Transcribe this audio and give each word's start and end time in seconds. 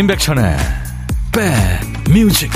임백천의 0.00 0.56
백뮤직 1.30 2.50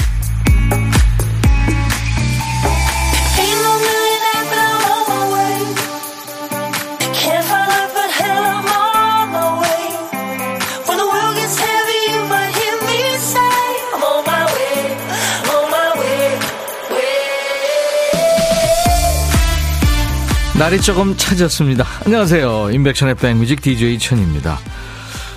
날이 20.59 20.81
조금 20.81 21.15
차졌습니다. 21.15 21.85
안녕하세요. 22.07 22.71
임백천의 22.71 23.17
백뮤직 23.17 23.61
DJ 23.61 23.99
천입니다. 23.99 24.59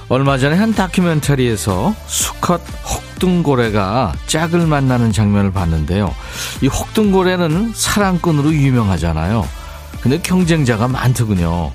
얼마 0.10 0.38
전에 0.38 0.56
한 0.56 0.74
다큐멘터리에서 0.74 1.94
수컷 2.06 2.62
혹등고래가 2.86 4.14
짝을 4.28 4.66
만나는 4.66 5.12
장면을 5.12 5.52
봤는데요. 5.52 6.16
이 6.62 6.68
혹등고래는 6.68 7.74
사랑꾼으로 7.76 8.54
유명하잖아요. 8.54 9.46
근데 10.00 10.18
경쟁자가 10.20 10.88
많더군요. 10.88 11.74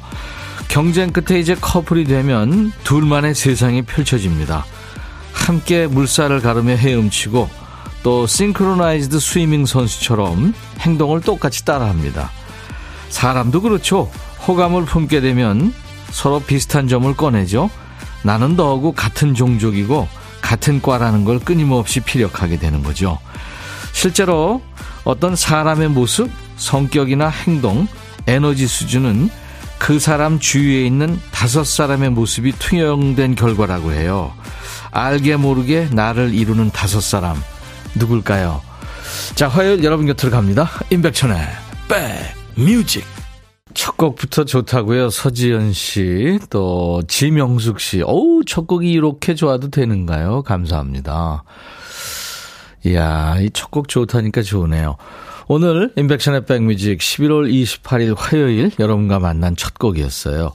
경쟁 0.69 1.13
끝에 1.13 1.39
이제 1.39 1.55
커플이 1.55 2.05
되면 2.05 2.73
둘만의 2.85 3.35
세상이 3.35 3.83
펼쳐집니다. 3.83 4.65
함께 5.35 5.87
물살을 5.87 6.41
가르며 6.41 6.75
헤엄치고 6.77 7.51
또 8.03 8.27
싱크로나이즈드 8.27 9.21
스위밍 9.21 9.67
선수처럼 9.67 10.55
행동을 10.81 11.21
똑같이 11.21 11.67
따라합니다. 11.67 12.31
사람도 13.11 13.61
그렇죠. 13.61 14.11
호감을 14.49 14.87
품게 14.87 15.21
되면 15.21 15.75
서로 16.11 16.41
비슷한 16.41 16.89
점을 16.89 17.15
꺼내죠. 17.15 17.69
나는 18.23 18.57
너하고 18.57 18.93
같은 18.93 19.35
종족이고 19.35 20.09
같은 20.41 20.83
과라는 20.83 21.25
걸 21.25 21.39
끊임없이 21.39 22.01
피력하게 22.01 22.59
되는 22.59 22.83
거죠. 22.83 23.19
실제로 23.93 24.63
어떤 25.05 25.37
사람의 25.37 25.89
모습, 25.89 26.31
성격이나 26.57 27.29
행동, 27.29 27.87
에너지 28.27 28.67
수준은 28.67 29.31
그 29.79 29.99
사람 29.99 30.39
주위에 30.39 30.87
있는 30.87 31.21
다섯 31.33 31.65
사람의 31.65 32.11
모습이 32.11 32.53
투영된 32.53 33.35
결과라고 33.35 33.93
해요. 33.93 34.33
알게 34.93 35.37
모르게 35.37 35.89
나를 35.91 36.35
이루는 36.35 36.71
다섯 36.71 37.01
사람. 37.01 37.43
누굴까요? 37.97 38.63
자, 39.35 39.49
화요일 39.49 39.83
여러분 39.83 40.07
곁으로 40.07 40.31
갑니다. 40.31 40.71
임백천의 40.91 41.37
백 41.89 42.35
뮤직. 42.55 43.12
첫 43.75 43.97
곡부터 43.97 44.45
좋다고요. 44.45 45.11
서지연 45.11 45.73
씨, 45.73 46.39
또 46.51 47.03
지명숙 47.09 47.81
씨. 47.81 48.03
어우, 48.03 48.43
첫 48.47 48.67
곡이 48.67 48.91
이렇게 48.91 49.35
좋아도 49.35 49.69
되는가요? 49.71 50.43
감사합니다. 50.43 51.45
이야, 52.85 53.37
이 53.39 53.51
첫 53.51 53.71
곡 53.71 53.89
좋다니까 53.89 54.43
좋으네요. 54.43 54.97
오늘 55.49 55.93
임백천의 55.97 56.47
백뮤직 56.47 56.99
11월 56.99 57.51
28일 57.53 58.15
화요일 58.17 58.71
여러분과 58.79 59.19
만난 59.19 59.57
첫 59.57 59.79
곡이었어요. 59.79 60.53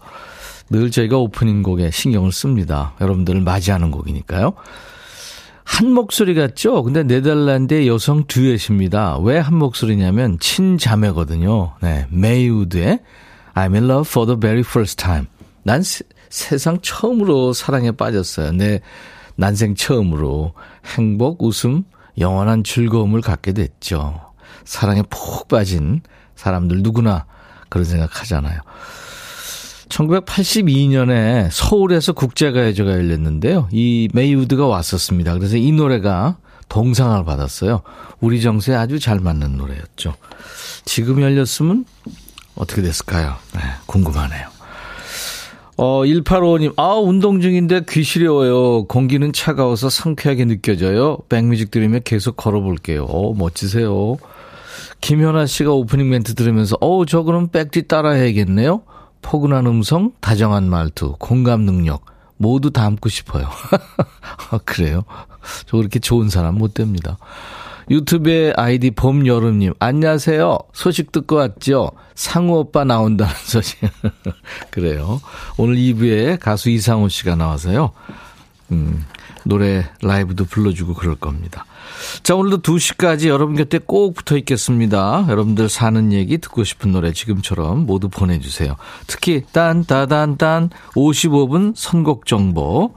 늘 0.69 0.91
저희가 0.91 1.17
오프닝 1.17 1.63
곡에 1.63 1.91
신경을 1.91 2.31
씁니다. 2.31 2.93
여러분들을 2.99 3.41
맞이하는 3.41 3.91
곡이니까요. 3.91 4.53
한 5.67 5.91
목소리 5.91 6.33
같죠? 6.33 6.81
근데 6.81 7.03
네덜란드의 7.03 7.87
여성 7.87 8.25
듀엣입니다. 8.25 9.19
왜 9.19 9.37
한 9.37 9.55
목소리냐면 9.55 10.39
친자매거든요. 10.39 11.73
네, 11.81 12.07
메이우드의 12.09 12.99
I'm 13.53 13.73
in 13.73 13.83
love 13.83 14.09
for 14.09 14.25
the 14.25 14.39
very 14.39 14.61
first 14.61 14.97
time. 14.97 15.27
난 15.63 15.83
세, 15.83 16.03
세상 16.29 16.79
처음으로 16.81 17.51
사랑에 17.53 17.91
빠졌어요. 17.91 18.53
내 18.53 18.79
난생 19.35 19.75
처음으로 19.75 20.53
행복, 20.95 21.43
웃음, 21.43 21.83
영원한 22.17 22.63
즐거움을 22.63 23.21
갖게 23.21 23.51
됐죠. 23.53 24.19
사랑에 24.63 25.03
푹 25.09 25.47
빠진 25.47 26.01
사람들 26.35 26.81
누구나 26.81 27.25
그런 27.69 27.85
생각 27.85 28.21
하잖아요. 28.21 28.59
1982년에 29.89 31.49
서울에서 31.51 32.13
국제가요제가 32.13 32.91
열렸는데요. 32.91 33.67
이 33.71 34.09
메이우드가 34.13 34.67
왔었습니다. 34.67 35.33
그래서 35.35 35.57
이 35.57 35.71
노래가 35.71 36.37
동상을 36.69 37.23
받았어요. 37.23 37.81
우리 38.19 38.41
정서에 38.41 38.75
아주 38.75 38.99
잘 38.99 39.19
맞는 39.19 39.57
노래였죠. 39.57 40.15
지금 40.85 41.21
열렸으면 41.21 41.85
어떻게 42.55 42.81
됐을까요? 42.81 43.35
네, 43.55 43.61
궁금하네요. 43.85 44.47
어, 45.79 46.01
185님, 46.01 46.73
아, 46.77 46.95
운동 46.95 47.39
중인데 47.39 47.81
귀 47.87 48.01
시려워요. 48.01 48.85
공기는 48.85 49.31
차가워서 49.31 49.91
상쾌하게 49.91 50.45
느껴져요. 50.45 51.19
백뮤직 51.29 51.69
들으면 51.69 52.01
계속 52.03 52.35
걸어볼게요. 52.35 53.05
어, 53.05 53.35
멋지세요. 53.35 54.17
김현아 55.01 55.45
씨가 55.45 55.71
오프닝 55.71 56.09
멘트 56.09 56.33
들으면서, 56.33 56.77
어우, 56.81 57.05
저 57.05 57.21
그럼 57.21 57.49
백디 57.49 57.87
따라 57.87 58.11
해야겠네요? 58.13 58.81
포근한 59.27 59.67
음성, 59.67 60.13
다정한 60.21 60.69
말투, 60.69 61.17
공감 61.19 61.63
능력 61.63 62.05
모두 62.37 62.71
담고 62.71 63.09
싶어요. 63.09 63.49
아, 64.51 64.57
그래요? 64.63 65.03
저 65.65 65.75
그렇게 65.75 65.99
좋은 65.99 66.29
사람 66.29 66.55
못 66.55 66.73
됩니다. 66.73 67.17
유튜브에 67.89 68.53
아이디 68.55 68.89
봄여름님, 68.91 69.73
안녕하세요. 69.79 70.57
소식 70.71 71.11
듣고 71.11 71.35
왔죠? 71.35 71.91
상우 72.15 72.59
오빠 72.59 72.85
나온다는 72.85 73.33
소식. 73.43 73.81
그래요. 74.71 75.19
오늘 75.57 75.75
2부에 75.75 76.39
가수 76.39 76.69
이상호 76.69 77.09
씨가 77.09 77.35
나와서요. 77.35 77.91
음, 78.71 79.05
노래 79.43 79.89
라이브도 80.01 80.45
불러주고 80.45 80.93
그럴 80.93 81.15
겁니다. 81.15 81.65
자, 82.23 82.35
오늘도 82.35 82.61
2시까지 82.61 83.27
여러분 83.27 83.55
곁에 83.55 83.79
꼭 83.79 84.13
붙어 84.13 84.37
있겠습니다. 84.37 85.25
여러분들 85.29 85.69
사는 85.69 86.11
얘기 86.11 86.37
듣고 86.37 86.63
싶은 86.63 86.91
노래 86.91 87.13
지금처럼 87.13 87.85
모두 87.85 88.09
보내주세요. 88.09 88.75
특히 89.07 89.43
딴따단딴 89.51 90.69
55분 90.95 91.73
선곡 91.75 92.25
정보. 92.25 92.93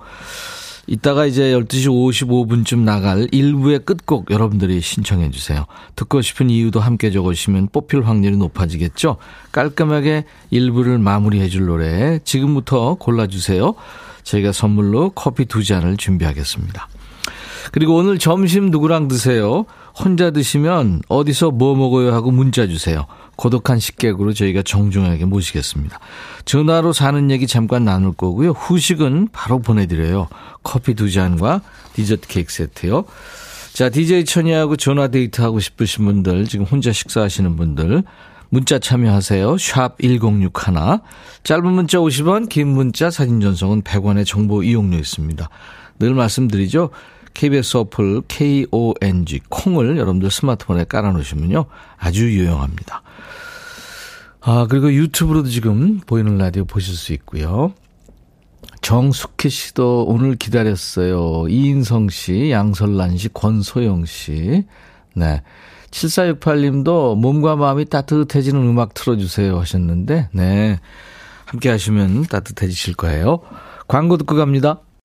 이따가 0.87 1.25
이제 1.25 1.53
12시 1.53 1.87
55분쯤 2.27 2.81
나갈 2.81 3.29
1부의 3.29 3.85
끝곡 3.85 4.33
여러분들이 4.33 4.81
신청해 4.81 5.31
주세요. 5.31 5.67
듣고 5.95 6.21
싶은 6.21 6.51
이유도 6.51 6.81
함께 6.81 7.13
적으시면 7.13 7.69
뽑힐 7.69 8.03
확률이 8.03 8.37
높아지겠죠? 8.37 9.17
깔끔하게 9.53 10.25
1부를 10.53 11.01
마무리해 11.01 11.49
줄 11.49 11.67
노래 11.67 12.19
지금부터 12.25 12.95
골라주세요. 12.95 13.75
저희가 14.25 14.51
선물로 14.51 15.11
커피 15.11 15.45
두 15.45 15.63
잔을 15.63 15.97
준비하겠습니다. 15.97 16.89
그리고 17.73 17.97
오늘 17.97 18.19
점심 18.19 18.71
누구랑 18.71 19.09
드세요? 19.09 19.65
혼자 19.97 20.31
드시면 20.31 21.03
어디서 21.09 21.51
뭐 21.51 21.75
먹어요 21.75 22.13
하고 22.13 22.31
문자 22.31 22.67
주세요. 22.67 23.07
고독한 23.37 23.79
식객으로 23.79 24.33
저희가 24.33 24.63
정중하게 24.63 25.25
모시겠습니다. 25.25 25.99
전화로 26.45 26.93
사는 26.93 27.31
얘기 27.31 27.47
잠깐 27.47 27.85
나눌 27.85 28.13
거고요. 28.13 28.51
후식은 28.51 29.29
바로 29.33 29.61
보내드려요. 29.61 30.29
커피 30.63 30.95
두 30.95 31.11
잔과 31.11 31.63
디저트 31.95 32.29
케이크 32.29 32.53
세트요. 32.53 33.05
자, 33.73 33.89
DJ 33.89 34.25
천이하고 34.25 34.77
전화 34.77 35.09
데이트 35.09 35.41
하고 35.41 35.61
싶으신 35.61 36.05
분들, 36.05 36.47
지금 36.47 36.67
혼자 36.67 36.93
식사하시는 36.93 37.57
분들, 37.57 38.03
문자 38.51 38.79
참여하세요. 38.81 39.57
샵 39.59 39.97
1061. 40.03 40.51
짧은 41.45 41.73
문자 41.73 41.99
50원, 41.99 42.49
긴 42.49 42.69
문자 42.69 43.11
사진 43.11 43.41
전송은 43.41 43.83
100원의 43.83 44.27
정보 44.27 44.63
이용료 44.63 44.99
있습니다. 44.99 45.49
늘 46.01 46.15
말씀드리죠. 46.15 46.91
KBS 47.35 47.77
어플 47.77 48.23
KONG 48.29 49.41
콩을 49.49 49.97
여러분들 49.97 50.31
스마트폰에 50.31 50.85
깔아놓으시면요. 50.85 51.67
아주 51.97 52.31
유용합니다. 52.31 53.03
아, 54.43 54.67
그리고 54.69 54.93
유튜브로도 54.93 55.49
지금 55.49 56.01
보이는 56.07 56.39
라디오 56.39 56.65
보실 56.65 56.95
수 56.95 57.13
있고요. 57.13 57.75
정숙희 58.81 59.51
씨도 59.51 60.07
오늘 60.09 60.37
기다렸어요. 60.37 61.49
이인성 61.49 62.09
씨, 62.09 62.51
양설란 62.51 63.19
씨, 63.19 63.29
권소영 63.29 64.07
씨. 64.07 64.65
네. 65.15 65.43
7468님도 65.91 67.17
몸과 67.17 67.57
마음이 67.57 67.85
따뜻해지는 67.87 68.61
음악 68.61 68.95
틀어주세요 68.95 69.59
하셨는데, 69.59 70.29
네. 70.33 70.79
함께 71.45 71.69
하시면 71.69 72.25
따뜻해지실 72.27 72.95
거예요. 72.95 73.41
광고 73.89 74.17
듣고 74.17 74.37
갑니다. 74.37 74.81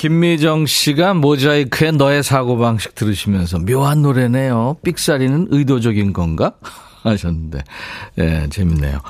김미정 0.00 0.64
씨가 0.64 1.12
모자이크의 1.12 1.92
너의 1.92 2.22
사고방식 2.22 2.94
들으시면서 2.94 3.58
묘한 3.58 4.00
노래네요. 4.00 4.78
삑사리는 4.82 5.48
의도적인 5.50 6.14
건가? 6.14 6.54
하셨는데, 7.04 7.62
예, 8.16 8.22
네, 8.24 8.48
재밌네요. 8.48 9.00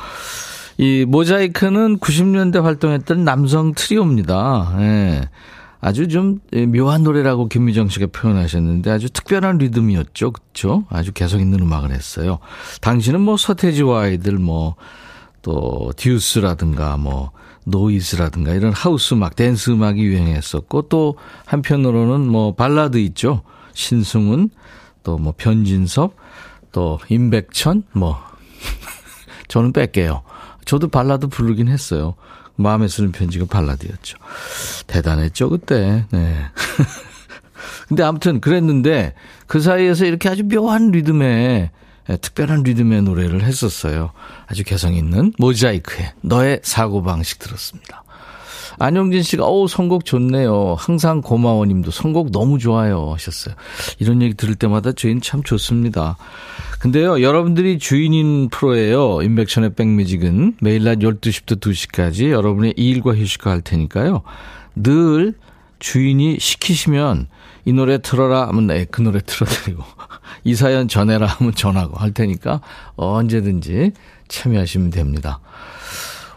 이 0.79 1.05
모자이크는 1.07 2.01
90년대 2.01 2.61
활동했던 2.61 3.23
남성 3.23 3.73
트리오입니다. 3.73 4.75
예. 4.81 5.29
아주 5.81 6.09
좀 6.09 6.41
묘한 6.53 7.05
노래라고 7.05 7.47
김미정 7.47 7.89
씨가 7.89 8.09
표현하셨는데 8.09 8.91
아주 8.91 9.09
특별한 9.11 9.59
리듬이었죠. 9.59 10.33
그렇죠? 10.33 10.87
아주 10.91 11.13
개성 11.13 11.39
있는 11.39 11.61
음악을 11.61 11.93
했어요. 11.93 12.41
당시는 12.81 13.21
뭐 13.21 13.37
서태지와 13.37 14.03
아이들 14.03 14.39
뭐 14.39 14.75
또 15.43 15.93
듀스라든가 15.97 16.97
뭐 16.97 17.33
노이즈라든가 17.71 18.53
이런 18.55 18.73
하우스 18.73 19.15
음악, 19.15 19.37
댄스 19.37 19.71
음악이 19.71 20.03
유행했었고 20.03 20.83
또 20.83 21.17
한편으로는 21.47 22.27
뭐 22.29 22.55
발라드 22.55 22.99
있죠. 22.99 23.43
신승훈, 23.75 24.51
또 25.03 25.19
뭐 25.19 25.33
변진섭, 25.37 26.15
또 26.73 26.99
임백천, 27.09 27.85
뭐 27.93 28.19
저는 29.49 29.73
뺄게요. 29.73 30.23
저도 30.65 30.89
발라드 30.89 31.29
부르긴 31.29 31.69
했어요. 31.69 32.15
마음에 32.57 32.89
쓰는 32.89 33.11
편지가 33.13 33.47
발라드였죠. 33.47 34.19
대단했죠, 34.87 35.49
그때. 35.49 36.05
네. 36.11 36.37
근데 37.89 38.03
아무튼 38.03 38.41
그랬는데 38.41 39.15
그 39.47 39.61
사이에서 39.61 40.05
이렇게 40.05 40.29
아주 40.29 40.45
묘한 40.45 40.91
리듬의 40.91 41.29
예, 41.29 41.71
특별한 42.19 42.63
리듬의 42.63 43.03
노래를 43.03 43.43
했었어요. 43.43 44.13
아주 44.47 44.65
개성 44.65 44.95
있는 44.95 45.33
모자이크의 45.39 46.13
너의 46.23 46.61
사고방식 46.63 47.39
들었습니다. 47.39 48.05
안영진 48.79 49.23
씨가, 49.23 49.45
어우, 49.45 49.69
선곡 49.69 50.07
좋네요. 50.07 50.75
항상 50.79 51.21
고마워 51.21 51.67
님도 51.67 51.91
선곡 51.91 52.33
너무 52.33 52.59
좋아요. 52.59 53.13
하셨어요. 53.13 53.55
이런 53.99 54.23
얘기 54.23 54.35
들을 54.35 54.55
때마다 54.55 54.93
저희는 54.93 55.21
참 55.21 55.43
좋습니다. 55.43 56.17
근데요, 56.79 57.21
여러분들이 57.21 57.79
주인인 57.79 58.49
프로예요. 58.49 59.21
인백션의 59.21 59.75
백뮤직은 59.75 60.57
매일 60.63 60.85
낮 60.85 60.99
12시부터 61.01 61.61
2시까지 61.61 62.31
여러분의 62.31 62.73
일과 62.79 63.15
휴식과 63.15 63.51
할 63.51 63.61
테니까요. 63.61 64.23
늘 64.75 65.35
주인이 65.79 66.39
시키시면 66.41 67.27
이 67.65 67.73
노래 67.73 67.99
틀어라 67.99 68.49
하면 68.49 68.67
네, 68.67 68.85
그 68.85 69.03
노래 69.03 69.21
틀어드리고 69.21 69.83
이 70.45 70.55
사연 70.55 70.89
전해라 70.89 71.27
하면 71.27 71.55
전하고 71.55 71.97
할 71.97 72.13
테니까 72.13 72.61
언제든지 72.97 73.93
참여하시면 74.29 74.91
됩니다. 74.91 75.41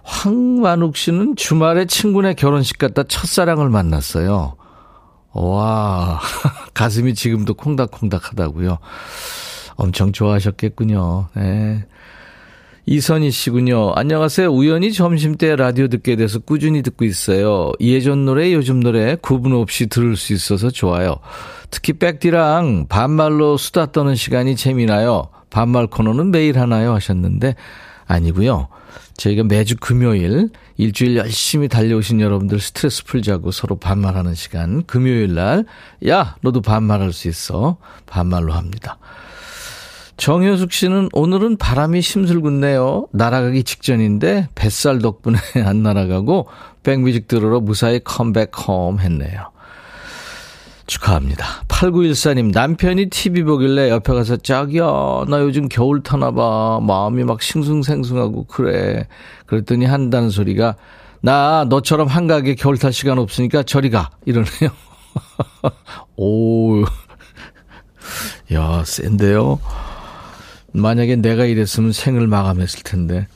황만욱 0.03 0.97
씨는 0.97 1.35
주말에 1.35 1.85
친구네 1.85 2.33
결혼식 2.33 2.77
갔다 2.77 3.03
첫사랑을 3.03 3.69
만났어요. 3.69 4.55
와, 5.31 6.19
가슴이 6.73 7.15
지금도 7.15 7.55
콩닥콩닥 7.55 8.31
하다고요. 8.31 8.77
엄청 9.75 10.11
좋아하셨겠군요. 10.11 11.29
네. 11.35 11.85
이선희 12.85 13.31
씨군요. 13.31 13.93
안녕하세요. 13.95 14.49
우연히 14.49 14.91
점심때 14.91 15.55
라디오 15.55 15.87
듣게 15.87 16.17
돼서 16.17 16.39
꾸준히 16.39 16.81
듣고 16.81 17.05
있어요. 17.05 17.71
예전 17.79 18.25
노래, 18.25 18.53
요즘 18.53 18.81
노래 18.81 19.15
구분 19.15 19.53
없이 19.53 19.87
들을 19.87 20.17
수 20.17 20.33
있어서 20.33 20.69
좋아요. 20.69 21.15
특히 21.69 21.93
백디랑 21.93 22.87
반말로 22.89 23.55
수다 23.55 23.93
떠는 23.93 24.15
시간이 24.15 24.57
재미나요. 24.57 25.29
반말 25.49 25.87
코너는 25.87 26.31
매일 26.31 26.59
하나요? 26.59 26.93
하셨는데 26.93 27.55
아니고요. 28.05 28.67
저희가 29.15 29.43
매주 29.43 29.77
금요일 29.79 30.49
일주일 30.75 31.15
열심히 31.15 31.69
달려오신 31.69 32.19
여러분들 32.19 32.59
스트레스 32.59 33.05
풀자고 33.05 33.51
서로 33.51 33.77
반말하는 33.77 34.35
시간 34.35 34.83
금요일 34.85 35.35
날 35.35 35.63
야, 36.07 36.35
너도 36.41 36.61
반말할 36.61 37.13
수 37.13 37.29
있어. 37.29 37.77
반말로 38.07 38.51
합니다. 38.53 38.97
정효숙 40.17 40.71
씨는 40.71 41.09
오늘은 41.13 41.57
바람이 41.57 42.01
심술궂네요. 42.01 43.07
날아가기 43.11 43.63
직전인데 43.63 44.49
뱃살 44.55 44.99
덕분에 44.99 45.37
안 45.65 45.83
날아가고 45.83 46.47
백뮤직 46.83 47.27
들으러 47.27 47.59
무사히 47.59 47.99
컴백 48.03 48.51
홈 48.67 48.99
했네요. 48.99 49.51
축하합니다. 50.85 51.45
8914님, 51.69 52.51
남편이 52.51 53.09
TV 53.09 53.43
보길래 53.43 53.89
옆에 53.89 54.13
가서, 54.13 54.35
자기야, 54.35 54.83
나 55.29 55.39
요즘 55.39 55.69
겨울 55.69 56.03
타나봐. 56.03 56.81
마음이 56.83 57.23
막 57.23 57.41
싱숭생숭하고 57.41 58.45
그래. 58.45 59.07
그랬더니 59.45 59.85
한다는 59.85 60.29
소리가, 60.29 60.75
나 61.21 61.65
너처럼 61.69 62.07
한가하게 62.07 62.55
겨울 62.55 62.77
탈 62.77 62.91
시간 62.91 63.17
없으니까 63.17 63.63
저리 63.63 63.89
가. 63.89 64.09
이러네요. 64.25 64.71
오, 66.17 66.83
야, 68.51 68.83
센데요? 68.85 69.59
만약에 70.73 71.17
내가 71.17 71.45
이랬으면 71.45 71.91
생을 71.91 72.27
마감했을 72.27 72.83
텐데. 72.83 73.27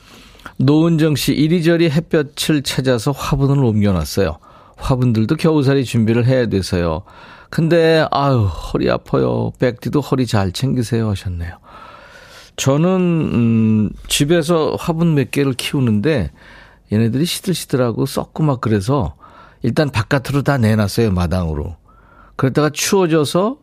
노은정 0.58 1.16
씨, 1.16 1.34
이리저리 1.34 1.90
햇볕을 1.90 2.64
찾아서 2.64 3.12
화분을 3.12 3.64
옮겨놨어요. 3.64 4.38
화분들도 4.76 5.36
겨우살이 5.36 5.86
준비를 5.86 6.26
해야 6.26 6.48
돼서요. 6.48 7.04
근데, 7.50 8.06
아유, 8.12 8.44
허리 8.46 8.90
아파요. 8.90 9.52
백디도 9.60 10.02
허리 10.02 10.26
잘 10.26 10.52
챙기세요. 10.52 11.10
하셨네요. 11.10 11.58
저는, 12.56 12.90
음, 12.90 13.90
집에서 14.08 14.76
화분 14.80 15.14
몇 15.14 15.32
개를 15.32 15.54
키우는데, 15.54 16.32
얘네들이 16.92 17.26
시들시들하고 17.26 18.06
썩고 18.06 18.44
막 18.44 18.62
그래서, 18.62 19.16
일단 19.62 19.90
바깥으로 19.90 20.44
다 20.44 20.58
내놨어요. 20.58 21.12
마당으로. 21.12 21.76
그러다가 22.36 22.70
추워져서 22.70 23.58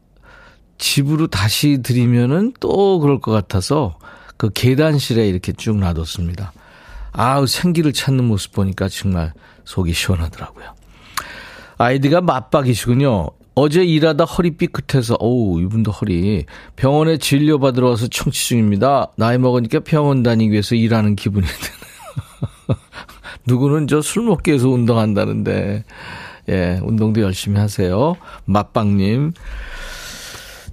집으로 0.79 1.27
다시 1.29 1.83
들이면은 1.83 2.53
또 2.61 2.99
그럴 3.01 3.21
것 3.21 3.33
같아서 3.33 3.99
그 4.37 4.51
계단실에 4.53 5.27
이렇게 5.29 5.53
쭉 5.53 5.77
놔뒀습니다. 5.79 6.53
아우, 7.13 7.47
생기를 7.47 7.93
찾는 7.93 8.25
모습 8.25 8.53
보니까 8.53 8.89
정말 8.89 9.33
속이 9.65 9.93
시원하더라고요. 9.93 10.67
아이디가 11.79 12.21
맞박이시군요. 12.21 13.29
어제 13.57 13.85
일하다 13.85 14.25
허리 14.25 14.57
삐끗해서, 14.57 15.17
어우, 15.21 15.61
이분도 15.63 15.93
허리. 15.93 16.45
병원에 16.75 17.19
진료받으러 17.19 17.89
와서 17.91 18.09
청취 18.09 18.49
중입니다. 18.49 19.13
나이 19.17 19.39
먹으니까 19.39 19.81
병원 19.81 20.25
다니기 20.25 20.51
위해서 20.51 20.75
일하는 20.75 21.15
기분이 21.15 21.47
드네요. 21.47 22.79
누구는 23.47 23.87
저 23.87 24.01
술 24.01 24.25
먹기 24.25 24.51
위해서 24.51 24.69
운동한다는데, 24.69 25.85
예, 26.49 26.81
운동도 26.83 27.21
열심히 27.21 27.61
하세요. 27.61 28.17
맞박님. 28.45 29.33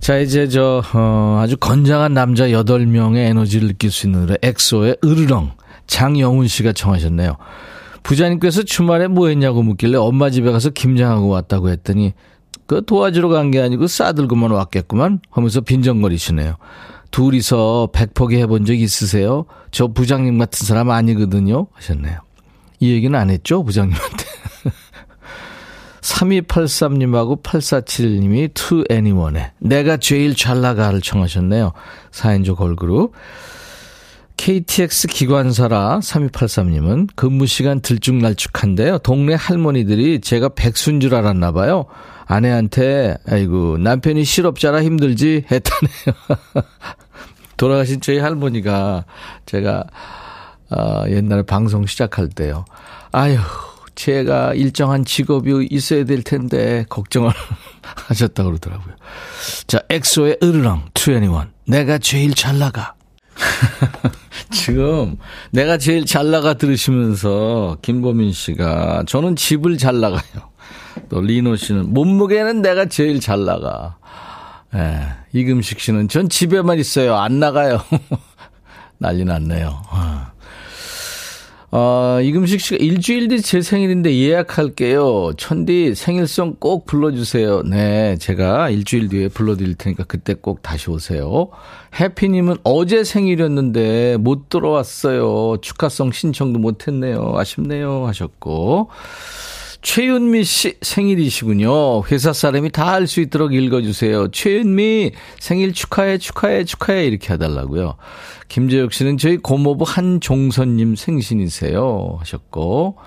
자, 0.01 0.17
이제 0.17 0.48
저, 0.48 0.81
어, 0.96 1.39
아주 1.41 1.55
건장한 1.58 2.13
남자 2.13 2.48
8명의 2.48 3.17
에너지를 3.29 3.67
느낄 3.67 3.91
수 3.91 4.08
있는 4.08 4.22
노래, 4.22 4.36
엑소의 4.41 4.98
으르렁. 5.05 5.51
장영훈 5.86 6.48
씨가 6.48 6.74
청하셨네요. 6.74 7.36
부자님께서 8.01 8.63
주말에 8.63 9.08
뭐 9.08 9.27
했냐고 9.27 9.62
묻길래 9.62 9.98
엄마 9.98 10.29
집에 10.31 10.51
가서 10.51 10.70
김장하고 10.72 11.27
왔다고 11.27 11.70
했더니 11.70 12.13
그 12.65 12.84
도와주러 12.86 13.27
간 13.29 13.51
게 13.51 13.60
아니고 13.62 13.86
싸들고만 13.88 14.50
왔겠구만 14.51 15.20
하면서 15.29 15.62
빈정거리시네요. 15.62 16.55
둘이서 17.12 17.89
백포기 17.93 18.38
해본 18.38 18.65
적 18.65 18.74
있으세요? 18.74 19.46
저 19.70 19.88
부장님 19.88 20.38
같은 20.39 20.65
사람 20.65 20.89
아니거든요. 20.89 21.67
하셨네요. 21.74 22.20
이 22.79 22.91
얘기는 22.91 23.17
안 23.20 23.29
했죠? 23.29 23.63
부장님한테. 23.63 24.25
3283님하고 26.01 27.41
8471님이 27.43 28.53
To 28.53 28.84
Anyone의 28.89 29.51
내가 29.60 29.98
제일 29.98 30.36
잘 30.36 30.62
나가를 30.62 31.01
청하셨네요. 31.01 31.74
4인조 32.12 32.55
걸그룹. 32.55 33.13
KTX 34.38 35.08
기관사라 35.08 36.00
3283님은 36.00 37.10
근무 37.15 37.46
시간 37.46 37.79
들쭉날쭉한데요. 37.79 38.98
동네 39.00 39.36
할머니들이 39.36 40.22
제가 40.22 40.50
백수인 40.50 41.00
줄 41.00 41.13
알았나 41.13 41.51
봐요. 41.51 41.86
아내한테 42.25 43.17
아이고 43.27 43.77
남편이 43.77 44.24
실업자라 44.24 44.81
힘들지 44.81 45.46
했다네요. 45.51 46.63
돌아가신 47.58 48.01
저희 48.01 48.17
할머니가 48.17 49.05
제가 49.46 49.84
어, 50.72 51.03
옛날에 51.10 51.43
방송 51.43 51.86
시작할 51.86 52.29
때요. 52.29 52.65
아유 53.12 53.38
제가 53.95 54.53
일정한 54.53 55.05
직업이 55.05 55.67
있어야 55.69 56.05
될 56.05 56.24
텐데 56.24 56.86
걱정을 56.89 57.31
하셨다고 58.07 58.50
그러더라고요. 58.50 58.95
자, 59.67 59.81
엑소의 59.89 60.38
으르렁 60.41 60.89
21. 60.95 61.29
내가 61.67 61.98
제일 61.98 62.33
잘 62.33 62.60
나가. 62.60 62.95
지금 64.51 65.17
내가 65.51 65.77
제일 65.77 66.05
잘 66.05 66.29
나가 66.31 66.53
들으시면서 66.53 67.77
김보민 67.81 68.31
씨가 68.31 69.03
저는 69.07 69.36
집을 69.36 69.77
잘 69.77 70.00
나가요. 70.00 70.51
또 71.10 71.21
리노 71.21 71.55
씨는 71.55 71.93
몸무게는 71.93 72.62
내가 72.62 72.86
제일 72.86 73.19
잘 73.19 73.45
나가. 73.45 73.98
예, 74.75 75.01
이금식 75.33 75.79
씨는 75.79 76.07
전 76.07 76.29
집에만 76.29 76.79
있어요. 76.79 77.15
안 77.15 77.39
나가요. 77.39 77.81
난리 78.98 79.25
났네요. 79.25 79.81
어. 79.89 80.30
어, 81.73 82.19
이금식 82.21 82.59
씨가 82.59 82.77
일주일 82.83 83.29
뒤 83.29 83.41
제 83.41 83.61
생일인데 83.61 84.13
예약할게요. 84.13 85.31
천디 85.37 85.95
생일송 85.95 86.57
꼭 86.59 86.85
불러주세요. 86.85 87.63
네, 87.63 88.17
제가 88.17 88.69
일주일 88.69 89.07
뒤에 89.07 89.29
불러드릴 89.29 89.75
테니까 89.75 90.03
그때 90.03 90.33
꼭 90.33 90.61
다시 90.61 90.89
오세요. 90.91 91.49
해피님은 91.99 92.57
어제 92.63 93.05
생일이었는데 93.05 94.17
못 94.17 94.49
들어왔어요. 94.49 95.57
축하송 95.61 96.11
신청도 96.11 96.59
못했네요. 96.59 97.35
아쉽네요. 97.37 98.05
하셨고. 98.05 98.89
최윤미 99.81 100.43
씨 100.43 100.77
생일이시군요. 100.81 102.03
회사 102.05 102.33
사람이 102.33 102.71
다 102.71 102.91
알 102.93 103.07
수 103.07 103.19
있도록 103.21 103.53
읽어주세요. 103.53 104.29
최윤미 104.31 105.11
생일 105.39 105.73
축하해, 105.73 106.17
축하해, 106.19 106.65
축하해. 106.65 107.05
이렇게 107.05 107.33
해달라고요. 107.33 107.95
김재혁 108.47 108.93
씨는 108.93 109.17
저희 109.17 109.38
고모부 109.38 109.83
한종선님 109.88 110.95
생신이세요. 110.95 112.17
하셨고. 112.19 112.97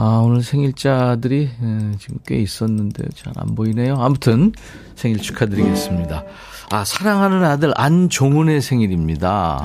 아, 0.00 0.22
오늘 0.24 0.42
생일자들이 0.42 1.50
예, 1.60 1.96
지금 1.98 2.18
꽤 2.24 2.36
있었는데 2.38 3.02
잘 3.16 3.32
안 3.36 3.54
보이네요. 3.56 3.96
아무튼 3.98 4.52
생일 4.94 5.18
축하드리겠습니다. 5.18 6.24
아, 6.70 6.84
사랑하는 6.84 7.42
아들 7.44 7.72
안종훈의 7.76 8.62
생일입니다. 8.62 9.64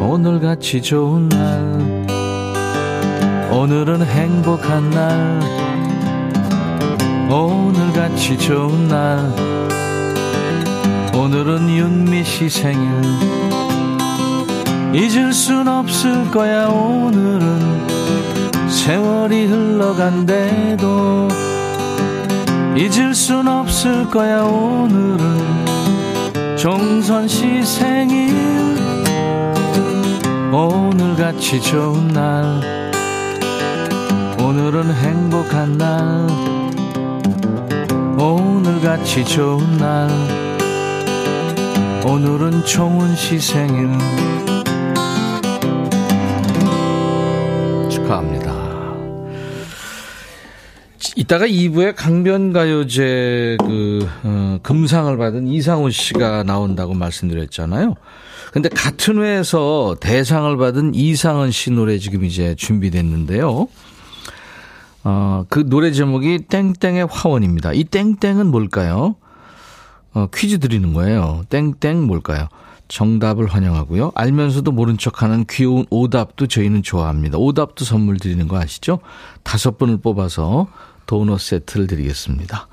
오늘같이 0.00 0.82
좋은 0.82 1.28
날 1.28 2.06
오늘은 3.54 4.02
행복한 4.04 4.90
날. 4.90 5.40
오늘같이 7.30 8.36
좋은 8.36 8.88
날. 8.88 9.32
오늘은 11.14 11.70
윤미 11.70 12.24
씨 12.24 12.50
생일. 12.50 12.80
잊을 14.92 15.32
순 15.32 15.68
없을 15.68 16.28
거야 16.32 16.66
오늘은. 16.66 17.86
세월이 18.68 19.46
흘러간대도 19.46 21.28
잊을 22.76 23.14
순 23.14 23.46
없을 23.46 24.10
거야 24.10 24.42
오늘은. 24.42 25.38
종선 26.56 27.28
씨 27.28 27.62
생일. 27.62 28.34
오늘같이 30.52 31.62
좋은 31.62 32.08
날 32.08 32.83
오늘은 34.56 34.94
행복한 34.94 35.76
날 35.76 36.28
오늘같이 38.16 39.24
좋은 39.24 39.78
날 39.78 40.08
오늘은 42.06 42.64
총은 42.64 43.16
시 43.16 43.40
생일 43.40 43.88
축하합니다. 47.90 48.94
이따가 51.16 51.48
2부에 51.48 51.96
강변가요제 51.96 53.56
그 53.58 54.08
어, 54.22 54.60
금상을 54.62 55.16
받은 55.16 55.48
이상훈 55.48 55.90
씨가 55.90 56.44
나온다고 56.44 56.94
말씀드렸잖아요. 56.94 57.96
근데 58.52 58.68
같은 58.68 59.20
회에서 59.20 59.96
대상을 59.98 60.56
받은 60.56 60.94
이상은 60.94 61.50
씨 61.50 61.72
노래 61.72 61.98
지금 61.98 62.24
이제 62.24 62.54
준비됐는데요. 62.54 63.66
어, 65.04 65.44
그 65.48 65.68
노래 65.68 65.92
제목이 65.92 66.46
땡땡의 66.48 67.06
화원입니다. 67.10 67.72
이 67.74 67.84
땡땡은 67.84 68.46
뭘까요? 68.46 69.16
어, 70.14 70.26
퀴즈 70.34 70.58
드리는 70.58 70.92
거예요. 70.94 71.44
땡땡 71.50 72.02
뭘까요? 72.04 72.48
정답을 72.88 73.46
환영하고요. 73.46 74.12
알면서도 74.14 74.72
모른 74.72 74.98
척하는 74.98 75.44
귀여운 75.48 75.86
오답도 75.90 76.46
저희는 76.46 76.82
좋아합니다. 76.82 77.38
오답도 77.38 77.84
선물 77.84 78.18
드리는 78.18 78.46
거 78.48 78.58
아시죠? 78.58 79.00
다섯 79.42 79.78
분을 79.78 79.98
뽑아서 79.98 80.68
도넛 81.06 81.40
세트를 81.40 81.86
드리겠습니다. 81.86 82.68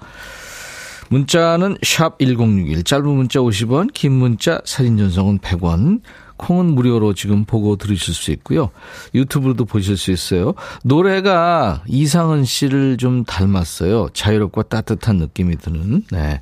문자는 1.10 1.78
샵 1.84 2.20
1061, 2.20 2.84
짧은 2.84 3.06
문자 3.06 3.40
50원, 3.40 3.92
긴 3.94 4.14
문자 4.14 4.62
사진 4.64 4.98
전송은 4.98 5.40
100원, 5.40 6.02
콩은 6.42 6.74
무료로 6.74 7.14
지금 7.14 7.46
보고 7.46 7.76
들으실 7.76 8.14
수 8.14 8.32
있고요. 8.32 8.72
유튜브로도 9.14 9.66
보실 9.66 9.96
수 9.96 10.12
있어요. 10.12 10.56
노래가 10.84 11.84
이상은 11.88 12.44
씨를 12.44 12.98
좀 12.98 13.24
닮았어요. 13.24 14.10
자유롭고 14.14 14.64
따뜻한 14.64 15.18
느낌이 15.18 15.58
드는, 15.58 16.04
네. 16.12 16.42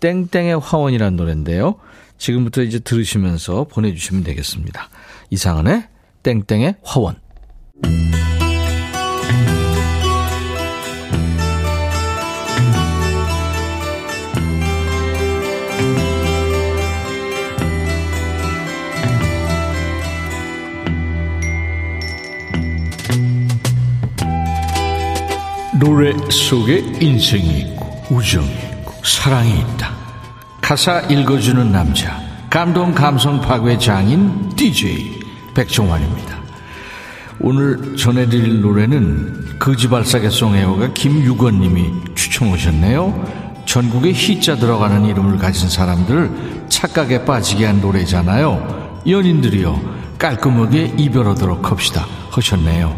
땡땡의 0.00 0.60
화원이라는 0.60 1.16
노래인데요. 1.16 1.76
지금부터 2.18 2.62
이제 2.62 2.78
들으시면서 2.78 3.64
보내주시면 3.64 4.24
되겠습니다. 4.24 4.88
이상은의 5.30 5.88
땡땡의 6.22 6.76
화원. 6.82 7.16
노래 25.80 26.12
속에 26.30 26.78
인생이 27.00 27.60
있고 27.60 28.04
우정이 28.10 28.46
있고 28.46 28.92
사랑이 29.04 29.58
있다. 29.58 29.90
가사 30.60 31.00
읽어주는 31.00 31.72
남자 31.72 32.20
감동 32.50 32.92
감성 32.92 33.40
파괴 33.40 33.78
장인 33.78 34.54
DJ 34.54 35.18
백종환입니다. 35.54 36.36
오늘 37.40 37.96
전해드릴 37.96 38.60
노래는 38.60 39.58
거지발사계송 39.58 40.56
애호가 40.56 40.92
김유건님이 40.92 42.14
추천하셨네요. 42.14 43.62
전국에 43.64 44.12
희자 44.12 44.56
들어가는 44.56 45.06
이름을 45.06 45.38
가진 45.38 45.70
사람들을 45.70 46.66
착각에 46.68 47.24
빠지게 47.24 47.64
한 47.64 47.80
노래잖아요. 47.80 49.00
연인들이요 49.06 49.80
깔끔하게 50.18 50.94
이별하도록 50.98 51.70
합시다 51.70 52.06
하셨네요. 52.30 52.94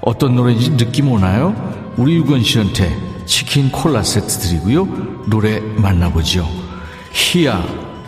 어떤 0.00 0.34
노래인지 0.34 0.76
느낌 0.76 1.08
오나요? 1.08 1.73
우리 1.96 2.16
유건 2.16 2.42
씨한테 2.42 2.96
치킨 3.26 3.70
콜라 3.70 4.02
세트 4.02 4.38
드리고요. 4.38 4.86
노래 5.26 5.60
만나보죠. 5.60 6.48
희야, 7.12 7.64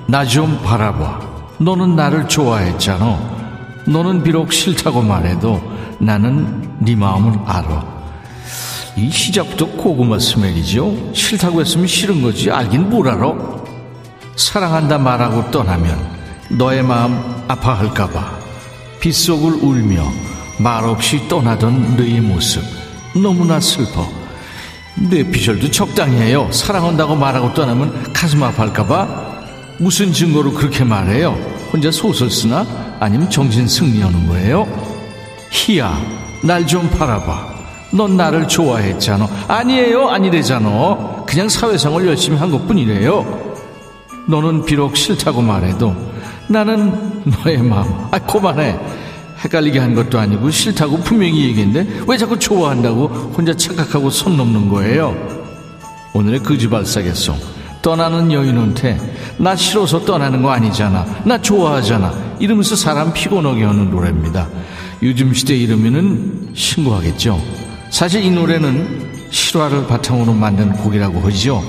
나 0.06 0.24
좀 0.24 0.60
바라봐. 0.62 1.20
너는 1.58 1.96
나를 1.96 2.28
좋아했잖아. 2.28 3.36
너는 3.86 4.22
비록 4.22 4.52
싫다고 4.52 5.02
말해도 5.02 5.60
나는 5.98 6.76
네 6.80 6.94
마음을 6.96 7.38
알아. 7.46 7.96
이 8.96 9.10
시작부터 9.10 9.66
고구마 9.66 10.18
스멜이죠. 10.18 11.12
싫다고 11.14 11.60
했으면 11.60 11.86
싫은 11.86 12.22
거지. 12.22 12.50
알긴 12.50 12.90
뭘 12.90 13.08
알아? 13.08 13.32
사랑한다 14.36 14.98
말하고 14.98 15.50
떠나면 15.50 15.96
너의 16.50 16.82
마음 16.82 17.18
아파할까봐 17.48 18.36
빗속을 19.00 19.64
울며 19.64 20.02
말없이 20.58 21.26
떠나던 21.28 21.96
너의 21.96 22.20
모습 22.20 22.62
너무나 23.22 23.60
슬퍼. 23.60 24.06
내 25.10 25.22
비절도 25.22 25.70
적당히 25.70 26.16
해요. 26.18 26.48
사랑한다고 26.50 27.14
말하고 27.16 27.52
떠나면 27.54 28.12
가슴 28.12 28.42
아파할까봐? 28.42 29.36
무슨 29.78 30.12
증거로 30.12 30.52
그렇게 30.52 30.84
말해요? 30.84 31.36
혼자 31.72 31.90
소설 31.90 32.30
쓰나? 32.30 32.66
아니면 32.98 33.28
정신 33.28 33.66
승리하는 33.68 34.26
거예요? 34.26 34.66
희야, 35.50 35.98
날 36.42 36.66
좀 36.66 36.88
바라봐. 36.90 37.54
넌 37.92 38.16
나를 38.16 38.48
좋아했잖아. 38.48 39.28
아니에요, 39.48 40.08
아니래잖아. 40.08 41.24
그냥 41.26 41.48
사회생활 41.48 42.06
열심히 42.06 42.38
한 42.38 42.50
것 42.50 42.66
뿐이래요. 42.66 43.54
너는 44.28 44.64
비록 44.64 44.96
싫다고 44.96 45.40
말해도 45.42 45.94
나는 46.48 47.22
너의 47.44 47.58
마음. 47.58 48.08
아, 48.10 48.18
그만해. 48.18 48.78
헷갈리게 49.44 49.78
한 49.78 49.94
것도 49.94 50.18
아니고 50.18 50.50
싫다고 50.50 50.98
분명히 50.98 51.44
얘기했는데 51.44 52.04
왜 52.06 52.16
자꾸 52.16 52.38
좋아한다고 52.38 53.06
혼자 53.36 53.54
착각하고 53.54 54.10
손 54.10 54.36
넘는 54.36 54.68
거예요? 54.68 55.14
오늘의 56.14 56.42
거지발사겠송. 56.42 57.36
떠나는 57.82 58.32
여인한테 58.32 58.98
나 59.38 59.54
싫어서 59.54 60.04
떠나는 60.04 60.42
거 60.42 60.50
아니잖아. 60.50 61.06
나 61.24 61.40
좋아하잖아. 61.40 62.36
이러면서 62.40 62.74
사람 62.74 63.12
피곤하게 63.12 63.64
하는 63.64 63.90
노래입니다. 63.90 64.48
요즘 65.02 65.32
시대 65.32 65.54
이러면은 65.54 66.50
신고하겠죠. 66.54 67.40
사실 67.90 68.24
이 68.24 68.30
노래는 68.30 69.28
실화를 69.30 69.86
바탕으로 69.86 70.32
만든 70.32 70.72
곡이라고 70.72 71.20
하죠. 71.20 71.62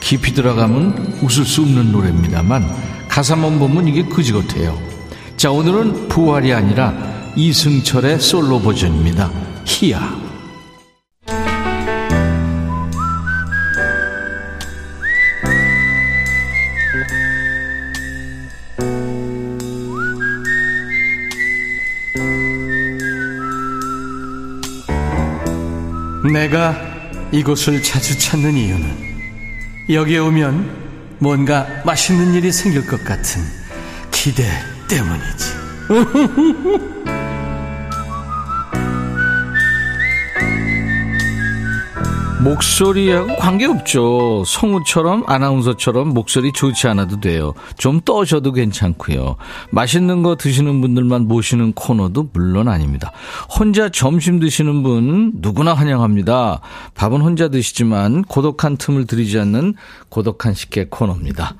깊이 0.00 0.32
들어가면 0.34 1.20
웃을 1.22 1.44
수 1.44 1.62
없는 1.62 1.92
노래입니다만 1.92 2.68
가사만 3.08 3.58
보면 3.58 3.86
이게 3.88 4.02
그지 4.02 4.32
같아요 4.32 4.76
자, 5.42 5.50
오늘은 5.50 6.06
부활이 6.06 6.52
아니라 6.52 6.94
이승철의 7.34 8.20
솔로 8.20 8.60
버전입니다. 8.60 9.28
희야. 9.64 10.16
내가 26.32 26.76
이곳을 27.32 27.82
자주 27.82 28.16
찾는 28.16 28.54
이유는 28.54 28.96
여기에 29.90 30.18
오면 30.18 31.16
뭔가 31.18 31.66
맛있는 31.84 32.32
일이 32.34 32.52
생길 32.52 32.86
것 32.86 33.02
같은 33.02 33.42
기대 34.12 34.44
때문이지. 34.92 35.52
목소리하고 42.42 43.36
관계없죠. 43.36 44.42
성우처럼 44.44 45.24
아나운서처럼 45.26 46.08
목소리 46.08 46.52
좋지 46.52 46.88
않아도 46.88 47.20
돼요. 47.20 47.54
좀 47.76 48.00
떠셔도 48.00 48.52
괜찮고요. 48.52 49.36
맛있는 49.70 50.22
거 50.22 50.34
드시는 50.36 50.80
분들만 50.80 51.28
모시는 51.28 51.72
코너도 51.72 52.30
물론 52.32 52.68
아닙니다. 52.68 53.12
혼자 53.48 53.88
점심 53.88 54.40
드시는 54.40 54.82
분 54.82 55.32
누구나 55.36 55.74
환영합니다. 55.74 56.60
밥은 56.94 57.20
혼자 57.20 57.48
드시지만 57.48 58.22
고독한 58.22 58.76
틈을 58.76 59.06
들이지 59.06 59.38
않는 59.38 59.74
고독한 60.08 60.54
식객 60.54 60.90
코너입니다. 60.90 61.54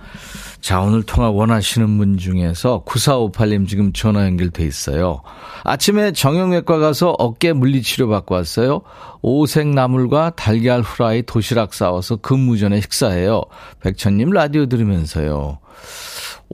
자, 0.61 0.81
오늘 0.81 1.03
통화 1.03 1.29
원하시는 1.29 1.99
분 1.99 2.19
중에서 2.19 2.85
9458님 2.87 3.67
지금 3.67 3.93
전화 3.93 4.25
연결돼 4.27 4.65
있어요. 4.65 5.23
아침에 5.65 6.13
정형외과 6.13 6.79
가서 6.79 7.17
어깨 7.19 7.53
물리치료 7.53 8.09
받고 8.09 8.37
왔어요. 8.37 8.83
오색나물과 9.23 10.31
달걀 10.37 10.81
후라이 10.81 11.23
도시락 11.23 11.75
싸워서 11.75 12.17
근무 12.17 12.59
전에 12.59 12.81
식사해요. 12.81 13.43
백천님 13.81 14.31
라디오 14.31 14.67
들으면서요. 14.67 15.59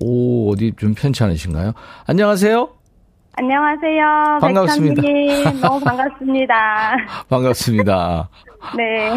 오, 0.00 0.52
어디 0.52 0.72
좀 0.76 0.94
편찮으신가요? 0.94 1.72
안녕하세요. 2.06 2.68
안녕하세요. 3.36 4.38
반갑습니다. 4.40 5.02
백천님, 5.02 5.60
너무 5.60 5.80
반갑습니다. 5.84 6.96
반갑습니다. 7.28 8.28
네. 8.76 9.12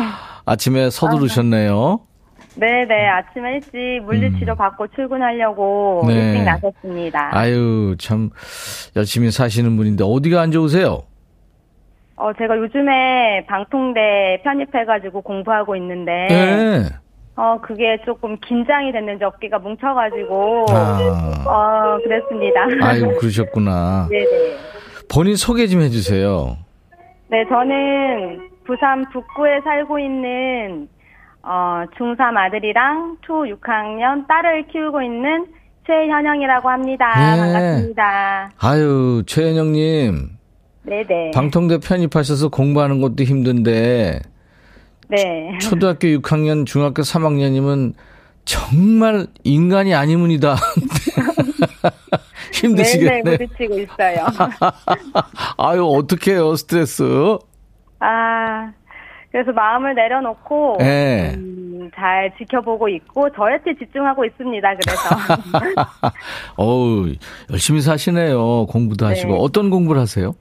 아침에 0.46 0.90
서두르셨네요. 0.90 2.00
네네, 2.56 3.08
아침 3.08 3.46
일찍 3.46 4.04
물리치료 4.06 4.54
음. 4.54 4.58
받고 4.58 4.88
출근하려고 4.90 6.04
네. 6.08 6.14
일찍 6.14 6.44
나섰습니다. 6.44 7.30
아유, 7.32 7.96
참 8.00 8.30
열심히 8.96 9.32
사시는 9.32 9.76
분인데 9.78 10.04
어디가 10.04 10.42
안 10.42 10.52
좋으세요? 10.52 11.04
어, 12.22 12.32
제가 12.38 12.56
요즘에 12.56 13.46
방통대 13.48 14.42
편입해가지고 14.44 15.22
공부하고 15.24 15.76
있는데, 15.78 16.28
네. 16.30 16.84
어, 17.36 17.58
그게 17.60 17.98
조금 18.06 18.38
긴장이 18.40 18.92
됐는지 18.92 19.24
어깨가 19.24 19.58
뭉쳐가지고, 19.58 20.66
아. 20.70 21.44
어, 21.48 21.98
그랬습니다. 22.04 22.62
아유, 22.84 23.08
그러셨구나. 23.18 24.08
네네. 24.12 24.56
본인 25.12 25.36
소개 25.36 25.66
좀 25.66 25.82
해주세요. 25.82 26.58
네, 27.30 27.44
저는 27.50 28.50
부산 28.66 29.04
북구에 29.12 29.62
살고 29.64 29.98
있는 29.98 30.88
어, 31.42 31.84
중3 31.98 32.38
아들이랑 32.38 33.18
초 33.22 33.46
6학년 33.46 34.28
딸을 34.28 34.68
키우고 34.68 35.02
있는 35.02 35.48
최현영이라고 35.88 36.70
합니다. 36.70 37.08
네. 37.18 37.42
반갑습니다. 37.42 38.52
아유, 38.62 39.24
최은영님. 39.26 40.41
네네. 40.84 41.32
방통대 41.34 41.78
편입하셔서 41.80 42.50
공부하는 42.50 43.02
것도 43.02 43.24
힘든데, 43.24 44.20
네. 45.10 45.58
초등학교 45.60 46.08
6학년, 46.08 46.66
중학교 46.66 47.02
3학년이면 47.02 47.94
정말 48.46 49.28
인간이 49.44 49.94
아니문이다. 49.94 50.56
힘드시겠네. 52.54 53.38
부딪히고 53.38 53.80
있어요. 53.80 54.26
아유, 55.58 55.86
어떡해요, 55.86 56.56
스트레스. 56.56 57.04
아, 58.00 58.72
그래서 59.32 59.52
마음을 59.52 59.96
내려놓고, 59.96 60.78
예. 60.82 61.34
음, 61.36 61.90
잘 61.96 62.34
지켜보고 62.38 62.90
있고, 62.90 63.30
저한테 63.36 63.76
집중하고 63.78 64.26
있습니다. 64.26 64.68
그래서. 64.76 65.16
어우, 66.58 67.14
열심히 67.52 67.82
사시네요. 67.82 68.66
공부도 68.68 69.06
네. 69.06 69.12
하시고. 69.12 69.36
어떤 69.36 69.70
공부를 69.70 70.02
하세요? 70.02 70.34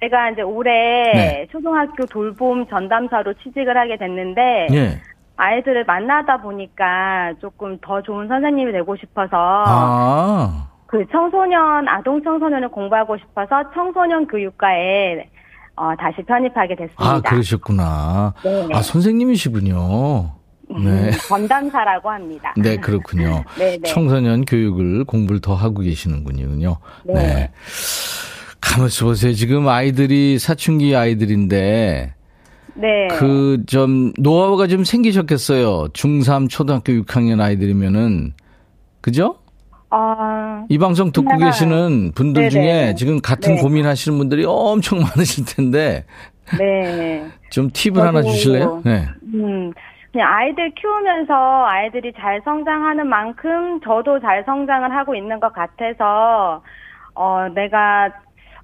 제가 0.00 0.30
이제 0.30 0.42
올해 0.42 1.12
네. 1.12 1.46
초등학교 1.52 2.06
돌봄 2.06 2.66
전담사로 2.68 3.34
취직을 3.34 3.76
하게 3.76 3.96
됐는데, 3.98 4.68
예. 4.72 5.00
아이들을 5.36 5.84
만나다 5.84 6.42
보니까 6.42 7.32
조금 7.40 7.78
더 7.80 8.02
좋은 8.02 8.28
선생님이 8.28 8.72
되고 8.72 8.94
싶어서 8.96 9.30
아, 9.32 10.68
그 10.86 11.02
청소년 11.10 11.88
아동 11.88 12.22
청소년을 12.22 12.68
공부하고 12.68 13.16
싶어서 13.16 13.62
청소년 13.72 14.26
교육과에 14.26 15.30
어, 15.76 15.94
다시 15.98 16.22
편입하게 16.22 16.74
됐습니다. 16.76 17.04
아, 17.04 17.20
그러셨구나. 17.22 18.34
네. 18.44 18.68
아, 18.72 18.82
선생님이시군요. 18.82 20.30
네. 20.84 21.10
전담사라고 21.10 22.10
합니다. 22.10 22.54
네, 22.56 22.76
그렇군요. 22.76 23.42
네, 23.58 23.78
네. 23.78 23.88
청소년 23.88 24.44
교육을 24.44 25.04
공부를 25.04 25.40
더 25.40 25.54
하고 25.54 25.80
계시는군요. 25.80 26.76
네. 27.04 27.50
가만있어 28.60 29.06
보세요. 29.06 29.32
지금 29.32 29.68
아이들이 29.68 30.38
사춘기 30.38 30.94
아이들인데, 30.94 32.14
네. 32.74 33.08
그, 33.08 33.62
좀, 33.66 34.12
노하우가 34.18 34.66
좀 34.66 34.84
생기셨겠어요. 34.84 35.88
중3 35.92 36.48
초등학교 36.48 36.92
6학년 36.92 37.40
아이들이면은, 37.40 38.34
그죠? 39.00 39.36
어, 39.90 40.64
이 40.68 40.78
방송 40.78 41.10
듣고 41.10 41.36
네. 41.36 41.46
계시는 41.46 42.12
분들 42.14 42.42
네네. 42.42 42.50
중에 42.50 42.94
지금 42.94 43.20
같은 43.20 43.56
네. 43.56 43.60
고민하시는 43.60 44.16
분들이 44.16 44.44
엄청 44.46 45.00
많으실 45.02 45.44
텐데, 45.46 46.04
네. 46.58 47.26
좀 47.50 47.70
팁을 47.72 48.00
하나 48.00 48.22
주실래요? 48.22 48.82
네. 48.84 49.06
음, 49.34 49.72
그냥 50.12 50.28
아이들 50.32 50.72
키우면서 50.74 51.34
아이들이 51.66 52.12
잘 52.18 52.40
성장하는 52.44 53.08
만큼 53.08 53.80
저도 53.82 54.20
잘 54.20 54.44
성장을 54.44 54.94
하고 54.94 55.14
있는 55.14 55.40
것 55.40 55.52
같아서, 55.52 56.62
어, 57.14 57.48
내가, 57.54 58.10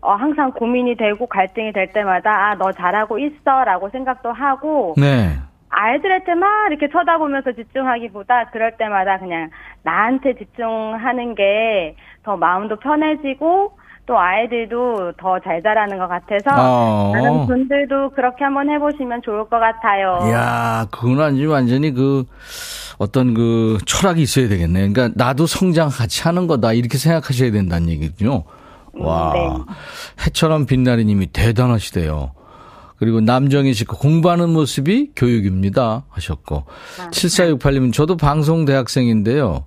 어, 0.01 0.13
항상 0.13 0.53
고민이 0.53 0.97
되고 0.97 1.27
갈등이 1.27 1.73
될 1.73 1.93
때마다, 1.93 2.31
아, 2.31 2.55
너 2.57 2.71
잘하고 2.73 3.19
있어, 3.19 3.65
라고 3.65 3.89
생각도 3.91 4.33
하고, 4.33 4.95
네. 4.97 5.37
아이들한테 5.69 6.35
막 6.35 6.49
이렇게 6.71 6.89
쳐다보면서 6.91 7.53
집중하기보다 7.53 8.51
그럴 8.51 8.77
때마다 8.77 9.19
그냥 9.19 9.51
나한테 9.83 10.35
집중하는 10.35 11.35
게 11.35 11.95
더 12.25 12.37
마음도 12.37 12.75
편해지고, 12.77 13.71
또 14.05 14.19
아이들도 14.19 15.13
더 15.13 15.39
잘 15.41 15.63
자라는 15.63 15.97
것 15.99 16.09
같아서, 16.09 16.51
어. 16.57 17.13
다른 17.15 17.47
분들도 17.47 18.11
그렇게 18.11 18.43
한번 18.45 18.69
해보시면 18.69 19.23
좋을 19.23 19.45
것 19.49 19.59
같아요. 19.61 20.19
이야, 20.29 20.87
그건 20.91 21.21
아주 21.21 21.49
완전히 21.51 21.93
그 21.93 22.25
어떤 22.99 23.35
그 23.35 23.79
철학이 23.87 24.23
있어야 24.23 24.49
되겠네. 24.49 24.89
그러니까 24.93 25.11
나도 25.17 25.47
성장 25.47 25.89
같이 25.89 26.23
하는 26.25 26.47
거다. 26.49 26.73
이렇게 26.73 26.99
생각하셔야 26.99 27.53
된다는 27.53 27.89
얘기군요. 27.91 28.43
와. 28.99 29.33
네. 29.35 29.75
해처럼 30.27 30.67
빛나리 30.67 31.05
님이 31.05 31.27
대단하시대요. 31.27 32.33
그리고 32.99 33.21
남정희 33.21 33.75
씨 33.75 33.85
공부하는 33.85 34.51
모습이 34.51 35.13
교육입니다. 35.15 36.05
하셨고. 36.09 36.65
7468님은 37.11 37.93
저도 37.93 38.17
방송 38.17 38.65
대학생인데요. 38.65 39.65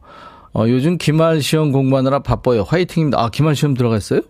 어, 0.53 0.63
요즘 0.67 0.97
기말 0.97 1.41
시험 1.41 1.71
공부하느라 1.71 2.19
바빠요. 2.19 2.63
화이팅입니다. 2.63 3.21
아, 3.21 3.29
기말 3.29 3.55
시험 3.55 3.75
들어갔어요? 3.75 4.21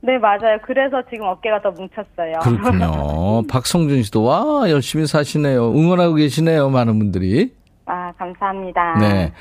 네, 0.00 0.16
맞아요. 0.18 0.58
그래서 0.64 1.02
지금 1.10 1.26
어깨가 1.26 1.60
더 1.62 1.70
뭉쳤어요. 1.72 2.38
그렇군요. 2.40 3.42
박성준 3.50 4.04
씨도 4.04 4.22
와, 4.22 4.70
열심히 4.70 5.06
사시네요. 5.06 5.72
응원하고 5.72 6.14
계시네요. 6.14 6.70
많은 6.70 6.98
분들이. 7.00 7.52
아, 7.86 8.12
감사합니다. 8.12 8.98
네. 9.00 9.32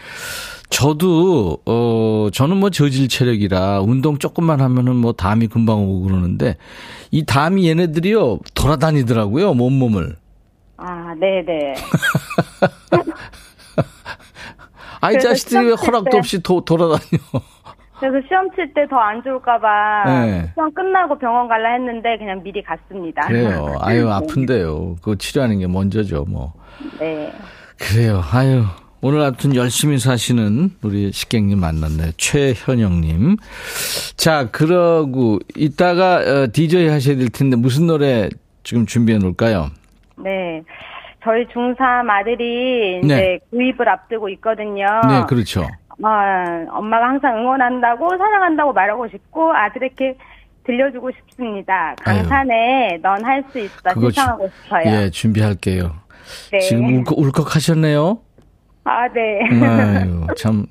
저도, 0.70 1.60
어, 1.66 2.28
저는 2.34 2.58
뭐 2.58 2.70
저질 2.70 3.08
체력이라 3.08 3.82
운동 3.82 4.18
조금만 4.18 4.62
하면은 4.62 4.96
뭐 4.96 5.14
담이 5.14 5.48
금방 5.48 5.80
오고 5.84 6.02
그러는데 6.02 6.58
이 7.12 7.26
담이 7.26 7.68
얘네들이요, 7.70 8.40
돌아다니더라고요, 8.56 9.54
몸몸을. 9.54 10.16
아, 10.78 11.14
네 11.20 11.44
네. 11.46 11.74
아이 15.02 15.14
그래서 15.14 15.30
자식들이 15.30 15.68
왜 15.68 15.74
허락도 15.74 16.10
때- 16.12 16.18
없이 16.18 16.42
도, 16.42 16.62
돌아다녀. 16.66 17.00
그래서 18.00 18.28
시험 18.28 18.50
칠 18.56 18.74
때 18.74 18.86
더 18.90 18.98
안 18.98 19.24
좋을까봐 19.24 20.04
네. 20.06 20.52
시험 20.54 20.74
끝나고 20.74 21.18
병원 21.18 21.48
갈라 21.48 21.72
했는데 21.74 22.18
그냥 22.18 22.44
미리 22.44 22.62
갔습니다. 22.62 23.22
그래요. 23.28 23.76
아유, 23.80 24.10
아픈데요. 24.12 24.96
그거 24.96 25.16
치료하는 25.16 25.60
게 25.60 25.68
먼저죠, 25.68 26.26
뭐. 26.28 26.52
네. 27.00 27.32
그래요. 27.80 28.22
아유. 28.32 28.64
오늘 29.08 29.22
아무튼 29.22 29.56
열심히 29.56 30.00
사시는 30.00 30.72
우리 30.82 31.12
식객님 31.12 31.60
만났네. 31.60 32.14
최현영님. 32.18 33.38
자, 34.18 34.50
그러고 34.50 35.38
이따가 35.56 36.16
어, 36.16 36.48
DJ 36.52 36.88
하셔야 36.90 37.16
될 37.16 37.30
텐데 37.30 37.56
무슨 37.56 37.86
노래 37.86 38.30
지금 38.64 38.88
준비해 38.88 39.20
놓을까요? 39.20 39.70
네. 40.18 40.60
저희 41.24 41.46
중3 41.54 42.10
아들이 42.10 43.02
이제 43.04 43.16
네. 43.16 43.40
구입을 43.52 43.88
앞두고 43.88 44.28
있거든요. 44.30 44.86
네, 45.08 45.24
그렇죠. 45.30 45.62
어, 45.62 46.10
엄마가 46.72 47.08
항상 47.10 47.38
응원한다고 47.38 48.10
사랑한다고 48.18 48.74
말하고 48.74 49.08
싶고 49.10 49.54
아들에게 49.54 50.18
들려주고 50.66 51.12
싶습니다. 51.12 51.94
강산에 52.02 52.98
넌 53.04 53.24
할 53.24 53.44
수 53.52 53.60
있어 53.60 53.76
그거 53.94 54.10
신청하고 54.10 54.50
주- 54.50 54.54
싶어요. 54.64 54.84
예, 54.88 55.10
준비할게요. 55.12 55.94
네. 56.52 56.60
지금 56.62 56.86
울컥, 57.02 57.20
울컥하셨네요. 57.20 58.18
아, 58.86 59.08
네. 59.14 59.40
아유, 59.66 60.28
참 60.38 60.66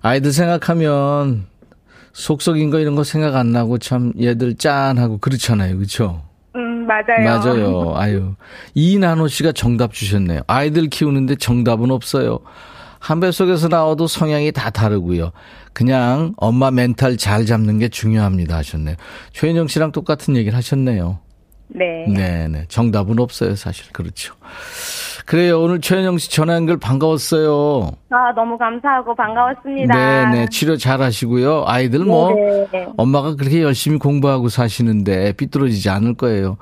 아이들 0.00 0.32
생각하면 0.32 1.46
속속인 2.12 2.70
거 2.70 2.78
이런 2.78 2.94
거 2.94 3.04
생각 3.04 3.36
안 3.36 3.52
나고 3.52 3.78
참 3.78 4.12
얘들 4.20 4.56
짠하고 4.56 5.18
그렇잖아요. 5.18 5.76
그렇죠? 5.76 6.22
음, 6.56 6.86
맞아요. 6.86 7.24
맞아요. 7.24 7.94
아유. 7.98 8.34
이나노 8.74 9.28
씨가 9.28 9.52
정답 9.52 9.92
주셨네요. 9.92 10.40
아이들 10.46 10.88
키우는데 10.88 11.36
정답은 11.36 11.90
없어요. 11.90 12.38
한 13.00 13.20
배 13.20 13.30
속에서 13.30 13.68
나와도 13.68 14.08
성향이 14.08 14.50
다 14.52 14.70
다르고요. 14.70 15.30
그냥 15.72 16.34
엄마 16.36 16.72
멘탈 16.72 17.16
잘 17.16 17.46
잡는 17.46 17.78
게 17.78 17.88
중요합니다 17.88 18.56
하셨네요. 18.56 18.96
최인영 19.32 19.68
씨랑 19.68 19.92
똑같은 19.92 20.34
얘기를 20.34 20.56
하셨네요. 20.58 21.20
네. 21.68 22.06
네 22.08 22.48
네. 22.48 22.64
정답은 22.68 23.20
없어요, 23.20 23.54
사실. 23.54 23.92
그렇죠. 23.92 24.34
그래요. 25.28 25.60
오늘 25.60 25.82
최은영 25.82 26.16
씨 26.16 26.30
전화 26.30 26.54
연결 26.54 26.78
반가웠어요. 26.78 27.90
아, 28.08 28.32
너무 28.34 28.56
감사하고 28.56 29.14
반가웠습니다. 29.14 29.94
네네. 29.94 30.46
치료 30.48 30.78
잘 30.78 31.02
하시고요. 31.02 31.64
아이들 31.66 32.06
뭐, 32.06 32.32
네. 32.72 32.88
엄마가 32.96 33.36
그렇게 33.36 33.62
열심히 33.62 33.98
공부하고 33.98 34.48
사시는데 34.48 35.32
삐뚤어지지 35.32 35.90
않을 35.90 36.14
거예요. 36.14 36.56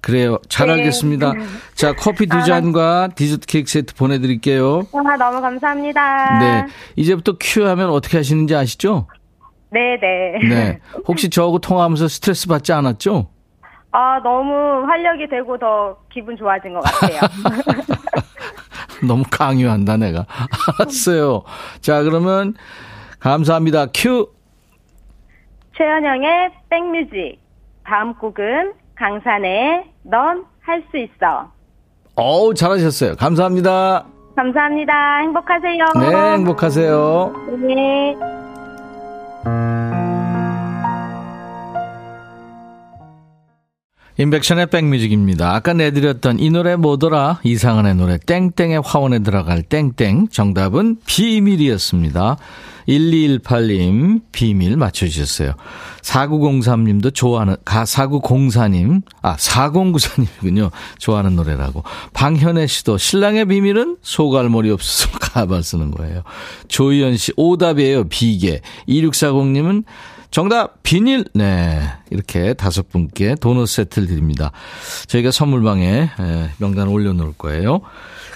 그래요. 0.00 0.38
잘 0.48 0.68
네. 0.68 0.74
알겠습니다. 0.74 1.32
자, 1.74 1.92
커피 1.96 2.26
두 2.26 2.40
잔과 2.44 3.08
디저트 3.16 3.48
케이크 3.48 3.68
세트 3.68 3.96
보내드릴게요. 3.96 4.86
아, 4.92 5.16
너무 5.16 5.40
감사합니다. 5.40 6.38
네. 6.38 6.66
이제부터 6.94 7.36
큐 7.40 7.66
하면 7.66 7.90
어떻게 7.90 8.16
하시는지 8.16 8.54
아시죠? 8.54 9.08
네, 9.72 9.98
네. 10.00 10.48
네. 10.48 10.78
혹시 11.08 11.28
저하고 11.30 11.58
통화하면서 11.58 12.06
스트레스 12.06 12.46
받지 12.46 12.72
않았죠? 12.72 13.33
아, 13.96 14.18
너무 14.24 14.84
활력이 14.88 15.28
되고 15.28 15.56
더 15.56 15.96
기분 16.12 16.36
좋아진 16.36 16.74
것 16.74 16.80
같아요. 16.80 17.20
너무 19.06 19.22
강요한다, 19.30 19.96
내가. 19.98 20.26
알았어요. 20.80 21.42
자, 21.80 22.02
그러면 22.02 22.54
감사합니다. 23.20 23.86
큐! 23.94 24.28
최연영의 25.76 26.50
백뮤직. 26.68 27.38
다음 27.84 28.14
곡은 28.14 28.72
강산의 28.96 29.84
넌 30.02 30.44
할 30.62 30.82
수 30.90 30.98
있어. 30.98 31.52
어우, 32.16 32.54
잘하셨어요. 32.54 33.14
감사합니다. 33.16 34.06
감사합니다. 34.34 35.18
행복하세요. 35.18 35.84
네, 36.00 36.32
행복하세요. 36.34 37.32
네. 37.60 38.16
인백션의 44.16 44.66
백뮤직입니다. 44.66 45.54
아까 45.54 45.72
내드렸던 45.72 46.38
이 46.38 46.48
노래 46.50 46.76
뭐더라? 46.76 47.40
이상한의 47.42 47.96
노래 47.96 48.16
땡땡의 48.18 48.82
화원에 48.84 49.18
들어갈 49.20 49.62
땡땡. 49.62 50.28
정답은 50.30 50.98
비밀이었습니다. 51.04 52.36
1218님 52.88 54.20
비밀 54.30 54.76
맞춰주셨어요. 54.76 55.54
4903님도 56.02 57.14
좋아하는 57.14 57.56
가 57.64 57.84
4904님 57.84 59.02
아 59.22 59.36
4094님이군요. 59.36 60.70
좋아하는 60.98 61.34
노래라고. 61.34 61.82
방현애 62.12 62.66
씨도 62.66 62.98
신랑의 62.98 63.46
비밀은 63.46 63.96
소갈머리 64.02 64.70
없어서 64.70 65.10
가발 65.18 65.64
쓰는 65.64 65.90
거예요. 65.90 66.22
조희연 66.68 67.16
씨 67.16 67.32
오답이에요. 67.36 68.04
비계. 68.08 68.60
2640님은 68.88 69.84
정답 70.34 70.82
비닐 70.82 71.24
네 71.32 71.80
이렇게 72.10 72.54
다섯 72.54 72.88
분께 72.88 73.36
도넛 73.36 73.68
세트를 73.68 74.08
드립니다. 74.08 74.50
저희가 75.06 75.30
선물방에 75.30 75.86
에, 75.86 76.50
명단 76.58 76.88
올려놓을 76.88 77.34
거예요. 77.38 77.82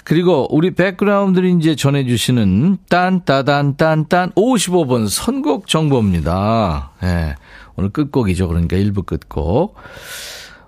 그리고 0.05 0.47
우리 0.49 0.71
백그라운드를 0.71 1.49
이제 1.59 1.75
전해주시는 1.75 2.77
딴따단딴딴 2.87 4.31
55번 4.31 5.09
선곡 5.09 5.67
정보입니다. 5.67 6.91
예, 7.03 7.35
오늘 7.75 7.89
끝곡이죠. 7.89 8.47
그러니까 8.47 8.77
1부 8.77 9.05
끝곡. 9.05 9.75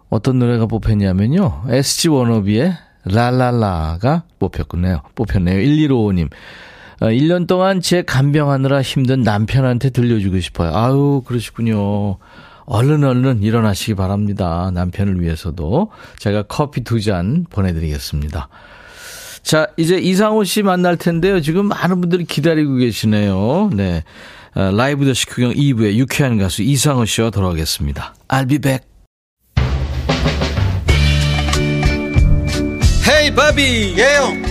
어떤 0.10 0.38
노래가 0.38 0.66
뽑혔냐면요. 0.66 1.64
SG 1.70 2.10
워너비의 2.10 2.74
랄랄라가 3.06 4.24
뽑혔군요. 4.38 5.04
뽑혔네요. 5.16 5.60
1155님. 5.60 6.30
어, 7.02 7.08
1년 7.08 7.48
동안 7.48 7.82
제 7.82 8.04
간병하느라 8.04 8.82
힘든 8.82 9.22
남편한테 9.22 9.90
들려주고 9.90 10.40
싶어요. 10.40 10.72
아유, 10.76 11.24
그러시군요. 11.26 12.18
얼른 12.66 13.04
얼른 13.04 13.42
일어나시기 13.42 13.96
바랍니다. 13.96 14.70
남편을 14.74 15.20
위해서도. 15.22 15.90
제가 16.20 16.44
커피 16.44 16.84
두 16.84 17.00
잔 17.02 17.46
보내드리겠습니다. 17.50 18.48
자, 19.42 19.68
이제 19.78 19.98
이상호 19.98 20.44
씨 20.44 20.62
만날 20.62 20.96
텐데요. 20.98 21.42
지금 21.42 21.66
많은 21.66 22.00
분들이 22.00 22.24
기다리고 22.24 22.76
계시네요. 22.76 23.72
네. 23.74 24.04
어, 24.54 24.70
라이브 24.72 25.06
더 25.06 25.14
식후경 25.14 25.54
2부에 25.54 25.96
유쾌한 25.96 26.38
가수 26.38 26.62
이상호 26.62 27.06
씨와 27.06 27.32
돌아오겠습니다. 27.32 28.14
I'll 28.28 28.48
be 28.48 28.60
back. 28.60 28.86
헤이 33.10 33.34
바비 33.34 33.96
예영 33.98 34.51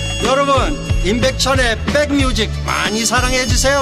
여러분 0.23 0.55
임백천의 1.05 1.77
백뮤직 1.85 2.49
많이 2.65 3.05
사랑해 3.05 3.45
주세요 3.45 3.81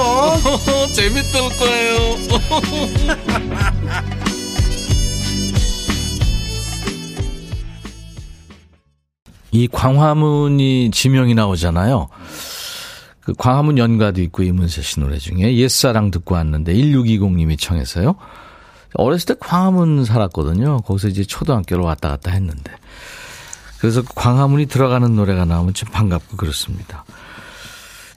재밌을 0.94 1.40
거예요 1.58 2.16
이 9.52 9.68
광화문이 9.68 10.90
지명이 10.92 11.34
나오잖아요. 11.34 12.08
그 13.20 13.34
광화문 13.34 13.78
연가도 13.78 14.22
있고 14.22 14.42
이문세 14.42 14.82
씨 14.82 15.00
노래 15.00 15.18
중에 15.18 15.56
옛사랑 15.56 16.10
듣고 16.10 16.36
왔는데 16.36 16.74
1620님이 16.74 17.58
청해서요. 17.58 18.14
어렸을 18.94 19.34
때 19.34 19.34
광화문 19.38 20.04
살았거든요. 20.04 20.82
거기서 20.82 21.08
이제 21.08 21.24
초등학교를 21.24 21.84
왔다 21.84 22.08
갔다 22.08 22.30
했는데. 22.30 22.72
그래서 23.80 24.02
그 24.02 24.08
광화문이 24.14 24.66
들어가는 24.66 25.14
노래가 25.16 25.44
나오면 25.44 25.74
참 25.74 25.90
반갑고 25.90 26.36
그렇습니다. 26.36 27.04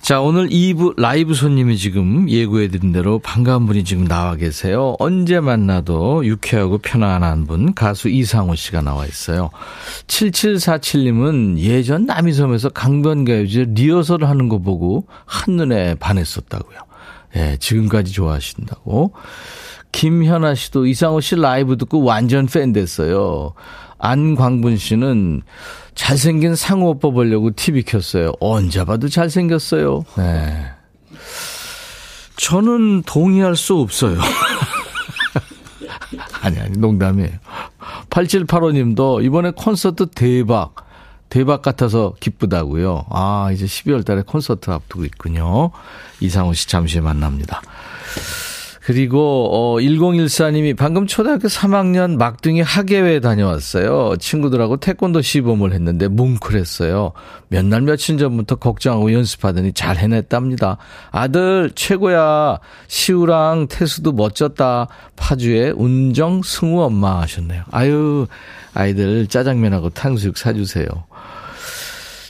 자, 0.03 0.19
오늘 0.19 0.49
2부 0.49 0.99
라이브 0.99 1.33
손님이 1.33 1.77
지금 1.77 2.29
예고해드린 2.29 2.91
대로 2.91 3.19
반가운 3.19 3.65
분이 3.65 3.85
지금 3.85 4.05
나와 4.05 4.35
계세요. 4.35 4.97
언제 4.99 5.39
만나도 5.39 6.25
유쾌하고 6.25 6.79
편안한 6.79 7.47
분, 7.47 7.73
가수 7.73 8.09
이상호 8.09 8.53
씨가 8.55 8.81
나와 8.81 9.05
있어요. 9.05 9.49
7747님은 10.07 11.57
예전 11.59 12.05
남이섬에서 12.05 12.67
강변가요제 12.69 13.67
리허설을 13.69 14.27
하는 14.27 14.49
거 14.49 14.59
보고 14.59 15.07
한눈에 15.23 15.95
반했었다고요. 15.95 16.79
예, 17.37 17.57
지금까지 17.61 18.11
좋아하신다고. 18.11 19.13
김현아 19.93 20.55
씨도 20.55 20.85
이상호 20.85 21.21
씨 21.21 21.37
라이브 21.37 21.77
듣고 21.77 22.03
완전 22.03 22.47
팬 22.47 22.73
됐어요. 22.73 23.53
안광분 24.03 24.75
씨는 24.75 25.43
잘생긴 25.95 26.55
상우 26.55 26.89
오빠 26.89 27.09
보려고 27.09 27.51
TV 27.51 27.83
켰어요. 27.83 28.33
언제 28.41 28.83
봐도 28.83 29.07
잘생겼어요. 29.07 30.03
네. 30.17 30.71
저는 32.35 33.03
동의할 33.03 33.55
수 33.55 33.75
없어요. 33.75 34.19
아니, 36.41 36.59
아니, 36.59 36.77
농담이에요. 36.77 37.31
8785님도 38.09 39.23
이번에 39.23 39.51
콘서트 39.51 40.07
대박. 40.07 40.75
대박 41.29 41.61
같아서 41.61 42.13
기쁘다고요. 42.19 43.05
아, 43.09 43.51
이제 43.53 43.65
12월 43.65 44.05
달에 44.05 44.23
콘서트 44.23 44.69
앞두고 44.69 45.05
있군요. 45.05 45.71
이상우 46.19 46.55
씨 46.55 46.67
잠시 46.67 46.99
만납니다. 46.99 47.61
그리고 48.85 49.47
어 49.51 49.77
1014님이 49.77 50.75
방금 50.75 51.07
초등학교 51.07 51.47
3학년 51.47 52.17
막둥이 52.17 52.61
학예회 52.61 53.21
다녀왔어요. 53.21 54.17
친구들하고 54.19 54.77
태권도 54.77 55.21
시범을 55.21 55.71
했는데 55.71 56.09
뭉클했어요. 56.09 57.13
몇 57.47 57.63
날 57.63 57.81
며칠 57.81 58.17
전부터 58.17 58.55
걱정하고 58.55 59.13
연습하더니 59.13 59.71
잘 59.71 59.95
해냈답니다. 59.95 60.77
아들 61.11 61.71
최고야. 61.73 62.59
시우랑 62.87 63.67
태수도 63.69 64.11
멋졌다. 64.11 64.87
파주의 65.15 65.71
운정 65.71 66.41
승우 66.43 66.81
엄마 66.81 67.21
하셨네요. 67.21 67.63
아유 67.71 68.27
아이들 68.73 69.27
짜장면하고 69.27 69.91
탕수육 69.91 70.37
사주세요. 70.37 70.87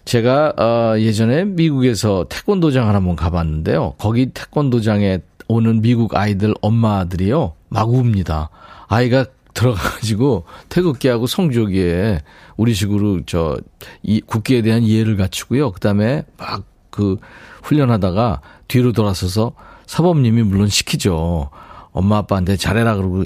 제가 0.05 0.53
어 0.57 0.99
예전에 0.99 1.45
미국에서 1.45 2.25
태권도장 2.29 2.87
하나 2.87 2.97
한번 2.97 3.15
가봤는데요. 3.15 3.95
거기 3.97 4.27
태권도장에 4.27 5.19
오는 5.47 5.81
미국 5.81 6.15
아이들 6.15 6.53
엄마들이요. 6.61 7.53
막 7.69 7.93
웁니다. 7.93 8.49
아이가 8.87 9.25
들어가가지고 9.53 10.45
태극기하고 10.69 11.27
성조기에 11.27 12.21
우리식으로 12.57 13.21
저, 13.25 13.57
이 14.01 14.21
국기에 14.21 14.61
대한 14.61 14.83
이해를 14.83 15.17
갖추고요. 15.17 15.71
그 15.71 15.79
다음에 15.79 16.23
막 16.37 16.73
그 16.93 17.17
훈련하다가 17.63 18.41
뒤로 18.67 18.93
돌아서서 18.93 19.53
사범님이 19.87 20.43
물론 20.43 20.69
시키죠. 20.69 21.49
엄마 21.91 22.17
아빠한테 22.17 22.55
잘해라 22.55 22.95
그러고 22.95 23.23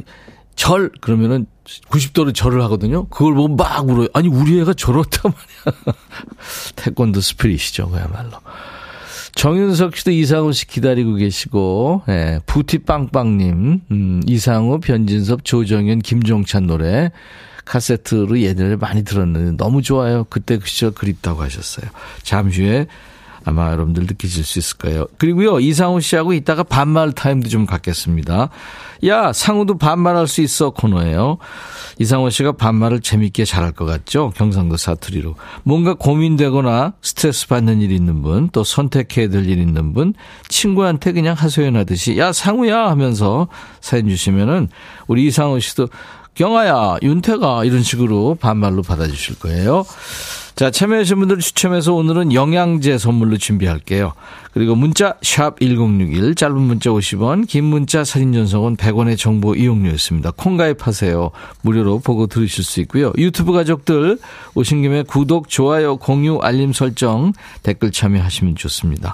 절! 0.56 0.90
그러면은 1.02 1.46
90도로 1.90 2.34
절을 2.34 2.64
하거든요. 2.64 3.08
그걸 3.10 3.36
보고 3.36 3.56
막 3.56 3.88
울어요. 3.88 4.08
아니, 4.14 4.28
우리 4.28 4.60
애가 4.62 4.74
저렇단 4.74 5.32
말이야. 5.32 5.96
태권도 6.78 7.22
스피릿이죠, 7.22 7.90
그야말로. 7.90 8.32
정윤석 9.38 9.96
씨도 9.96 10.10
이상우 10.10 10.52
씨 10.52 10.66
기다리고 10.66 11.14
계시고, 11.14 12.02
예, 12.10 12.40
부티빵빵님, 12.48 13.82
음, 13.92 14.22
이상우, 14.26 14.80
변진섭, 14.80 15.46
조정현, 15.46 16.00
김종찬 16.00 16.66
노래 16.66 17.12
카세트로 17.66 18.40
예전에 18.40 18.78
많이 18.78 19.04
들었는데 19.04 19.58
너무 19.58 19.84
좋아요. 19.84 20.24
그때 20.24 20.58
그 20.58 20.68
시절 20.68 20.90
그립다고 20.90 21.44
하셨어요. 21.44 21.88
잠시 22.24 22.64
후에 22.64 22.88
아마 23.48 23.72
여러분들 23.72 24.04
느끼실 24.08 24.44
수 24.44 24.60
있을 24.60 24.78
거예요. 24.78 25.08
그리고요, 25.18 25.62
이상우 25.62 26.02
씨하고 26.02 26.34
이따가 26.34 26.64
반말 26.64 27.14
타임도 27.14 27.48
좀 27.48 27.66
갖겠습니다. 27.66 28.50
야, 29.06 29.32
상우도 29.32 29.78
반말할 29.78 30.28
수 30.28 30.42
있어 30.42 30.72
코너예요. 30.72 31.38
이상호 31.98 32.30
씨가 32.30 32.52
반말을 32.54 33.00
재밌게 33.00 33.46
잘할 33.46 33.72
것 33.72 33.86
같죠? 33.86 34.34
경상도 34.36 34.76
사투리로. 34.76 35.36
뭔가 35.64 35.94
고민되거나 35.94 36.94
스트레스 37.02 37.48
받는 37.48 37.80
일 37.80 37.92
있는 37.92 38.22
분, 38.22 38.50
또 38.52 38.66
선택해야 38.66 39.30
될 39.30 39.46
일 39.48 39.60
있는 39.60 39.94
분, 39.94 40.14
친구한테 40.50 41.14
그냥 41.14 41.34
하소연하듯이, 41.38 42.18
야, 42.18 42.34
상우야! 42.34 42.90
하면서 42.90 43.48
사연 43.80 44.10
주시면은, 44.10 44.68
우리 45.08 45.26
이상호 45.28 45.60
씨도, 45.60 45.88
경아야, 46.38 46.98
윤태가, 47.02 47.66
이런 47.66 47.82
식으로 47.82 48.38
반말로 48.40 48.84
받아주실 48.84 49.40
거예요. 49.40 49.86
자, 50.56 50.72
참여하신 50.72 51.20
분들 51.20 51.40
추첨해서 51.40 51.94
오늘은 51.94 52.34
영양제 52.34 53.00
선물로 53.00 53.38
준비할게요. 53.38 54.14
그리고 54.54 54.76
문자 54.76 55.16
샵 55.22 55.60
1061, 55.60 56.36
짧은 56.36 56.60
문자 56.60 56.90
50원, 56.92 57.48
긴 57.48 57.66
문자 57.66 58.04
사진 58.04 58.34
전송은 58.34 58.76
100원의 58.76 59.18
정보 59.18 59.56
이용료였습니다. 59.56 60.32
콩 60.36 60.58
가입하세요. 60.58 61.32
무료로 61.62 62.00
보고 62.00 62.26
들으실 62.28 62.64
수 62.64 62.82
있고요. 62.82 63.14
유튜브 63.18 63.52
가족들 63.52 64.18
오신 64.56 64.82
김에 64.82 65.04
구독, 65.04 65.50
좋아요, 65.50 65.98
공유, 65.98 66.40
알림 66.42 66.74
설정, 66.74 67.34
댓글 67.62 67.92
참여하시면 67.92 68.56
좋습니다. 68.56 69.14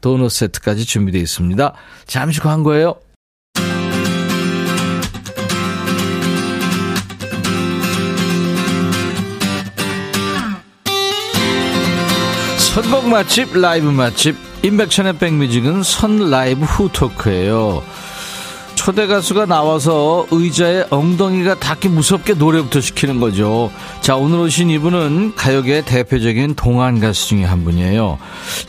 도넛 0.00 0.30
세트까지 0.30 0.84
준비되어 0.84 1.20
있습니다. 1.20 1.72
잠시 2.06 2.40
광고예요. 2.40 2.96
선곡 12.58 13.08
맛집, 13.08 13.58
라이브 13.58 13.88
맛집, 13.88 14.36
인백천의 14.62 15.18
백뮤직은 15.18 15.82
선 15.82 16.30
라이브 16.30 16.64
후 16.64 16.88
토크예요. 16.92 17.82
초대 18.88 19.06
가수가 19.06 19.44
나와서 19.44 20.26
의자에 20.30 20.86
엉덩이가 20.88 21.56
닿기 21.56 21.90
무섭게 21.90 22.32
노래부터 22.32 22.80
시키는 22.80 23.20
거죠. 23.20 23.70
자, 24.00 24.16
오늘 24.16 24.38
오신 24.38 24.70
이분은 24.70 25.34
가요계 25.34 25.82
대표적인 25.82 26.54
동안 26.54 26.98
가수 26.98 27.28
중에 27.28 27.44
한 27.44 27.64
분이에요. 27.64 28.16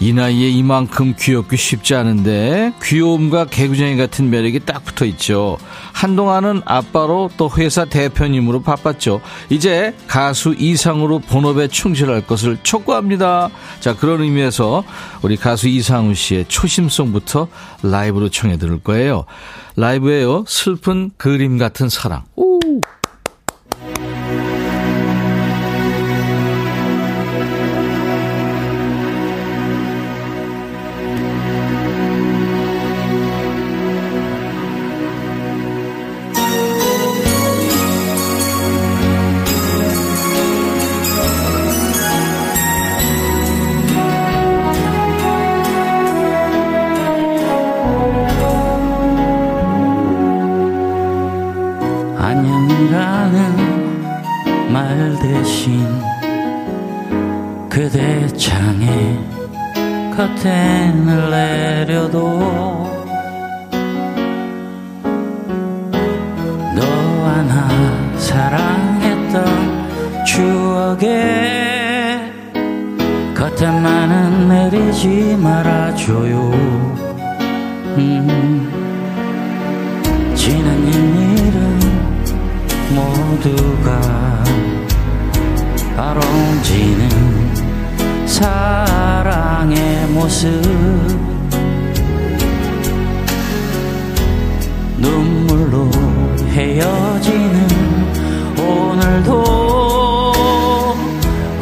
이 0.01 0.12
나이에 0.12 0.49
이만큼 0.49 1.15
귀엽기 1.17 1.55
쉽지 1.55 1.95
않은데 1.95 2.73
귀여움과 2.84 3.45
개구쟁이 3.45 3.95
같은 3.95 4.29
매력이 4.29 4.60
딱 4.65 4.84
붙어 4.84 5.05
있죠. 5.05 5.58
한동안은 5.93 6.63
아빠로 6.65 7.29
또 7.38 7.49
회사 7.58 7.86
대표님으로 7.86 8.62
바빴죠. 8.62 9.21
이제 9.49 9.95
가수 10.08 10.53
이상으로 10.53 11.19
본업에 11.19 11.69
충실할 11.69 12.27
것을 12.27 12.58
촉구합니다. 12.62 13.51
자, 13.79 13.95
그런 13.95 14.21
의미에서 14.21 14.84
우리 15.21 15.38
가수 15.38 15.69
이상우 15.69 16.13
씨의 16.13 16.43
초심송부터 16.49 17.47
라이브로 17.84 18.27
청해 18.27 18.58
들을 18.58 18.79
거예요. 18.79 19.23
라이브에요. 19.79 20.43
슬픈 20.45 21.09
그림 21.17 21.57
같은 21.57 21.87
사랑. 21.87 22.23
오. 22.35 22.59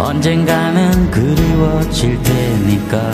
언젠가는 0.08 1.12
그리워질 1.12 2.24
테니까. 2.24 3.12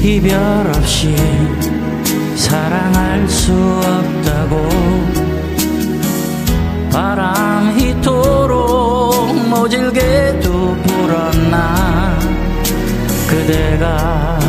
이별 0.00 0.32
없이 0.66 1.14
사랑할 2.34 3.28
수 3.28 3.52
없다고. 3.52 4.68
바람 6.90 7.78
이 7.78 7.94
토록 8.00 9.32
모질게도 9.48 10.76
불었나. 10.82 12.18
그대가 13.28 14.40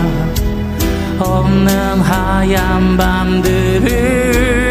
없는 1.20 2.02
하얀 2.02 2.98
밤들을 2.98 4.63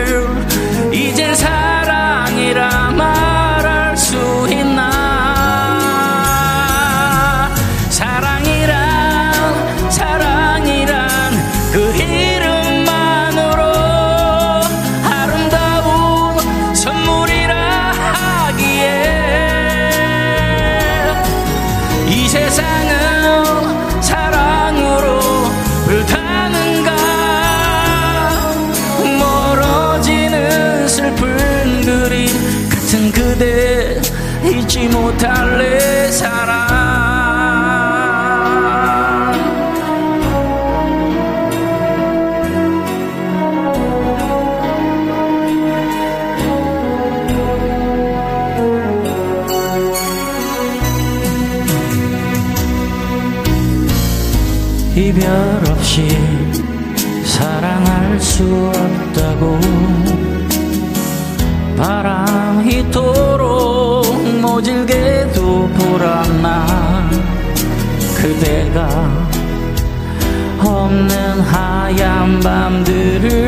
밤들을 72.43 73.42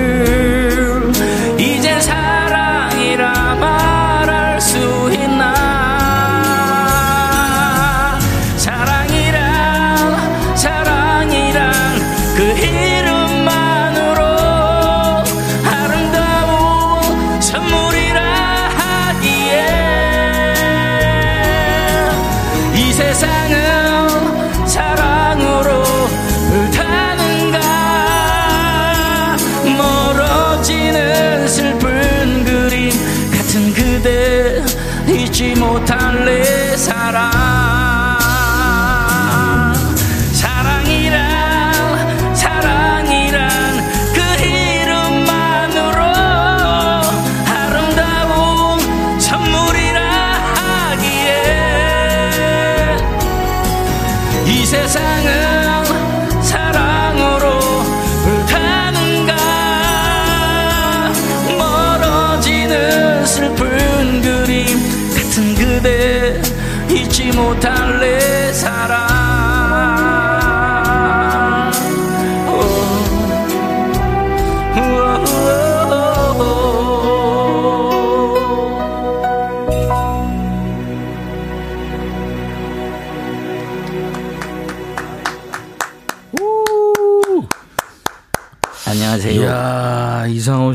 사랑 36.84 37.43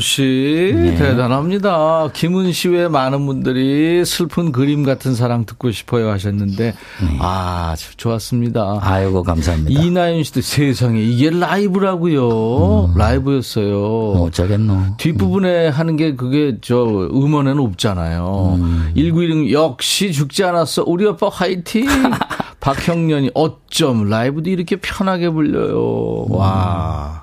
씨, 0.00 0.72
네. 0.74 0.94
대단합니다. 0.96 2.08
김은 2.12 2.52
씨 2.52 2.68
외에 2.68 2.88
많은 2.88 3.24
분들이 3.26 4.04
슬픈 4.04 4.50
그림 4.50 4.82
같은 4.82 5.14
사랑 5.14 5.44
듣고 5.44 5.70
싶어요 5.70 6.10
하셨는데, 6.10 6.74
아, 7.20 7.76
좋았습니다. 7.96 8.72
네. 8.72 8.78
아이고 8.82 9.22
감사합니다. 9.22 9.80
이나윤 9.80 10.24
씨도 10.24 10.40
세상에, 10.40 11.00
이게 11.00 11.30
라이브라고요 11.30 12.86
음. 12.86 12.98
라이브였어요. 12.98 13.78
뭐 13.78 14.26
어쩌겠노. 14.26 14.96
뒷부분에 14.96 15.68
하는 15.68 15.96
게 15.96 16.16
그게 16.16 16.56
저 16.62 16.82
음원에는 16.82 17.60
없잖아요. 17.62 18.58
음. 18.58 18.92
1916 18.96 19.52
역시 19.52 20.12
죽지 20.12 20.42
않았어. 20.42 20.84
우리 20.86 21.04
오빠 21.04 21.28
화이팅! 21.28 21.86
박형년이 22.60 23.30
어쩜 23.34 24.08
라이브도 24.10 24.50
이렇게 24.50 24.76
편하게 24.76 25.30
불려요. 25.30 26.26
와. 26.28 27.22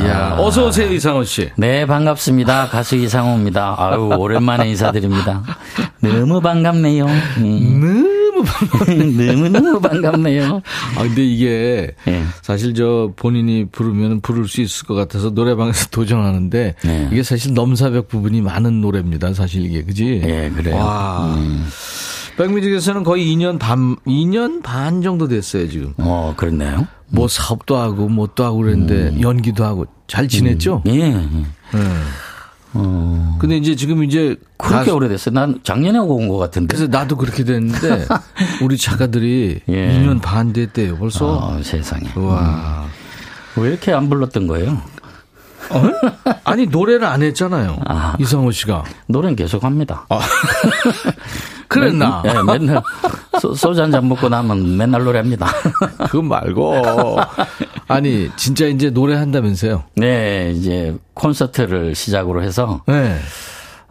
이야. 0.00 0.36
어서 0.38 0.66
오세요, 0.68 0.90
이상호 0.90 1.22
씨. 1.24 1.50
네, 1.56 1.84
반갑습니다. 1.86 2.68
가수 2.68 2.96
이상호입니다. 2.96 3.74
아유, 3.78 4.10
오랜만에 4.18 4.68
인사드립니다. 4.70 5.42
너무 6.00 6.40
반갑네요. 6.40 7.06
음. 7.38 8.08
너무 8.32 9.22
너무 9.26 9.48
너무 9.50 9.80
반갑네요. 9.86 10.62
아, 10.96 11.02
근데 11.02 11.24
이게 11.24 11.90
예. 12.08 12.22
사실 12.40 12.74
저 12.74 13.12
본인이 13.14 13.66
부르면 13.70 14.20
부를 14.22 14.48
수 14.48 14.62
있을 14.62 14.86
것 14.86 14.94
같아서 14.94 15.30
노래방에서 15.30 15.88
도전하는데 15.92 16.74
네. 16.82 17.08
이게 17.12 17.22
사실 17.22 17.52
넘사벽 17.54 18.08
부분이 18.08 18.40
많은 18.40 18.80
노래입니다. 18.80 19.34
사실 19.34 19.64
이게. 19.66 19.82
그지? 19.82 20.22
예, 20.24 20.50
그래요. 20.56 20.76
와. 20.76 21.36
백뮤직에서는 22.36 23.04
거의 23.04 23.26
2년 23.34 23.58
반, 23.58 23.96
2년 24.06 24.62
반 24.62 25.02
정도 25.02 25.28
됐어요, 25.28 25.68
지금. 25.68 25.92
어, 25.98 26.34
그렇네요. 26.36 26.86
뭐 27.08 27.28
사업도 27.28 27.76
하고 27.76 28.08
뭣도 28.08 28.42
하고 28.44 28.58
그랬는데 28.58 29.20
연기도 29.20 29.64
하고 29.64 29.86
잘 30.08 30.28
지냈죠? 30.28 30.82
예. 30.86 30.92
예. 30.92 31.10
네. 31.10 31.46
어, 32.74 33.36
근데 33.38 33.58
이제 33.58 33.76
지금 33.76 34.02
이제 34.02 34.34
그렇게 34.56 34.90
가수- 34.90 34.94
오래됐어요. 34.96 35.34
난 35.34 35.60
작년에 35.62 35.98
오고 35.98 36.16
온 36.16 36.28
것 36.28 36.38
같은데. 36.38 36.74
그래서 36.74 36.90
나도 36.90 37.16
그렇게 37.18 37.44
됐는데 37.44 38.06
우리 38.64 38.78
작가들이 38.78 39.60
예. 39.68 39.98
2년 39.98 40.22
반 40.22 40.54
됐대요. 40.54 40.96
벌써. 40.96 41.36
어, 41.36 41.60
세상에. 41.62 42.08
와. 42.16 42.86
왜 43.56 43.68
이렇게 43.68 43.92
안 43.92 44.08
불렀던 44.08 44.46
거예요? 44.46 44.80
어? 45.70 45.82
아니 46.44 46.66
노래를 46.66 47.04
안 47.04 47.22
했잖아요. 47.22 47.76
아. 47.86 48.16
이상호 48.18 48.50
씨가. 48.52 48.84
노래는 49.06 49.36
계속 49.36 49.64
합니다. 49.64 50.06
그랬나? 51.72 52.22
예, 52.26 52.32
맨날 52.42 52.82
소, 53.40 53.54
소주 53.54 53.82
한 53.82 53.90
잔 53.90 54.08
먹고 54.08 54.28
나면 54.28 54.76
맨날 54.76 55.04
노래합니다. 55.04 55.46
그거 56.10 56.22
말고. 56.22 56.82
아니 57.88 58.30
진짜 58.36 58.66
이제 58.66 58.90
노래 58.90 59.16
한다면서요? 59.16 59.84
네, 59.96 60.52
이제 60.54 60.96
콘서트를 61.14 61.94
시작으로 61.94 62.42
해서 62.42 62.82
네. 62.86 63.18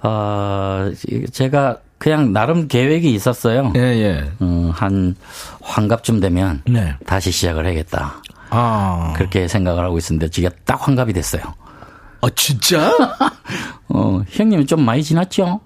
어, 0.03 0.89
제가 1.31 1.77
그냥 1.97 2.33
나름 2.33 2.67
계획이 2.67 3.13
있었어요. 3.13 3.73
예 3.75 3.79
예. 3.79 4.31
음, 4.41 4.71
한 4.73 5.15
환갑쯤 5.61 6.19
되면 6.19 6.61
네. 6.67 6.95
다시 7.05 7.31
시작을 7.31 7.65
해야겠다. 7.67 8.15
아. 8.49 9.13
그렇게 9.15 9.47
생각을 9.47 9.83
하고 9.85 9.97
있었는데 9.99 10.29
지금 10.29 10.49
딱 10.65 10.85
환갑이 10.87 11.13
됐어요. 11.13 11.43
아 12.21 12.27
진짜? 12.35 12.91
어, 13.89 14.21
형님이 14.29 14.65
좀 14.65 14.83
많이 14.83 15.03
지났죠? 15.03 15.59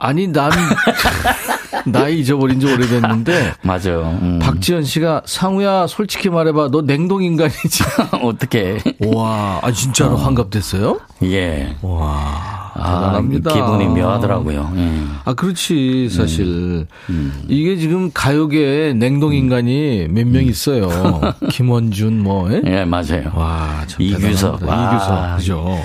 아니 0.00 0.26
난 0.28 0.50
나이 1.86 2.20
잊어버린 2.20 2.58
지 2.60 2.66
오래됐는데. 2.66 3.54
맞아. 3.62 3.90
음. 3.90 4.38
박지현 4.42 4.84
씨가 4.84 5.22
상우야 5.26 5.86
솔직히 5.86 6.28
말해봐 6.30 6.68
너 6.72 6.82
냉동 6.82 7.22
인간이지. 7.22 7.84
어떻게? 8.22 8.78
와, 9.06 9.60
아 9.62 9.70
진짜로 9.72 10.16
환갑됐어요? 10.16 11.00
예. 11.24 11.76
와, 11.82 12.70
아, 12.74 13.00
대단합니다. 13.00 13.52
기분이 13.52 13.86
묘하더라고요. 13.88 14.72
예. 14.76 15.02
아 15.24 15.34
그렇지 15.34 16.08
사실 16.10 16.86
음. 17.08 17.44
이게 17.48 17.76
지금 17.76 18.10
가요계에 18.12 18.94
냉동 18.94 19.34
인간이 19.34 20.06
몇 20.10 20.26
명 20.26 20.44
있어요. 20.44 20.88
김원준 21.50 22.22
뭐. 22.22 22.50
예? 22.52 22.62
예, 22.66 22.84
맞아요. 22.84 23.30
와, 23.34 23.84
참 23.86 24.00
이규석. 24.00 24.62
와. 24.66 25.36
이규석 25.36 25.36
그죠. 25.36 25.78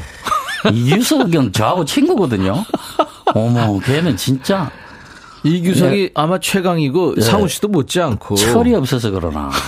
이규석은 0.74 1.51
저하고 1.53 1.86
친구거든요. 1.86 2.63
어머, 3.34 3.80
걔는 3.80 4.15
진짜 4.17 4.69
이규석이 5.43 6.11
아마 6.15 6.39
최강이고 6.39 7.15
예. 7.17 7.21
상우 7.21 7.47
씨도 7.47 7.67
못지않고 7.67 8.36
철이 8.36 8.73
없어서 8.76 9.11
그러나. 9.11 9.49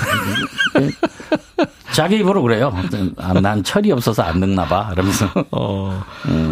자기 1.94 2.18
입으로 2.18 2.44
그래요. 2.44 2.72
아, 3.18 3.34
난 3.34 3.64
철이 3.64 3.92
없어서 3.92 4.22
안 4.22 4.40
늙나 4.40 4.66
봐. 4.66 4.90
이러면서. 4.94 5.28
어. 5.52 6.04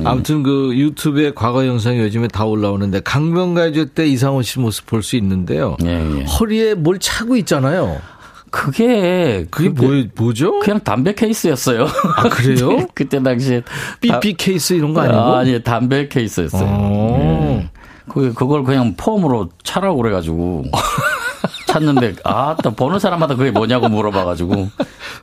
아무튼 0.03 0.41
그 0.41 0.71
유튜브에 0.75 1.33
과거 1.35 1.67
영상이 1.67 1.99
요즘에 1.99 2.27
다 2.29 2.45
올라오는데 2.45 3.01
강변가요제 3.01 3.85
때 3.93 4.07
이상호 4.07 4.41
씨 4.41 4.59
모습 4.59 4.87
볼 4.87 5.03
수 5.03 5.15
있는데요. 5.17 5.77
예, 5.85 6.19
예. 6.19 6.23
허리에 6.23 6.73
뭘 6.73 6.97
차고 6.99 7.35
있잖아요. 7.37 8.01
그게 8.55 9.45
그게 9.51 9.67
뭐, 9.69 9.91
뭐죠? 10.15 10.59
그냥 10.59 10.79
담배 10.79 11.13
케이스였어요. 11.13 11.85
아, 12.15 12.29
그래요? 12.29 12.87
그때 12.95 13.21
당시에 13.21 13.61
삐삐 13.99 14.35
케이스 14.35 14.73
이런 14.73 14.93
거 14.93 15.01
아니고? 15.01 15.17
아, 15.17 15.39
아니 15.39 15.61
담배 15.61 16.07
케이스였어요. 16.07 16.63
어. 16.65 17.59
예. 17.61 17.69
그 18.09 18.33
그걸 18.33 18.63
그냥 18.63 18.93
폼으로 18.95 19.49
차라고 19.63 19.97
그래가지고 20.01 20.63
찾는데 21.67 22.15
아또 22.23 22.71
보는 22.71 22.97
사람마다 22.99 23.35
그게 23.35 23.51
뭐냐고 23.51 23.89
물어봐가지고 23.89 24.69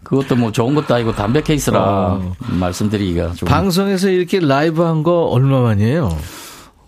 그것도 0.03 0.37
뭐 0.37 0.53
좋은 0.53 0.75
것도 0.75 0.95
아니고 0.95 1.13
담배 1.15 1.41
케이스라 1.43 1.81
어. 1.81 2.33
말씀드리기가 2.41 3.33
좀 3.33 3.49
방송에서 3.49 4.11
이렇게 4.11 4.41
라이브 4.41 4.83
한 4.83 5.03
거 5.03 5.23
얼마 5.29 5.61
만이에요? 5.63 6.15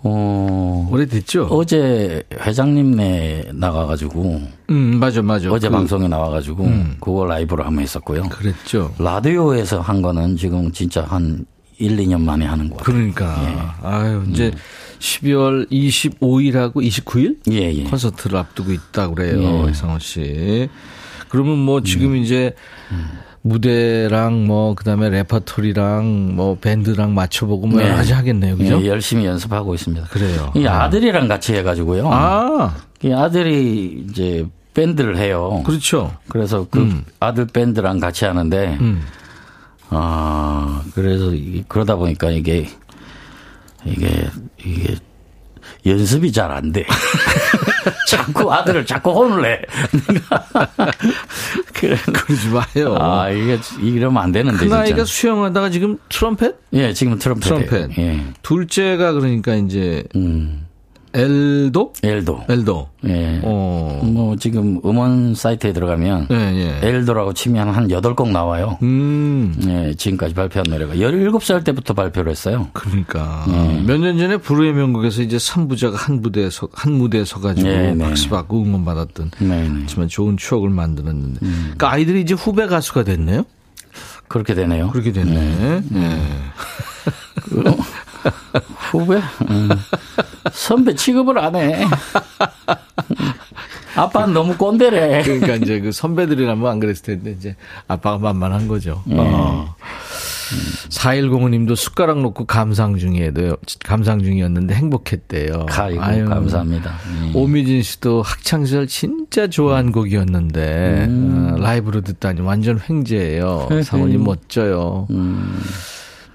어, 0.06 0.88
오래됐죠? 0.92 1.44
어제 1.50 2.22
회장님네 2.38 3.52
나가가지고 3.54 4.40
음, 4.70 4.98
맞아, 5.00 5.22
맞아. 5.22 5.50
어제 5.50 5.68
그- 5.68 5.72
방송에 5.72 6.06
나와가지고 6.08 6.68
그거 7.00 7.24
라이브로 7.26 7.64
한번 7.64 7.82
했었고요. 7.82 8.24
그랬죠. 8.28 8.94
라디오에서 8.98 9.80
한 9.80 10.02
거는 10.02 10.36
지금 10.36 10.70
진짜 10.72 11.02
한 11.04 11.46
1, 11.78 11.96
2년 11.96 12.20
만에 12.20 12.44
하는 12.44 12.68
것 12.68 12.76
같아요. 12.76 12.94
그러니까. 12.94 13.42
예. 13.82 13.86
아유, 13.88 14.22
이제 14.30 14.52
음. 14.54 14.58
12월 15.00 15.70
25일하고 15.70 16.74
29일? 16.74 17.38
예, 17.50 17.74
예. 17.74 17.84
콘서트를 17.84 18.36
앞두고 18.38 18.72
있다고 18.72 19.14
그래요, 19.16 19.64
예. 19.66 19.70
이상호 19.70 19.98
씨. 19.98 20.68
그러면 21.28 21.58
뭐 21.58 21.82
지금 21.82 22.12
음. 22.12 22.16
이제 22.16 22.54
무대랑 23.46 24.46
뭐 24.46 24.74
그다음에 24.74 25.10
레퍼토리랑 25.10 26.34
뭐 26.34 26.56
밴드랑 26.58 27.14
맞춰보고 27.14 27.66
뭐 27.66 27.82
여러 27.82 27.96
가지 27.96 28.14
하겠네요, 28.14 28.56
그죠? 28.56 28.80
예, 28.82 28.86
열심히 28.86 29.26
연습하고 29.26 29.74
있습니다. 29.74 30.06
그래요. 30.08 30.50
이 30.56 30.66
아. 30.66 30.84
아들이랑 30.84 31.28
같이 31.28 31.52
해가지고요. 31.54 32.08
아, 32.10 32.74
이 33.02 33.12
아들이 33.12 34.06
이제 34.08 34.46
밴드를 34.72 35.18
해요. 35.18 35.62
그렇죠. 35.66 36.16
그래서 36.28 36.66
그 36.70 37.02
아들 37.20 37.46
밴드랑 37.46 38.00
같이 38.00 38.24
하는데, 38.24 38.78
음. 38.80 39.02
아, 39.90 40.82
그래서 40.94 41.30
그러다 41.68 41.96
보니까 41.96 42.30
이게, 42.30 42.66
이게, 43.84 44.26
이게, 44.64 44.96
연습이 45.84 46.32
잘 46.32 46.50
안 46.50 46.72
돼. 46.72 46.86
자꾸 48.08 48.52
아들을 48.52 48.86
자꾸 48.86 49.10
혼을 49.12 49.42
내. 49.42 49.62
그래. 51.74 51.96
그러지 51.96 52.48
마요. 52.48 52.96
아, 52.98 53.30
이게, 53.30 53.58
이러면 53.80 54.22
안 54.22 54.32
되는데, 54.32 54.58
큰 54.58 54.72
아이가 54.72 54.96
진짜. 54.96 55.04
수영하다가 55.04 55.70
지금 55.70 55.98
트럼펫? 56.08 56.56
예, 56.74 56.92
지금 56.92 57.18
트럼펫. 57.18 57.42
트럼펫. 57.42 57.98
예. 57.98 58.24
둘째가 58.42 59.12
그러니까 59.12 59.54
이제 59.54 60.04
음, 60.16 60.63
엘도? 61.14 61.92
엘도. 62.02 62.44
엘도. 62.48 62.88
예. 63.06 63.40
어. 63.44 64.00
뭐, 64.04 64.34
지금 64.36 64.80
음원 64.84 65.34
사이트에 65.34 65.72
들어가면, 65.72 66.26
예, 66.30 66.34
예. 66.34 66.88
엘도라고 66.88 67.32
치면 67.32 67.68
한 67.68 67.86
8곡 67.88 68.30
나와요. 68.30 68.78
음. 68.82 69.54
예, 69.68 69.94
지금까지 69.94 70.34
발표한 70.34 70.64
노래가 70.68 70.96
17살 70.96 71.64
때부터 71.64 71.94
발표를 71.94 72.32
했어요. 72.32 72.68
그러니까 72.72 73.46
예. 73.48 73.80
몇년 73.82 74.18
전에 74.18 74.38
불후의 74.38 74.72
명곡에서 74.74 75.22
이제 75.22 75.36
3부자가 75.36 75.94
한 75.94 76.20
무대에 76.20 76.50
서, 76.50 76.68
한 76.72 76.94
무대에 76.94 77.24
서 77.24 77.40
가지고 77.40 77.68
네, 77.68 77.94
네. 77.94 78.04
박수 78.04 78.28
받고 78.28 78.62
응원 78.64 78.84
받았던 78.84 79.30
네, 79.38 79.46
네. 79.46 79.78
하지만 79.82 80.08
좋은 80.08 80.36
추억을 80.36 80.70
만들었는데 80.70 81.40
음. 81.42 81.60
그러니까 81.62 81.92
아이들이 81.92 82.22
이제 82.22 82.34
후배 82.34 82.66
가수가 82.66 83.04
됐네요. 83.04 83.44
그렇게 84.26 84.54
되네요. 84.54 84.90
그렇게 84.90 85.12
됐네. 85.12 85.82
예. 85.94 86.20
후배? 88.90 89.20
음. 89.50 89.68
선배 90.52 90.94
취급을 90.94 91.38
안 91.38 91.56
해. 91.56 91.86
아빠는 93.96 94.34
너무 94.34 94.56
꼰대래. 94.56 95.22
그러니까 95.22 95.54
이제 95.54 95.80
그 95.80 95.92
선배들이라면 95.92 96.66
안 96.66 96.80
그랬을 96.80 97.02
텐데 97.02 97.32
이제 97.32 97.56
아빠가 97.86 98.18
만만한 98.18 98.68
거죠. 98.68 99.02
예. 99.10 99.16
어. 99.18 99.74
4105님도 100.90 101.74
숟가락 101.74 102.20
놓고 102.20 102.44
감상 102.44 102.98
중이에요. 102.98 103.56
감상 103.82 104.22
중이었는데 104.22 104.74
행복했대요. 104.74 105.66
아이고, 105.70 106.02
아유. 106.02 106.28
감사합니다. 106.28 106.94
예. 107.26 107.38
오미진 107.38 107.82
씨도 107.82 108.22
학창시절 108.22 108.86
진짜 108.86 109.46
좋아한 109.46 109.90
곡이었는데 109.90 111.06
어, 111.08 111.56
라이브로 111.58 112.02
듣다니 112.02 112.40
완전 112.42 112.78
횡재예요. 112.78 113.68
상훈이 113.84 114.18
멋져요. 114.18 115.08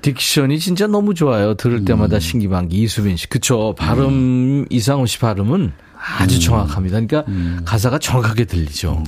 딕션이 0.02 0.60
진짜 0.60 0.88
너무 0.88 1.14
좋아요. 1.14 1.56
들을 1.56 1.84
때마다 1.86 2.20
신기반기 2.20 2.82
이수빈 2.82 3.18
씨. 3.18 3.28
그쵸. 3.28 3.76
발음 3.78 4.66
이상호 4.70 5.06
씨 5.06 5.20
발음은 5.20 5.74
아주 6.18 6.40
정확합니다. 6.40 7.02
그러니까 7.02 7.26
가사가 7.66 8.00
정확하게 8.00 8.46
들리죠. 8.46 9.04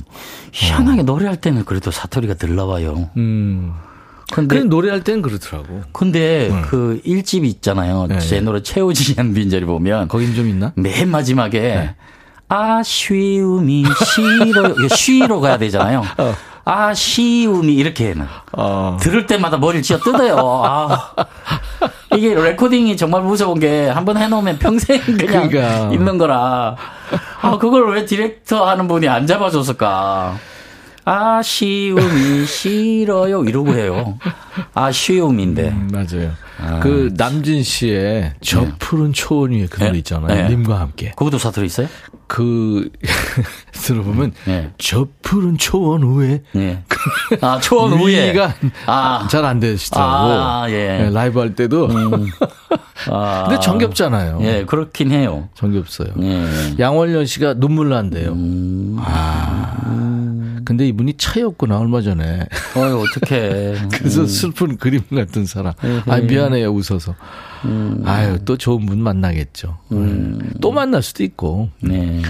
희한하게 0.52 1.02
노래할 1.04 1.40
때는 1.40 1.64
그래도 1.64 1.90
사투리가 1.90 2.34
들러와요. 2.34 3.10
음. 3.16 3.72
근데, 4.30 4.62
노래할 4.64 5.04
때는 5.04 5.20
그렇더라고. 5.20 5.82
근데 5.92 6.50
그 6.68 7.00
일집 7.04 7.44
있잖아요. 7.44 8.06
네, 8.06 8.18
제 8.18 8.36
네. 8.36 8.40
노래 8.40 8.62
최우진 8.62 9.34
빈절이 9.34 9.66
보면 9.66 10.08
거긴 10.08 10.34
좀 10.34 10.48
있나? 10.48 10.72
맨 10.74 11.10
마지막에 11.10 11.60
네. 11.60 11.96
아쉬움이 12.48 13.84
시로 14.06 14.88
쉬로 14.88 15.40
가야 15.40 15.58
되잖아요. 15.58 16.02
아쉬움이 16.64 17.74
이렇게는 17.74 18.26
어. 18.52 18.96
들을 19.00 19.26
때마다 19.26 19.56
머리를 19.58 19.82
쥐어 19.82 19.98
뜯어요. 19.98 20.36
아. 20.64 21.10
이게 22.14 22.34
레코딩이 22.34 22.96
정말 22.96 23.22
무서운 23.22 23.58
게 23.58 23.88
한 23.90 24.04
번 24.04 24.16
해놓으면 24.16 24.58
평생 24.58 25.00
그냥 25.00 25.48
그러니까. 25.48 25.90
있는 25.92 26.18
거라. 26.18 26.76
아 27.40 27.58
그걸 27.58 27.92
왜 27.94 28.04
디렉터 28.04 28.68
하는 28.68 28.86
분이 28.88 29.08
안 29.08 29.26
잡아줬을까? 29.26 30.36
아쉬움이 31.04 32.46
싫어요 32.46 33.42
이러고 33.44 33.74
해요. 33.74 34.18
아쉬움인데. 34.74 35.68
음, 35.70 35.88
맞아요. 35.92 36.30
그 36.82 37.12
남진 37.16 37.62
씨의 37.62 38.34
저 38.40 38.66
푸른 38.78 39.12
초원 39.12 39.52
위에 39.52 39.66
그 39.66 39.78
노래 39.78 39.92
네. 39.92 39.98
있잖아요. 39.98 40.34
네. 40.34 40.48
님과 40.48 40.78
함께. 40.80 41.12
거기도 41.16 41.38
사투리 41.38 41.66
있어요? 41.66 41.88
그 42.26 42.90
들어보면 43.72 44.32
네. 44.46 44.70
저 44.78 45.06
푸른 45.22 45.58
초원 45.58 46.02
위에 46.16 46.42
네. 46.52 46.82
아 47.40 47.60
초원 47.60 47.98
위에. 48.00 48.34
아. 48.86 49.26
잘안 49.30 49.60
되시더라고. 49.60 50.10
아, 50.10 50.66
예. 50.70 50.98
네, 50.98 51.10
라이브 51.10 51.40
할 51.40 51.54
때도. 51.54 51.88
아. 53.10 53.44
근데 53.48 53.60
정겹잖아요. 53.60 54.38
예, 54.42 54.64
그렇긴 54.64 55.10
해요. 55.10 55.48
정겹어요. 55.54 56.14
예. 56.20 56.74
양월련 56.78 57.26
씨가 57.26 57.54
눈물 57.54 57.90
난대요. 57.90 58.32
음. 58.32 58.96
아. 59.00 60.11
근데 60.64 60.86
이분이 60.88 61.14
차였구나, 61.14 61.78
얼마 61.78 62.00
전에. 62.00 62.46
어이, 62.76 62.92
어떡해. 62.92 63.74
그래서 63.92 64.26
슬픈 64.26 64.76
그림 64.76 65.00
같은 65.14 65.44
사람. 65.46 65.72
아, 66.06 66.16
미안해요, 66.18 66.70
웃어서. 66.72 67.14
아유, 68.04 68.38
또 68.44 68.56
좋은 68.56 68.86
분 68.86 69.00
만나겠죠. 69.02 69.78
또 70.60 70.72
만날 70.72 71.02
수도 71.02 71.22
있고. 71.24 71.70
네. 71.80 72.22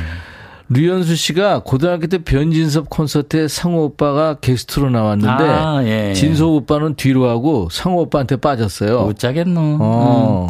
류현수 0.68 1.16
씨가 1.16 1.62
고등학교 1.64 2.06
때 2.06 2.18
변진섭 2.18 2.88
콘서트에 2.88 3.46
상호 3.48 3.84
오빠가 3.84 4.34
게스트로 4.40 4.88
나왔는데 4.88 5.44
아, 5.44 5.82
예. 5.84 6.14
진석 6.14 6.48
오빠는 6.54 6.94
뒤로 6.94 7.28
하고 7.28 7.68
상호 7.70 8.00
오빠한테 8.02 8.36
빠졌어요. 8.36 9.02
못 9.02 9.18
자겠노. 9.18 9.78
어. 9.80 10.48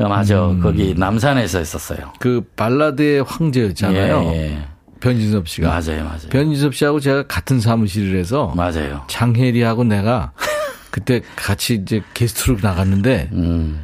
음. 0.00 0.08
맞아. 0.08 0.40
거기 0.60 0.94
남산에서 0.96 1.58
했었어요. 1.58 2.12
그 2.18 2.44
발라드의 2.56 3.22
황제였잖아요. 3.22 4.22
예, 4.24 4.36
예. 4.36 4.58
변진섭 5.04 5.46
씨가. 5.48 5.68
맞아요, 5.68 6.04
맞아요. 6.04 6.28
변진섭 6.30 6.74
씨하고 6.74 6.98
제가 7.00 7.26
같은 7.26 7.60
사무실을 7.60 8.18
해서 8.18 8.52
맞아요. 8.56 9.04
장혜리하고 9.08 9.84
내가 9.84 10.32
그때 10.90 11.20
같이 11.36 11.74
이제 11.74 12.02
게스트로 12.14 12.58
나갔는데 12.62 13.28
음. 13.32 13.80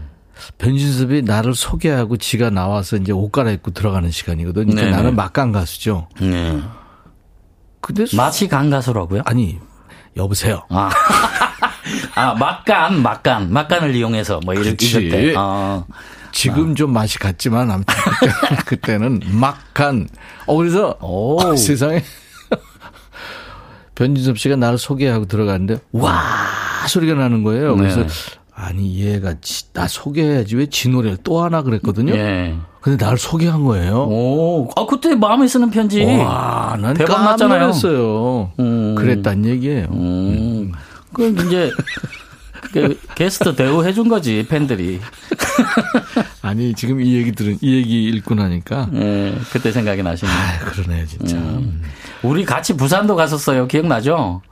변진섭이 0.57 1.23
나를 1.23 1.55
소개하고 1.55 2.16
지가 2.16 2.49
나와서 2.51 2.97
이제 2.97 3.12
옷 3.12 3.31
갈아입고 3.31 3.73
들어가는 3.73 4.11
시간이거든요. 4.11 4.75
그러니까. 4.75 4.97
나는 4.97 5.14
막강 5.14 5.53
가수죠. 5.53 6.09
네. 6.21 6.59
근데 7.83 8.07
소- 8.07 8.16
마치 8.16 8.49
강가수라고요? 8.49 9.23
아니 9.27 9.59
여보세요. 10.16 10.62
아. 10.71 10.89
아, 12.14 12.35
막간, 12.35 13.03
막간, 13.03 13.53
막간을 13.53 13.95
이용해서 13.95 14.41
뭐. 14.45 14.55
이럴 14.55 14.77
때. 14.77 15.35
아, 15.37 15.85
지금 16.33 16.74
좀 16.74 16.93
맛이 16.93 17.18
갔지만 17.18 17.70
아무튼 17.70 17.95
그때는, 18.66 19.18
그때는 19.20 19.20
막간. 19.41 20.09
어 20.47 20.57
그래서 20.57 20.97
오. 21.01 21.41
어, 21.41 21.57
세상에 21.57 22.03
변진섭 23.95 24.39
씨가 24.39 24.57
나를 24.57 24.78
소개하고 24.78 25.26
들어갔는데 25.26 25.78
와 25.93 26.12
소리가 26.89 27.14
나는 27.14 27.43
거예요. 27.43 27.76
그래서 27.76 28.01
네. 28.01 28.07
아니 28.55 29.01
얘가 29.01 29.35
지- 29.41 29.72
나 29.72 29.87
소개해야지 29.89 30.57
왜 30.57 30.66
지 30.66 30.89
노래를 30.89 31.18
또 31.22 31.43
하나 31.43 31.62
그랬거든요. 31.62 32.14
예. 32.14 32.55
근데 32.81 33.03
나를 33.05 33.18
소개한 33.18 33.64
거예요. 33.64 34.07
오, 34.09 34.70
아, 34.74 34.87
그때 34.87 35.14
마음에 35.14 35.47
쓰는 35.47 35.70
편지. 35.70 36.03
와, 36.03 36.78
난 36.81 36.95
대박 36.95 37.24
났잖아요. 37.24 37.72
음. 38.59 38.95
그랬단 38.95 39.45
얘기예요. 39.45 39.87
음. 39.93 40.72
그럼 41.12 41.37
이제, 41.47 41.70
그 41.76 41.83
게스트 43.14 43.55
대우 43.57 43.85
해 43.85 43.93
준 43.93 44.09
거지, 44.09 44.47
팬들이. 44.49 45.01
아니 46.43 46.75
지금 46.75 47.01
이 47.01 47.14
얘기 47.14 47.33
들은 47.33 47.59
이 47.61 47.75
얘기 47.77 48.05
읽고 48.09 48.35
나니까 48.35 48.89
예, 48.95 49.35
그때 49.53 49.73
생각이 49.73 50.03
나시네요. 50.03 50.35
아 50.35 50.59
그러네요 50.71 51.07
진짜. 51.07 51.37
우리 52.23 52.45
같이 52.45 52.77
부산도 52.77 53.16
갔었어요. 53.16 53.66
기억나죠? 53.66 54.43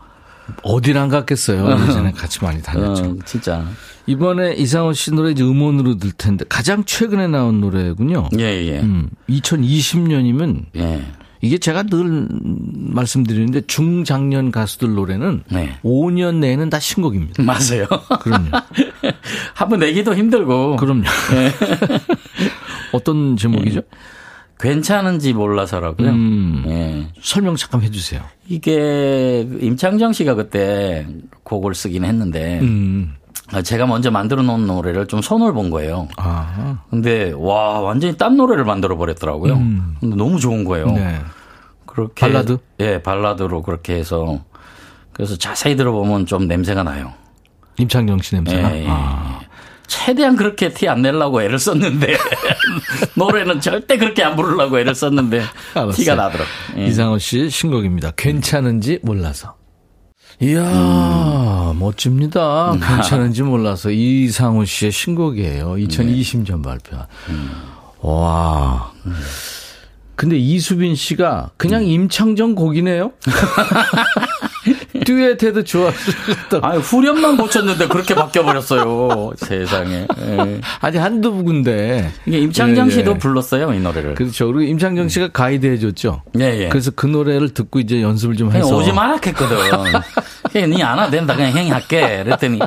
어디를 0.63 1.01
안 1.01 1.09
갔겠어요. 1.09 1.79
예전에 1.89 2.13
같이 2.13 2.43
많이 2.43 2.63
다녔죠. 2.63 3.05
어, 3.05 3.17
진짜. 3.25 3.65
이번에 4.07 4.55
이상호 4.55 4.95
씨 4.95 5.13
노래 5.13 5.31
이제 5.33 5.43
음원으로 5.45 5.99
들 5.99 6.13
텐데 6.13 6.45
가장 6.49 6.85
최근에 6.85 7.29
나온 7.29 7.61
노래군요. 7.61 8.31
예, 8.39 8.45
예. 8.67 8.81
음, 8.81 9.11
2020년이면 9.29 10.65
예. 10.77 11.03
이게 11.41 11.59
제가 11.59 11.85
늘 11.85 12.27
말씀드리는데 12.31 13.63
중장년 13.67 14.51
가수들 14.51 14.95
노래는 14.95 15.45
네. 15.51 15.79
5년 15.85 16.37
내에는 16.37 16.71
다 16.71 16.81
신곡입니다. 16.81 17.43
맞아요. 17.43 17.87
그럼요. 18.21 18.51
한번 19.55 19.81
내기도 19.81 20.15
힘들고. 20.15 20.77
그럼요. 20.77 21.05
어떤 22.93 23.37
제목이죠? 23.37 23.83
괜찮은지 24.59 25.33
몰라서라고요. 25.33 26.11
음. 26.11 26.65
예. 26.67 27.09
설명 27.21 27.55
잠깐 27.55 27.83
해주세요. 27.83 28.23
이게 28.49 29.47
임창정 29.61 30.13
씨가 30.13 30.35
그때 30.35 31.07
곡을 31.45 31.75
쓰긴 31.75 32.05
했는데 32.05 32.59
음. 32.61 33.15
아, 33.53 33.63
제가 33.63 33.87
먼저 33.87 34.11
만들어 34.11 34.43
놓은 34.43 34.67
노래를 34.67 35.07
좀 35.07 35.23
손을 35.23 35.53
본 35.53 35.71
거예요. 35.71 36.09
아, 36.17 36.79
근데 36.91 37.33
와 37.37 37.81
완전히 37.81 38.17
딴 38.17 38.37
노래를 38.37 38.65
만들어 38.65 38.97
버렸더라고요. 38.97 39.55
근데 40.01 40.17
너무 40.17 40.39
좋은 40.39 40.65
거예요. 40.65 40.87
음. 40.87 40.95
네. 40.95 41.19
그렇게 41.87 42.21
발라드? 42.21 42.59
예, 42.81 43.03
발라드로 43.03 43.63
그렇게 43.63 43.95
해서 43.95 44.41
그래서 45.13 45.37
자세히 45.37 45.75
들어보면 45.77 46.27
좀 46.27 46.47
냄새가 46.47 46.83
나요. 46.83 47.13
임창정 47.79 48.19
씨 48.21 48.35
냄새가. 48.37 48.77
예, 48.77 48.83
예. 48.85 48.87
아. 48.89 49.41
최대한 49.87 50.37
그렇게 50.37 50.69
티 50.69 50.87
안 50.87 51.01
내려고 51.01 51.41
애를 51.43 51.59
썼는데 51.59 52.15
노래는 53.17 53.61
절대 53.61 53.97
그렇게 53.97 54.23
안 54.23 54.37
부르려고 54.37 54.79
애를 54.79 54.95
썼는데 54.95 55.41
알았어요. 55.75 55.93
티가 55.93 56.15
나더라고. 56.15 56.51
예. 56.77 56.87
이상호 56.87 57.19
씨 57.19 57.49
신곡입니다. 57.49 58.13
괜찮은지 58.17 58.99
몰라서. 59.03 59.55
이야, 60.41 60.63
음. 61.73 61.79
멋집니다. 61.81 62.73
괜찮은지 62.81 63.43
몰라서 63.43 63.91
이상호 63.91 64.65
씨의 64.65 64.93
신곡이에요. 64.93 65.71
2020년 65.75 66.63
발표한. 66.63 67.07
음. 67.31 67.51
와. 68.01 68.93
근데 70.15 70.37
이수빈 70.37 70.95
씨가 70.95 71.51
그냥 71.57 71.83
음. 71.83 71.87
임창정 71.87 72.55
곡이네요. 72.55 73.13
듀엣 75.09 75.43
해도 75.43 75.65
좋았을 75.65 76.15
것 76.15 76.51
같다. 76.51 76.69
아 76.69 76.73
후렴만 76.77 77.39
고쳤는데 77.39 77.89
그렇게 77.89 78.15
바뀌어 78.15 78.45
버렸어요. 78.45 79.33
세상에. 79.41 80.07
예. 80.21 80.61
아니 80.81 80.99
한두 80.99 81.33
군데. 81.45 82.11
이게 82.27 82.41
임창정 82.41 82.89
예, 82.89 82.91
예. 82.91 82.95
씨도 82.95 83.15
불렀어요 83.15 83.73
이 83.73 83.81
노래를. 83.81 84.15
그렇죠. 84.17 84.47
그리고 84.49 84.61
임창정 84.71 85.09
씨가 85.09 85.29
가이드 85.29 85.65
해줬죠. 85.67 86.23
예, 86.39 86.65
예. 86.65 86.69
그래서 86.69 86.91
그 86.91 87.07
노래를 87.07 87.55
듣고 87.55 87.81
이제 87.81 88.03
연습을 88.03 88.37
좀 88.37 88.53
해서. 88.53 88.77
오지 88.77 88.93
마라 88.93 89.19
했거든. 89.25 89.57
니안 90.55 90.99
와도 90.99 91.11
된다. 91.11 91.35
그냥 91.35 91.53
형이 91.53 91.71
할게. 91.71 92.23
그랬더니 92.25 92.59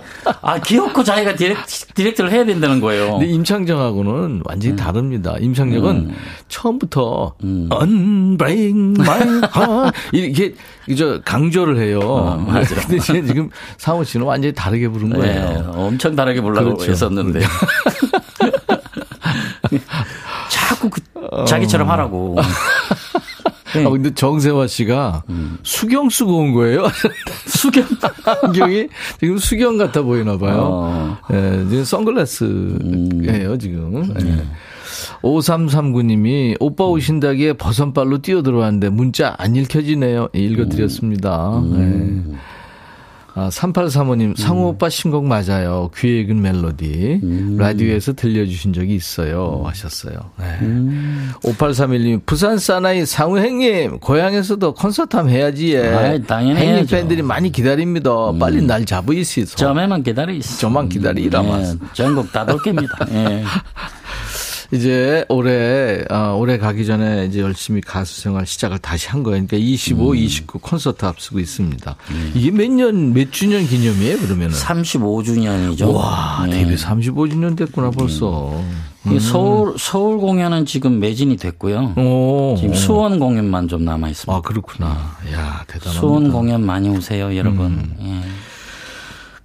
아 0.42 0.60
귀엽고 0.60 1.04
자기가 1.04 1.36
direc, 1.36 1.58
direct를 1.94 2.32
해야 2.32 2.44
된다는 2.44 2.80
거예요. 2.80 3.20
근데 3.20 3.28
임창정하고는 3.28 4.42
완전히 4.46 4.76
다릅니다. 4.76 5.36
임창정은 5.40 6.12
처음부터 6.48 7.36
음. 7.44 7.70
Unbreak 7.72 8.76
my 9.00 9.22
heart 9.56 9.98
이렇게 10.12 10.56
저 10.98 11.22
강조를 11.24 11.78
해요. 11.80 12.31
어, 12.34 12.38
맞아. 12.38 12.76
근데 12.88 13.00
지금 13.00 13.50
상호 13.78 14.04
씨는 14.04 14.26
완전히 14.26 14.54
다르게 14.54 14.88
부른 14.88 15.10
네, 15.10 15.18
거예요. 15.18 15.72
엄청 15.76 16.16
다르게 16.16 16.42
보려고 16.42 16.76
그렇죠. 16.76 16.92
했었는데. 16.92 17.42
자꾸 20.50 20.90
그 20.90 21.02
자기처럼 21.46 21.90
하라고. 21.90 22.38
아, 23.74 23.90
근데 23.90 24.14
정세화 24.14 24.68
씨가 24.68 25.24
음. 25.30 25.58
수경 25.64 26.10
쓰고 26.10 26.40
온 26.40 26.54
거예요. 26.54 26.88
수경. 27.48 27.86
안경이 28.44 28.90
지금 29.20 29.38
수경 29.38 29.78
같아 29.78 30.02
보이나 30.02 30.38
봐요. 30.38 30.58
어. 30.62 31.18
음. 31.32 31.36
예, 31.36 31.70
지금 31.70 31.84
선글라스예요 31.86 33.58
지금. 33.58 34.14
예. 34.20 34.46
5339님이 35.22 36.56
오빠 36.60 36.86
오신다기에 36.86 37.54
버선발로 37.54 38.20
뛰어 38.20 38.42
들어왔는데 38.42 38.90
문자 38.90 39.36
안 39.38 39.56
읽혀지네요. 39.56 40.30
예, 40.36 40.40
읽어드렸습니다. 40.40 41.60
음. 41.60 42.26
예. 42.34 42.52
아, 43.34 43.48
3835님, 43.48 44.38
상호 44.38 44.68
오빠 44.68 44.90
신곡 44.90 45.24
맞아요. 45.26 45.90
귀에 45.96 46.20
익은 46.20 46.42
멜로디. 46.42 47.22
음. 47.24 47.56
라디오에서 47.58 48.12
들려주신 48.12 48.74
적이 48.74 48.96
있어요. 48.96 49.62
하셨어요. 49.66 50.16
네. 50.38 50.60
5831님, 51.44 52.26
부산 52.26 52.58
사나이 52.58 53.06
상우 53.06 53.40
형님, 53.40 54.00
고향에서도 54.00 54.74
콘서트 54.74 55.16
한번 55.16 55.34
해야지. 55.34 55.76
예. 55.76 55.88
아이, 55.88 56.22
당연히 56.24 56.60
형님 56.60 56.76
해야죠. 56.76 56.94
음. 56.96 57.00
팬들이 57.00 57.22
많이 57.22 57.52
기다립니다. 57.54 58.12
빨리 58.38 58.62
날 58.62 58.84
잡으이시소. 58.84 59.56
점에만 59.56 60.04
기다리시. 60.04 60.60
저만 60.60 60.90
기다리라마. 60.90 61.62
예, 61.62 61.74
전국 61.94 62.34
다 62.34 62.46
돌깁니다. 62.46 62.98
예. 63.14 63.44
이제 64.74 65.26
올해 65.28 66.04
아, 66.10 66.30
올해 66.32 66.58
가기 66.58 66.86
전에 66.86 67.26
이제 67.26 67.42
열심히 67.42 67.82
가수 67.82 68.22
생활 68.22 68.46
시작을 68.46 68.80
다시 68.80 69.10
한 69.10 69.22
거예요. 69.22 69.46
그러니까 69.46 69.58
25, 69.58 70.16
29 70.16 70.60
콘서트 70.60 71.06
앞두고 71.06 71.40
있습니다. 71.40 71.96
이게 72.34 72.52
몇 72.52 72.72
년, 72.72 73.14
몇 73.14 73.32
주년 73.34 73.66
기념이에요? 73.66 74.18
그러면은 74.20 74.56
35주년이죠. 74.56 75.94
와 75.94 76.46
예. 76.48 76.52
데뷔 76.52 76.76
35주년 76.76 77.58
됐구나 77.58 77.92
벌써. 77.92 78.62
이 79.12 79.20
서울 79.20 79.76
서울 79.80 80.20
공연은 80.20 80.66
지금 80.66 81.00
매진이 81.00 81.38
됐고요. 81.38 81.96
오, 81.98 82.56
지금 82.58 82.74
수원 82.76 83.20
공연만 83.20 83.68
좀 83.68 83.84
남아 83.84 84.10
있습니다. 84.10 84.34
아 84.34 84.42
그렇구나. 84.42 84.88
야 85.34 85.64
대단합니다. 85.68 85.92
수원 85.92 86.32
공연 86.32 86.66
많이 86.66 86.88
오세요, 86.90 87.36
여러분. 87.36 87.96
예. 88.02 88.22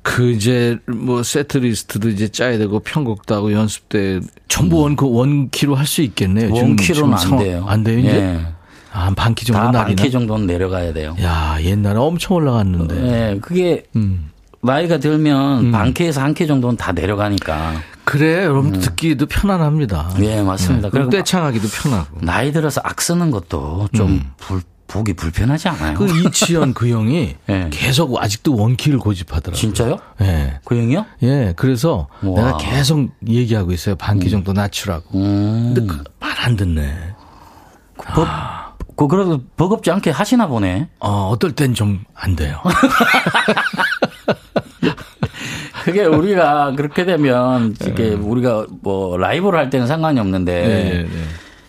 그 0.09 0.31
이제 0.31 0.79
뭐 0.87 1.25
set 1.25 1.59
list도 1.59 2.09
이제 2.11 2.29
짜야 2.29 2.59
되고 2.59 2.79
편곡도 2.79 3.35
하고 3.35 3.53
연습 3.53 3.89
때 3.89 4.21
전부 4.47 4.79
원 4.83 4.95
그 4.95 5.11
원키로 5.11 5.75
할 5.75 5.85
수 5.87 6.01
있겠네요. 6.03 6.55
원키로는 6.55 7.17
안 7.19 7.39
돼요. 7.39 7.65
안 7.67 7.83
돼요 7.83 7.99
이제. 7.99 8.09
예. 8.17 8.47
아, 8.93 9.07
한 9.07 9.15
반키 9.17 9.45
정도 9.45 9.61
다 9.61 9.71
날이나. 9.73 9.85
반키 9.97 10.11
정도는 10.13 10.47
내려가야 10.47 10.93
돼요. 10.93 11.17
야 11.21 11.59
옛날에 11.61 11.99
엄청 11.99 12.37
올라갔는데. 12.37 12.95
예, 13.35 13.39
그게 13.41 13.83
음. 13.97 14.31
나이가 14.63 14.99
들면 14.99 15.73
반키에서 15.73 16.21
한 16.23 16.35
키 16.35 16.47
정도는 16.47 16.77
다 16.77 16.93
내려가니까. 16.93 17.75
그래, 18.05 18.45
여러분 18.45 18.79
듣기도 18.79 19.27
편안합니다. 19.27 20.15
예, 20.21 20.41
맞습니다. 20.41 20.91
그리고 20.91 21.09
그리고 21.09 21.23
떼창하기도 21.25 21.69
편하고. 21.69 22.19
나이 22.23 22.53
들어서 22.53 22.81
악 22.85 23.03
쓰는 23.03 23.33
것도 23.33 23.89
좀 23.93 24.23
불, 24.39 24.63
보기 24.89 25.15
불편하지 25.15 25.69
않아요? 25.69 25.95
그 25.99 26.07
이치현 26.09 26.75
그 26.75 26.89
형이 26.89 27.37
예. 27.49 27.69
계속 27.71 28.17
아직도 28.23 28.55
원키를 28.57 28.99
고집하더라고요. 28.99 29.55
진짜요? 29.57 29.99
예. 30.23 30.61
그 30.65 30.77
형이요? 30.77 31.05
예, 31.23 31.53
그래서 31.57 32.09
와. 32.23 32.35
내가 32.35 32.57
계속 32.59 33.11
얘기하고 33.27 33.73
있어요. 33.73 33.97
반키 33.97 34.31
정도 34.31 34.53
낮추라고. 34.53 35.19
음. 35.19 35.73
근데 35.75 35.93
그 35.93 36.05
말안 36.21 36.57
듣네. 36.57 36.95
법, 38.15 38.27
그, 38.97 39.09
그래도 39.09 39.41
버겁지 39.57 39.91
않게 39.91 40.11
하시나 40.11 40.47
보네. 40.47 40.89
어, 41.01 41.29
어떨 41.31 41.53
땐 41.53 41.75
좀 41.75 42.05
안 42.15 42.37
돼요. 42.37 42.61
그게 45.85 46.05
우리가 46.05 46.73
그렇게 46.77 47.05
되면 47.05 47.77
이게 47.87 48.09
우리가 48.11 48.67
뭐 48.83 49.17
라이브를 49.17 49.59
할 49.59 49.71
때는 49.71 49.87
상관이 49.87 50.19
없는데 50.19 50.53
네, 50.67 51.03
네. 51.05 51.09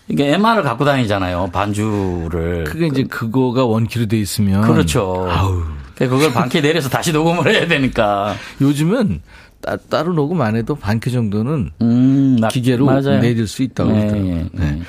이게 0.08 0.32
MR을 0.34 0.62
갖고 0.62 0.84
다니잖아요. 0.84 1.50
반주를. 1.52 2.64
그게 2.64 2.86
이제 2.86 3.02
그거가 3.04 3.64
원키로 3.66 4.06
돼 4.06 4.18
있으면. 4.18 4.62
그렇죠. 4.62 5.26
아우, 5.30 5.62
그걸 5.96 6.32
반키 6.32 6.62
내려서 6.62 6.88
다시 6.88 7.12
녹음을 7.12 7.52
해야 7.52 7.66
되니까. 7.66 8.34
요즘은 8.60 9.20
따, 9.60 9.76
따로 9.76 10.12
녹음 10.14 10.40
안 10.40 10.56
해도 10.56 10.74
반키 10.76 11.10
정도는 11.10 11.70
음, 11.82 12.36
나- 12.40 12.48
기계로 12.48 12.86
맞아요. 12.86 13.20
내릴 13.20 13.46
수 13.46 13.62
있다고 13.62 13.90
네, 13.90 13.98
그러더라고요. 14.06 14.34
예, 14.36 14.46
네. 14.52 14.82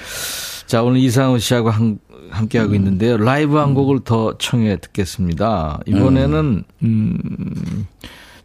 자, 0.67 0.84
오늘 0.84 0.99
이상우 0.99 1.39
씨하고 1.39 1.70
한, 1.72 1.97
함께하고 2.30 2.76
있는데요. 2.76 3.17
라이브 3.17 3.57
한 3.57 3.74
곡을 3.74 4.01
더 4.05 4.38
청해 4.38 4.78
듣겠습니다. 4.78 5.80
이번에는, 5.88 6.63
음, 6.84 7.88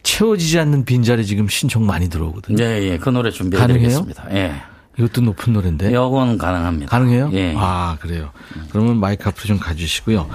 채워지지 0.02 0.58
않는 0.60 0.84
빈자리 0.86 1.24
지금 1.26 1.46
신청 1.48 1.86
많이 1.86 2.08
들어오거든요. 2.08 2.62
예, 2.64 2.82
예. 2.82 2.98
그 2.98 3.10
노래 3.10 3.30
준비해 3.30 3.60
가능해요? 3.60 3.82
드리겠습니다. 4.02 4.34
예. 4.34 4.54
이것도 4.98 5.22
높은 5.22 5.52
노래인데. 5.52 5.92
요건 5.92 6.38
가능합니다. 6.38 6.90
가능해요? 6.90 7.30
예. 7.32 7.54
아, 7.56 7.96
그래요. 8.00 8.30
그러면 8.70 8.98
마이크 8.98 9.28
앞으로 9.28 9.46
좀 9.46 9.58
가주시고요. 9.58 10.28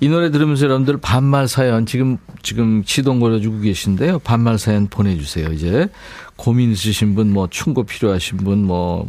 이 0.00 0.08
노래 0.08 0.30
들으면서 0.30 0.64
여러분들 0.64 0.98
반말 0.98 1.48
사연 1.48 1.86
지금 1.86 2.18
지금 2.42 2.82
시동 2.84 3.20
걸어주고 3.20 3.60
계신데요. 3.60 4.20
반말 4.20 4.58
사연 4.58 4.88
보내주세요. 4.88 5.52
이제 5.52 5.88
고민 6.36 6.72
있으신 6.72 7.14
분, 7.14 7.32
뭐 7.32 7.48
충고 7.48 7.84
필요하신 7.84 8.38
분, 8.38 8.64
뭐 8.64 9.06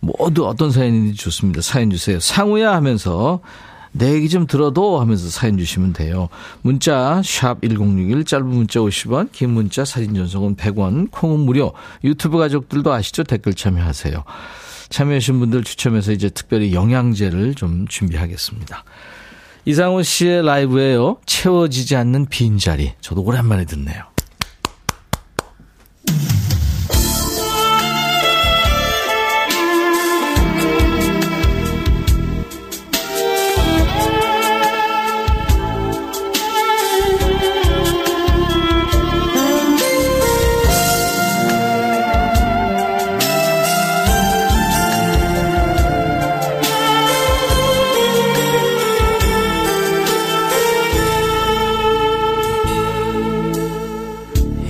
모두 0.00 0.46
어떤 0.46 0.70
사연인지 0.70 1.14
좋습니다. 1.14 1.60
사연 1.60 1.90
주세요. 1.90 2.18
상우야 2.18 2.72
하면서 2.72 3.40
내 3.96 4.12
얘기 4.12 4.28
좀 4.28 4.48
들어도 4.48 5.00
하면서 5.00 5.28
사연 5.28 5.56
주시면 5.56 5.92
돼요. 5.92 6.28
문자 6.62 7.20
샵1061 7.22 8.26
짧은 8.26 8.44
문자 8.44 8.80
50원 8.80 9.30
긴 9.30 9.50
문자 9.50 9.84
사진 9.84 10.14
전송은 10.14 10.56
100원 10.56 11.12
콩은 11.12 11.38
무료 11.40 11.72
유튜브 12.02 12.38
가족들도 12.38 12.92
아시죠? 12.92 13.22
댓글 13.22 13.54
참여하세요. 13.54 14.24
참여하신 14.88 15.38
분들 15.38 15.62
추첨해서 15.62 16.10
이제 16.10 16.28
특별히 16.28 16.74
영양제를 16.74 17.54
좀 17.54 17.86
준비하겠습니다. 17.86 18.84
이상호 19.64 20.02
씨의 20.02 20.44
라이브에요. 20.44 21.18
채워지지 21.24 21.94
않는 21.94 22.26
빈자리. 22.26 22.94
저도 23.00 23.22
오랜만에 23.22 23.64
듣네요. 23.64 24.13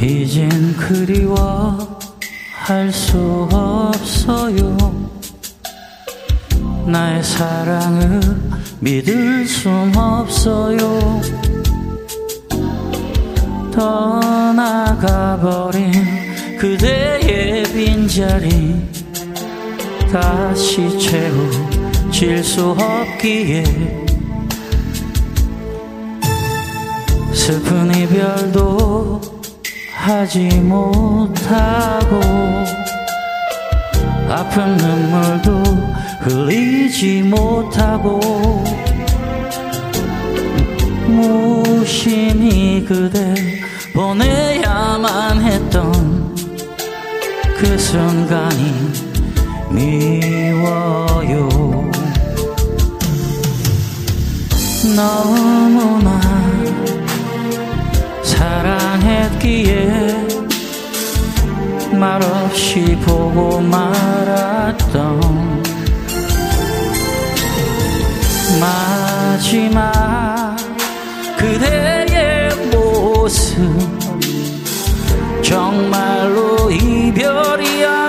이젠 0.05 0.49
그리워 0.77 1.99
할 2.67 2.93
수 2.93 3.49
없어요. 3.51 4.77
나의 6.87 7.23
사랑을 7.23 8.21
믿을 8.81 9.47
순 9.47 9.95
없어요. 9.97 11.21
떠나가버린 13.73 15.93
그대의 16.59 17.63
빈자리 17.65 18.75
다시 20.13 20.99
채워질 20.99 22.45
수 22.45 22.71
없기에 22.71 23.65
슬픈 27.33 27.95
이별도 27.95 29.44
하지 30.05 30.49
못하고 30.61 32.21
아픈 34.29 34.77
눈물도 34.77 35.63
흘리지 36.21 37.23
못하고 37.23 38.21
무심히 41.07 42.85
그대 42.85 43.35
보내야만 43.95 45.41
했던 45.41 46.35
그 47.57 47.79
순간이 47.79 48.75
미워요. 49.71 51.49
너무나 54.95 56.21
사랑했기에 58.45 60.29
말없이 61.93 62.95
보고 63.07 63.59
말았던 63.59 65.21
마지막 68.61 70.57
그대의 71.39 72.55
모습 72.71 73.57
정말로 75.43 76.71
이별이었 76.71 78.04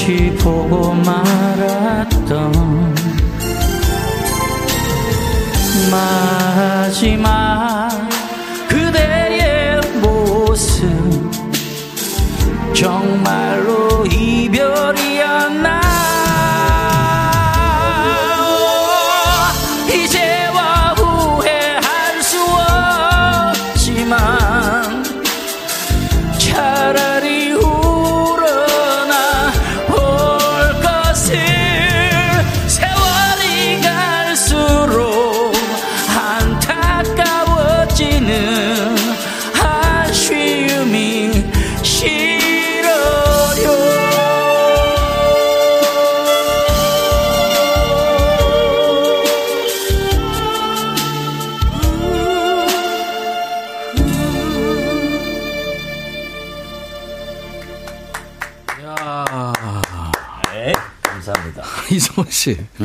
말없이 0.00 0.34
보고 0.40 0.94
말았던 0.94 2.52
마지막 5.90 7.39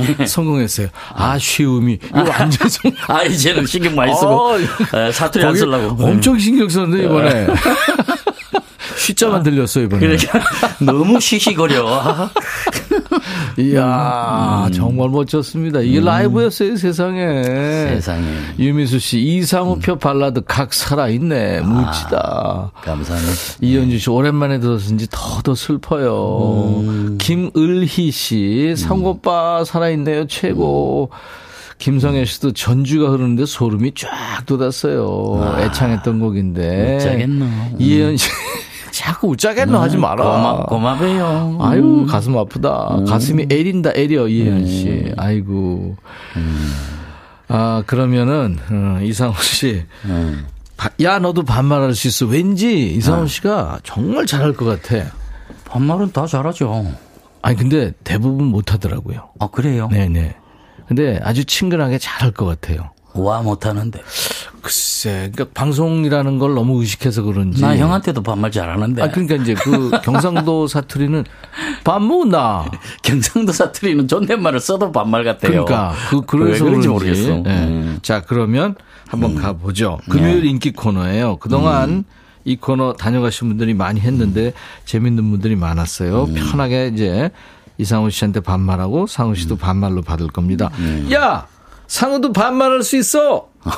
성공했어요. 0.28 0.88
아 1.14 1.38
쉬움이 1.38 2.00
이거 2.04 2.24
완전 2.30 2.68
성. 2.70 2.92
아, 3.08 3.24
이제는 3.24 3.66
신경 3.66 3.96
많이 3.96 4.14
쓰고 4.14 4.28
어, 4.28 4.58
에, 4.60 5.12
사투리 5.12 5.44
안 5.46 5.56
쓰려고. 5.56 6.04
엄청 6.06 6.38
신경 6.38 6.68
썼는데 6.70 7.06
이번에. 7.06 7.48
쉬자만 8.98 9.44
들렸어 9.44 9.82
이번에. 9.82 10.00
그러니까 10.00 10.42
너무 10.80 11.20
시시거려. 11.20 12.30
아, 13.58 13.62
이야 13.62 14.70
정말 14.74 15.10
멋졌습니다. 15.10 15.80
이게 15.82 16.02
라이브였어요 16.02 16.76
세상에. 16.76 17.44
세상에. 17.44 18.26
유미수 18.60 19.00
씨 19.00 19.20
이상우표 19.20 19.98
발라드 19.98 20.42
각 20.46 20.74
살아 20.74 21.08
있네 21.10 21.62
무지다. 21.62 22.72
감사합니다. 22.82 23.34
이현주 23.62 24.00
씨 24.00 24.10
오랜만에 24.10 24.60
들었는지 24.60 25.08
더더 25.10 25.56
슬퍼요. 25.56 26.84
김을희 27.18 28.12
씨 28.12 28.74
상오빠 28.76 29.64
살아있네요 29.64 30.28
최고. 30.28 31.10
김성애 31.78 32.24
씨도 32.24 32.54
전주가 32.54 33.10
흐르는데 33.10 33.46
소름이 33.46 33.94
쫙 33.96 34.46
돋았어요. 34.46 35.58
애창했던 35.60 36.20
곡인데. 36.22 36.96
웃자겠노. 36.96 37.46
이혜연 37.80 38.16
씨 38.16 38.30
자꾸 38.96 39.28
웃자겠노 39.30 39.78
하지 39.78 39.98
마라. 39.98 40.24
고마, 40.24 40.66
고마워요. 40.66 41.58
아유 41.62 42.06
가슴 42.10 42.38
아프다. 42.38 43.00
가슴이 43.08 43.48
애린다 43.52 43.92
애려 43.96 44.28
이혜연 44.28 44.66
씨. 44.68 45.14
아이고. 45.18 45.98
아 47.48 47.84
그러면은 47.86 48.58
어, 48.72 49.00
이상호 49.04 49.36
씨. 49.42 49.84
바- 50.78 50.90
야 51.02 51.20
너도 51.20 51.44
반말할 51.44 51.94
수 51.94 52.08
있어. 52.08 52.26
왠지 52.26 52.90
이상호 52.94 53.28
씨가 53.28 53.80
정말 53.84 54.26
잘할 54.26 54.54
것 54.54 54.66
같아. 54.66 55.06
반말은 55.66 56.12
다 56.12 56.26
잘하죠. 56.26 56.86
아니 57.42 57.56
근데 57.58 57.92
대부분 58.04 58.48
못 58.48 58.74
하더라고요. 58.74 59.30
아, 59.40 59.48
그래요? 59.48 59.88
네네. 59.92 60.36
근데 60.88 61.20
아주 61.24 61.46
친근하게 61.46 61.98
잘할 61.98 62.32
것 62.32 62.46
같아요. 62.46 62.92
와, 63.14 63.42
못하는데. 63.42 64.02
글쎄, 64.66 65.30
그러니까 65.32 65.46
방송이라는 65.54 66.40
걸 66.40 66.56
너무 66.56 66.80
의식해서 66.82 67.22
그런지. 67.22 67.62
나 67.62 67.78
형한테도 67.78 68.24
반말 68.24 68.50
잘하는데. 68.50 69.00
아 69.00 69.12
그러니까 69.12 69.36
이제 69.36 69.54
그 69.54 69.92
경상도 70.04 70.66
사투리는 70.68 71.24
밥 71.84 72.02
먹나. 72.02 72.66
경상도 73.04 73.52
사투리는 73.52 74.08
존댓말을 74.08 74.60
써도 74.60 74.92
반말 74.92 75.24
같아요. 75.24 75.66
그러니까 75.66 75.94
그 76.10 76.22
그래서 76.22 76.64
왜 76.66 76.70
그런지 76.72 76.88
모르겠어. 76.88 77.30
네. 77.44 77.68
음. 77.68 78.00
자 78.02 78.22
그러면 78.22 78.74
한번 79.08 79.36
가보죠. 79.36 80.00
금요일 80.10 80.44
인기 80.46 80.72
코너예요. 80.74 81.38
그동안 81.38 82.04
이 82.44 82.56
코너 82.56 82.94
다녀가신 82.94 83.48
분들이 83.50 83.76
많이 83.76 84.00
했는데 84.02 84.52
재밌는 84.86 85.30
분들이 85.30 85.56
많았어요. 85.56 86.26
편하게 86.34 86.88
이제 86.92 87.30
이상우 87.78 88.10
씨한테 88.10 88.40
반말하고 88.40 89.06
상우 89.06 89.36
씨도 89.36 89.58
반말로 89.58 90.02
받을 90.02 90.26
겁니다. 90.28 90.72
야 91.14 91.46
상우도 91.88 92.34
반말할 92.34 92.84
수 92.84 92.98
있어. 92.98 93.48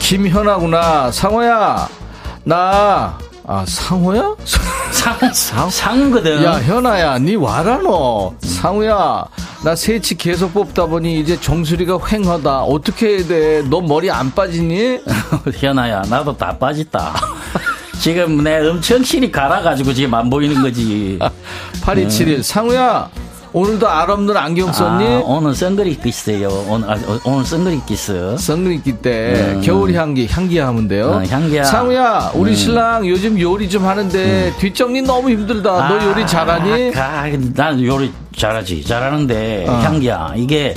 김현아구나. 0.00 1.10
상호야. 1.10 1.88
나, 2.44 3.18
아, 3.46 3.64
상호야? 3.66 4.34
상, 5.32 5.70
상거든. 5.70 6.44
야, 6.44 6.54
현아야, 6.60 7.18
니 7.18 7.36
와라, 7.36 7.78
너. 7.78 8.34
상우야, 8.42 9.24
나 9.64 9.74
새치 9.74 10.16
계속 10.16 10.52
뽑다 10.52 10.86
보니 10.86 11.20
이제 11.20 11.40
정수리가 11.40 11.96
휑하다. 11.98 12.64
어떻게 12.68 13.16
해야 13.16 13.26
돼? 13.26 13.62
너 13.70 13.80
머리 13.80 14.10
안 14.10 14.30
빠지니? 14.32 14.98
현아야, 15.54 16.02
나도 16.10 16.36
다 16.36 16.56
빠졌다. 16.58 17.14
지금 18.02 18.42
내 18.42 18.58
엄청 18.66 19.00
실이 19.04 19.30
갈아가지고 19.30 19.94
지금 19.94 20.12
안 20.14 20.28
보이는 20.28 20.60
거지. 20.60 21.20
8271. 21.82 22.42
상우야, 22.42 23.08
오늘도 23.52 23.88
알 23.88 24.10
없는 24.10 24.36
안경 24.36 24.72
썼니? 24.72 25.06
아, 25.06 25.22
오늘 25.24 25.54
선글이 25.54 26.00
있어요. 26.04 26.48
오늘, 26.68 26.90
아, 26.90 26.94
어, 26.94 27.20
오늘 27.24 27.44
선글이 27.44 27.80
있어. 27.90 28.36
선글이기 28.36 28.94
때 28.98 29.56
겨울 29.62 29.94
향기 29.94 30.26
향기야 30.26 30.66
하면 30.66 30.88
돼요. 30.88 31.12
음. 31.12 31.14
어, 31.18 31.24
향기야. 31.24 31.62
상우야, 31.62 32.32
우리 32.34 32.56
신랑 32.56 33.06
요즘 33.06 33.38
요리 33.38 33.68
좀 33.68 33.86
하는데 33.86 34.52
뒷정리 34.58 35.02
너무 35.02 35.30
힘들다. 35.30 35.88
너 35.88 36.04
요리 36.04 36.26
잘하니? 36.26 36.92
아, 36.96 37.28
난 37.54 37.80
요리 37.84 38.10
잘하지. 38.36 38.82
잘하는데, 38.82 39.66
어. 39.68 39.72
향기야. 39.74 40.32
이게 40.34 40.74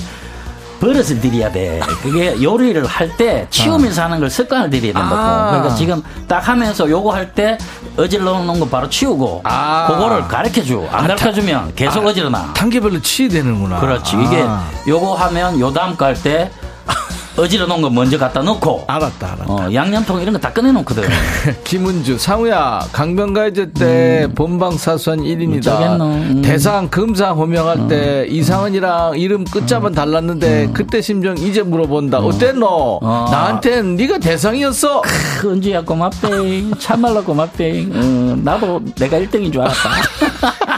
버릇을 0.80 1.20
들여야 1.22 1.52
돼. 1.52 1.80
그게 2.04 2.42
요리를 2.42 2.86
할 2.86 3.16
때 3.18 3.48
치우면서 3.50 4.04
하는 4.04 4.20
걸 4.20 4.30
습관을 4.30 4.70
들여야 4.70 4.94
된다고. 4.94 5.16
아. 5.16 5.50
그러니까 5.52 5.76
지금 5.76 6.04
딱 6.28 6.48
하면서 6.48 6.90
요거 6.90 7.14
할 7.14 7.32
때 7.34 7.58
어질러 7.98 8.40
놓은 8.44 8.60
거 8.60 8.68
바로 8.68 8.90
치우고, 8.90 9.42
아. 9.46 9.88
그거를 9.88 10.28
가르쳐 10.28 10.64
줘. 10.64 10.84
안 10.92 11.08
가르쳐 11.08 11.32
주면 11.32 11.74
계속 11.76 12.06
어지러나. 12.06 12.52
단계별로 12.54 13.02
치되는구나. 13.02 13.80
그렇지. 13.80 14.18
이게 14.18 14.44
아. 14.48 14.64
요거 14.88 15.16
하면 15.16 15.60
요 15.60 15.72
다음 15.72 15.96
거 15.96 16.06
할 16.06 16.16
때 16.22 16.52
어지러 17.38 17.66
놓은 17.68 17.82
거 17.82 17.90
먼저 17.90 18.18
갖다 18.18 18.42
놓고, 18.42 18.86
알았다, 18.88 19.34
알았다. 19.34 19.46
어, 19.54 19.74
양념통 19.74 20.22
이런 20.22 20.34
거 20.34 20.40
다 20.40 20.54
꺼내놓거든. 20.54 21.04
김은주, 21.66 22.18
상우야, 22.18 22.80
강변가이드 22.94 23.74
때 23.74 24.28
본방 24.36 24.78
사수한 24.78 25.20
1인이다. 25.20 25.68
어쩌겠노. 25.68 26.06
음. 26.06 26.42
대상, 26.44 26.88
금상 26.90 27.38
호명할 27.38 27.88
때 27.90 28.26
이상은이랑 28.30 29.18
이름 29.18 29.44
끝자만 29.44 29.94
달랐는데 29.94 30.70
그때 30.74 31.02
심정 31.02 31.38
이제 31.38 31.62
물어본다. 31.62 32.20
어땠노? 32.20 33.00
어. 33.02 33.26
나한텐 33.30 33.96
네가 33.98 34.18
대상이었어. 34.20 35.02
크, 35.02 35.52
은주야 35.52 35.82
고맙대. 35.82 36.30
참말로 36.80 37.22
고맙대. 37.24 37.88
어, 37.92 38.38
나도 38.44 38.82
내가 38.96 39.18
1등인 39.20 39.52
줄 39.52 39.62
알았다. 39.62 39.90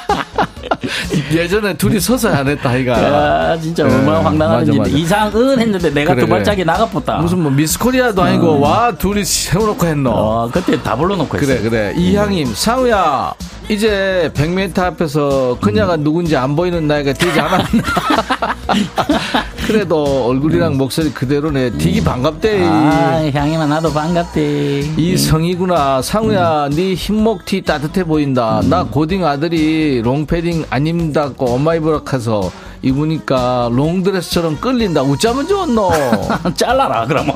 예전에 1.31 1.73
둘이 1.75 1.99
서서 1.99 2.29
안 2.29 2.47
했다, 2.47 2.69
아이가. 2.69 2.95
아, 2.95 3.57
진짜 3.59 3.83
네, 3.83 3.93
얼마나 3.95 4.19
황당한. 4.25 4.65
맞아. 4.77 4.89
이상은 4.89 5.59
했는데 5.59 5.91
내가 5.93 6.13
그래, 6.13 6.25
두 6.25 6.29
발짝이 6.29 6.65
나가pos다. 6.65 7.17
무슨 7.17 7.41
뭐 7.41 7.51
미스코리아도 7.51 8.21
아니고 8.21 8.59
와 8.59 8.91
둘이 8.91 9.23
세워놓고 9.23 9.85
했노. 9.85 10.09
어, 10.11 10.49
그때 10.51 10.81
다 10.81 10.95
불러놓고 10.95 11.37
그래 11.37 11.53
했어. 11.53 11.69
그래 11.69 11.93
이향임 11.95 12.53
상우야 12.53 13.33
이제 13.69 14.31
100m 14.33 14.79
앞에서 14.79 15.57
그녀가 15.59 15.95
음. 15.95 16.03
누군지 16.03 16.37
안 16.37 16.55
보이는 16.55 16.87
나이가 16.87 17.11
되지 17.11 17.37
않았나 17.37 17.67
그래도 19.67 20.27
얼굴이랑 20.27 20.77
목소리 20.77 21.11
그대로네 21.11 21.71
되게 21.77 22.01
반갑대 22.01 22.59
음. 22.63 22.71
아, 22.71 23.29
향이만 23.33 23.67
나도 23.67 23.91
반갑대. 23.91 24.79
이성이구나 24.95 26.01
상우야 26.01 26.69
네 26.71 26.93
흰목티 26.93 27.63
따뜻해 27.63 28.05
보인다 28.05 28.61
음. 28.61 28.69
나 28.69 28.83
고딩 28.85 29.25
아들이 29.25 30.01
롱패딩 30.01 30.67
안 30.69 30.87
입는다고 30.87 31.55
엄마 31.55 31.75
입으라 31.75 31.99
해서 32.13 32.49
입으니까 32.83 33.67
롱드레스처럼 33.73 34.61
끌린다 34.61 35.01
웃자면 35.01 35.45
좋노 35.45 35.91
잘라라, 36.55 37.05
그러면. 37.07 37.35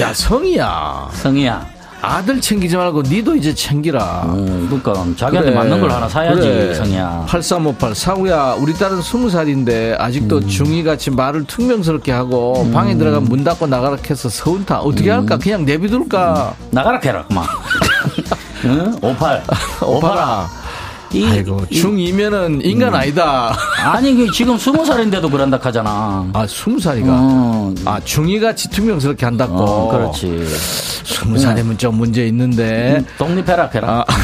야 0.00 0.12
성이야 0.14 1.08
성희야. 1.14 1.66
아들 2.04 2.40
챙기지 2.40 2.76
말고 2.76 3.02
니도 3.02 3.34
이제 3.34 3.54
챙기라 3.54 4.22
어, 4.26 4.66
그러니까 4.68 5.06
자기한테 5.16 5.50
맞는 5.52 5.80
걸 5.80 5.90
하나 5.90 6.08
사야지, 6.08 6.74
성희야. 6.74 7.24
8358 7.28 7.94
상우야 7.94 8.56
우리 8.58 8.74
딸은 8.74 9.00
20살인데 9.00 9.98
아직도 9.98 10.38
음. 10.38 10.48
중이같이 10.48 11.10
말을 11.10 11.44
퉁명스럽게 11.44 12.12
하고 12.12 12.68
방에 12.72 12.96
들어가면 12.96 13.28
문 13.28 13.42
닫고 13.44 13.66
나가라 13.66 13.96
해서 14.08 14.28
서운타 14.28 14.80
어떻게 14.80 15.10
음. 15.10 15.20
할까 15.20 15.38
그냥 15.38 15.64
내비둘까 15.64 16.54
나가라 16.70 17.00
해라, 17.02 17.24
그만. 17.26 17.44
응? 18.64 18.94
58. 19.02 19.42
오빠라 19.82 20.48
이- 21.14 21.24
아이고 21.26 21.64
이- 21.70 21.80
중2면은 21.82 22.64
인간 22.64 22.94
아니다 22.94 23.56
아니, 23.84 24.14
그 24.14 24.30
지금 24.32 24.58
스무 24.58 24.84
살인데도 24.84 25.28
그런다 25.30 25.58
하잖아. 25.62 26.28
아 26.32 26.46
20살이가 26.46 27.06
어, 27.08 27.74
아 27.84 28.00
중이같이 28.04 28.68
퉁명스럽게 28.70 29.24
한다고 29.24 29.54
어, 29.56 29.90
그렇지. 29.90 30.44
20살이면 31.04 31.78
좀 31.78 31.96
문제 31.96 32.26
있는데 32.26 33.04
독립해라, 33.18 33.70
해라. 33.74 34.04
아. 34.08 34.14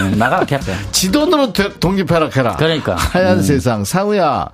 응, 0.00 0.18
나가라 0.18 0.46
해라. 0.50 0.62
지 0.92 1.10
돈으로 1.10 1.52
되- 1.52 1.72
독립해라 1.78 2.28
해라 2.34 2.56
그러니까. 2.56 2.94
하얀 2.96 3.42
세상 3.42 3.84
상우야 3.84 4.48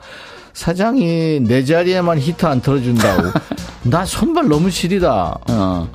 사장이 0.54 1.40
내 1.40 1.64
자리에만 1.64 2.18
히터 2.18 2.48
안 2.48 2.60
틀어준다고 2.60 3.30
나 3.82 4.04
손발 4.06 4.48
너무 4.48 4.70
시리다 4.70 5.36
어. 5.50 5.88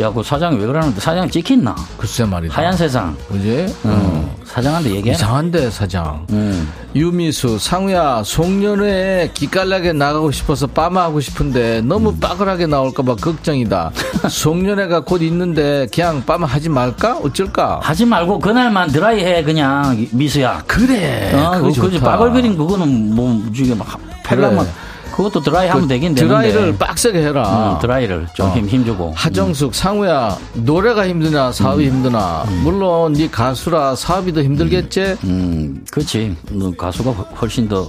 야, 0.00 0.12
그 0.12 0.22
사장이 0.22 0.56
왜 0.58 0.66
그러는데? 0.66 1.00
사장 1.00 1.28
찍혔나? 1.28 1.74
글쎄 1.96 2.24
말이다 2.24 2.54
하얀 2.54 2.76
세상. 2.76 3.16
그지? 3.28 3.66
어. 3.82 4.36
사장한테 4.44 4.90
얘기해라. 4.90 5.16
이상한데 5.16 5.70
사장 5.70 6.24
응. 6.30 6.68
유미수 6.94 7.58
상우야 7.58 8.22
송년회에 8.24 9.32
기깔나게 9.34 9.92
나가고 9.92 10.30
싶어서 10.30 10.68
빠마하고 10.68 11.20
싶은데 11.20 11.80
너무 11.82 12.14
빠글하게 12.16 12.66
나올까봐 12.66 13.16
걱정이다 13.16 13.90
송년회가 14.30 15.00
곧 15.00 15.20
있는데 15.22 15.86
그냥 15.92 16.24
빠마하지 16.24 16.68
말까? 16.68 17.18
어쩔까? 17.18 17.80
하지 17.82 18.06
말고 18.06 18.38
그날만 18.38 18.90
드라이 18.92 19.20
해, 19.24 19.42
그냥, 19.42 20.06
미수야. 20.12 20.62
그래 20.68 21.32
어, 21.34 21.50
그거 21.58 21.72
그, 21.72 21.80
그, 21.80 21.90
좋다. 21.90 22.04
빠글거린 22.12 22.56
그거는 22.56 23.14
뭐, 23.16 23.42
지금, 23.54 23.80
펠라만. 24.22 24.64
그 24.64 24.87
것도 25.24 25.40
드라이 25.42 25.68
하면 25.68 25.88
되긴 25.88 26.14
되는데. 26.14 26.22
그 26.22 26.28
드라이를 26.52 26.78
빡세게 26.78 27.18
해라. 27.22 27.74
음, 27.74 27.78
드라이를 27.80 28.26
좀힘 28.34 28.64
어. 28.64 28.66
힘주고. 28.68 29.12
하정숙, 29.16 29.74
상우야, 29.74 30.36
노래가 30.54 31.06
힘드나, 31.08 31.50
사업이 31.52 31.86
힘드나. 31.86 32.44
물론, 32.62 33.12
네 33.14 33.28
가수라 33.28 33.96
사업이 33.96 34.32
더 34.32 34.42
힘들겠지? 34.42 35.16
음, 35.24 35.84
그렇지. 35.90 36.36
너 36.50 36.70
가수가 36.72 37.10
훨- 37.10 37.26
훨씬 37.42 37.68
더. 37.68 37.86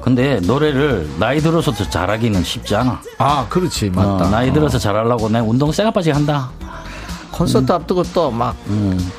근데 0.00 0.38
노래를 0.40 1.08
나이 1.18 1.40
들어서 1.40 1.72
더 1.72 1.82
잘하기는 1.88 2.44
쉽지 2.44 2.76
않아. 2.76 3.00
아, 3.18 3.46
그렇지. 3.48 3.90
어, 3.96 4.00
맞다. 4.00 4.30
나이 4.30 4.52
들어서 4.52 4.78
잘하려고 4.78 5.28
내 5.28 5.40
운동 5.40 5.72
쎄가 5.72 5.90
빠지게 5.90 6.12
한다. 6.14 6.48
콘서트 7.36 7.70
앞두고 7.72 8.02
또 8.14 8.30
막 8.30 8.56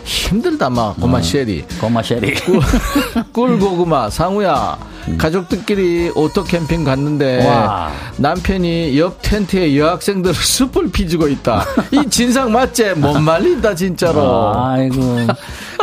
힘들다, 0.04 0.70
막, 0.70 1.00
고마 1.00 1.22
쉐리. 1.22 1.66
고마 1.80 2.02
쉐리. 2.04 2.34
꿀 3.32 3.60
고구마, 3.60 4.10
상우야. 4.10 4.78
가족들끼리 5.18 6.12
오토 6.16 6.44
캠핑 6.44 6.84
갔는데 6.84 7.48
와. 7.48 7.90
남편이 8.18 8.98
옆 9.00 9.22
텐트에 9.22 9.78
여학생들 9.78 10.34
숯불 10.34 10.92
피주고 10.92 11.28
있다. 11.30 11.64
이 11.92 12.10
진상 12.10 12.52
맞지? 12.52 12.96
못 12.96 13.18
말린다 13.20 13.74
진짜로. 13.74 14.54
아이고. 14.58 15.28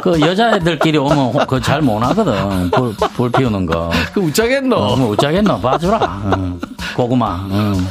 그 0.03 0.21
여자애들끼리 0.21 0.99
오면 0.99 1.47
그 1.47 1.59
잘 1.61 1.81
못 1.81 2.03
하거든. 2.03 2.71
불, 2.73 2.95
불 3.17 3.33
피우는 3.33 3.65
거. 3.65 3.91
그 4.13 4.21
웃자겠노? 4.21 4.77
어, 4.77 4.97
뭐 4.97 5.13
어쩌겠노. 5.13 5.61
봐주라. 5.61 6.23
응. 6.37 6.61
고구마. 6.95 7.47
응. 7.51 7.87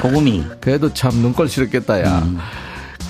고구미. 0.00 0.44
그래도 0.60 0.92
참 0.94 1.10
눈꼴 1.14 1.48
싫었겠다, 1.48 2.00
야. 2.04 2.18
음. 2.24 2.38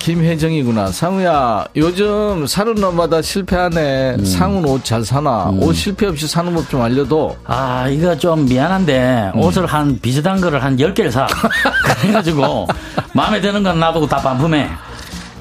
김혜정이구나. 0.01 0.87
상우야, 0.87 1.63
요즘 1.75 2.47
사는 2.47 2.73
놈마다 2.73 3.21
실패하네. 3.21 4.15
음. 4.17 4.25
상우는 4.25 4.67
옷잘 4.67 5.05
사나? 5.05 5.51
옷 5.59 5.73
실패 5.73 6.07
없이 6.07 6.27
사는 6.27 6.51
법 6.55 6.67
좀 6.71 6.81
알려도. 6.81 7.37
아, 7.45 7.87
이거 7.87 8.17
좀 8.17 8.45
미안한데, 8.45 9.33
옷을 9.35 9.65
한, 9.67 9.99
비슷한 10.01 10.41
거를 10.41 10.63
한 10.63 10.75
10개를 10.77 11.11
사. 11.11 11.27
그래가지고, 12.01 12.67
마음에 13.13 13.39
드는 13.41 13.61
건 13.61 13.79
놔두고 13.79 14.07
다 14.07 14.17
반품해. 14.17 14.69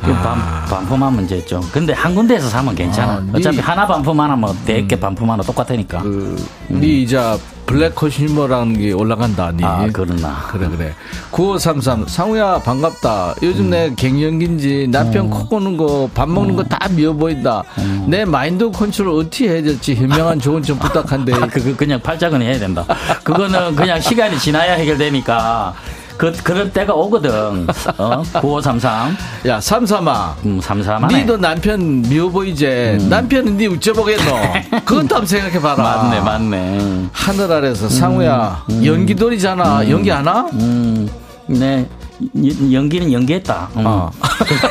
그 0.03 0.13
반, 0.15 0.39
반품하면 0.69 1.25
이제 1.25 1.45
좀. 1.45 1.61
근데 1.73 1.93
한 1.93 2.15
군데에서 2.15 2.49
사면 2.49 2.75
괜찮아. 2.75 3.13
아, 3.15 3.21
네. 3.21 3.33
어차피 3.35 3.59
하나 3.61 3.87
반품 3.87 4.19
하나 4.19 4.35
뭐, 4.35 4.55
100개 4.67 4.99
반품 4.99 5.31
하나 5.31 5.43
똑같으니까. 5.43 6.01
그, 6.03 6.43
네 6.69 6.87
이자 6.87 7.37
블랙 7.67 7.95
컨슈머라는 7.95 8.79
게 8.79 8.93
올라간다니. 8.93 9.63
아, 9.63 9.87
그러나. 9.93 10.45
그래, 10.51 10.69
그래. 10.69 10.95
9533. 11.31 12.07
상우야, 12.09 12.59
반갑다. 12.59 13.35
요즘 13.43 13.67
음. 13.67 13.71
내 13.71 13.93
갱년기인지 13.95 14.89
남편 14.91 15.29
코 15.31 15.47
고는 15.47 15.77
거, 15.77 16.09
밥 16.15 16.29
먹는 16.29 16.57
거 16.57 16.65
다 16.65 16.89
미워 16.91 17.13
보인다. 17.13 17.63
음. 17.79 18.07
내 18.09 18.25
마인드 18.25 18.71
컨트롤 18.71 19.21
어떻게 19.21 19.49
해야 19.51 19.63
될지 19.63 19.95
현명한 19.95 20.41
조언 20.41 20.63
좀 20.63 20.79
부탁한데. 20.79 21.35
아, 21.41 21.47
그거 21.47 21.77
그냥 21.77 22.01
팔자거니 22.01 22.41
해야 22.43 22.59
된다. 22.59 22.85
그거는 23.23 23.77
그냥 23.77 24.01
시간이 24.01 24.39
지나야 24.39 24.75
해결되니까. 24.75 25.75
그, 26.21 26.31
그럴 26.45 26.71
때가 26.71 26.93
오거든. 26.93 27.67
어? 27.97 28.23
9533. 28.43 29.17
야, 29.47 29.59
삼삼아. 29.59 30.37
음, 30.45 30.61
33. 30.61 31.09
니도 31.09 31.39
남편 31.39 32.03
미워 32.03 32.29
보이제. 32.29 32.99
남편은 33.09 33.57
니 33.57 33.67
어째보겠노? 33.67 34.25
그것도 34.85 34.99
한번 35.15 35.25
생각해봐라. 35.27 35.77
맞네, 35.83 36.21
맞네. 36.21 37.07
하늘 37.11 37.51
아래서 37.51 37.89
상우야, 37.89 38.63
연기돌이잖아. 38.85 39.89
연기 39.89 40.13
안 40.13 40.27
와? 40.27 40.43
음, 40.53 41.09
네. 41.47 41.89
연- 42.37 42.71
연기는 42.71 43.11
연기했다. 43.11 43.71
음. 43.77 43.83
어. 43.87 44.11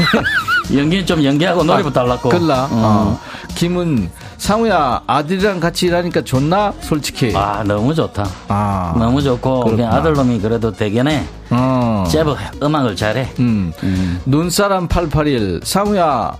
연기는 0.71 1.03
좀 1.03 1.23
연기하고 1.23 1.63
노래부터 1.63 2.01
달랐고. 2.01 2.29
끌라. 2.29 2.65
음. 2.65 2.69
어. 2.73 3.19
김은 3.55 4.07
상우야 4.39 5.01
아들이랑 5.05 5.59
같이 5.59 5.85
일하니까 5.87 6.21
좋나? 6.21 6.73
솔직히. 6.81 7.31
아, 7.35 7.61
너무 7.63 7.93
좋다. 7.93 8.25
아. 8.47 8.95
너무 8.97 9.21
좋고, 9.21 9.65
그냥. 9.65 9.91
아들놈이 9.93 10.39
그래도 10.39 10.71
대견해. 10.71 11.25
어. 11.51 12.05
제법 12.09 12.37
음악을 12.63 12.95
잘해. 12.95 13.33
음. 13.39 13.71
눈사람 14.25 14.87
881 14.87 15.59
상우야 15.63 16.37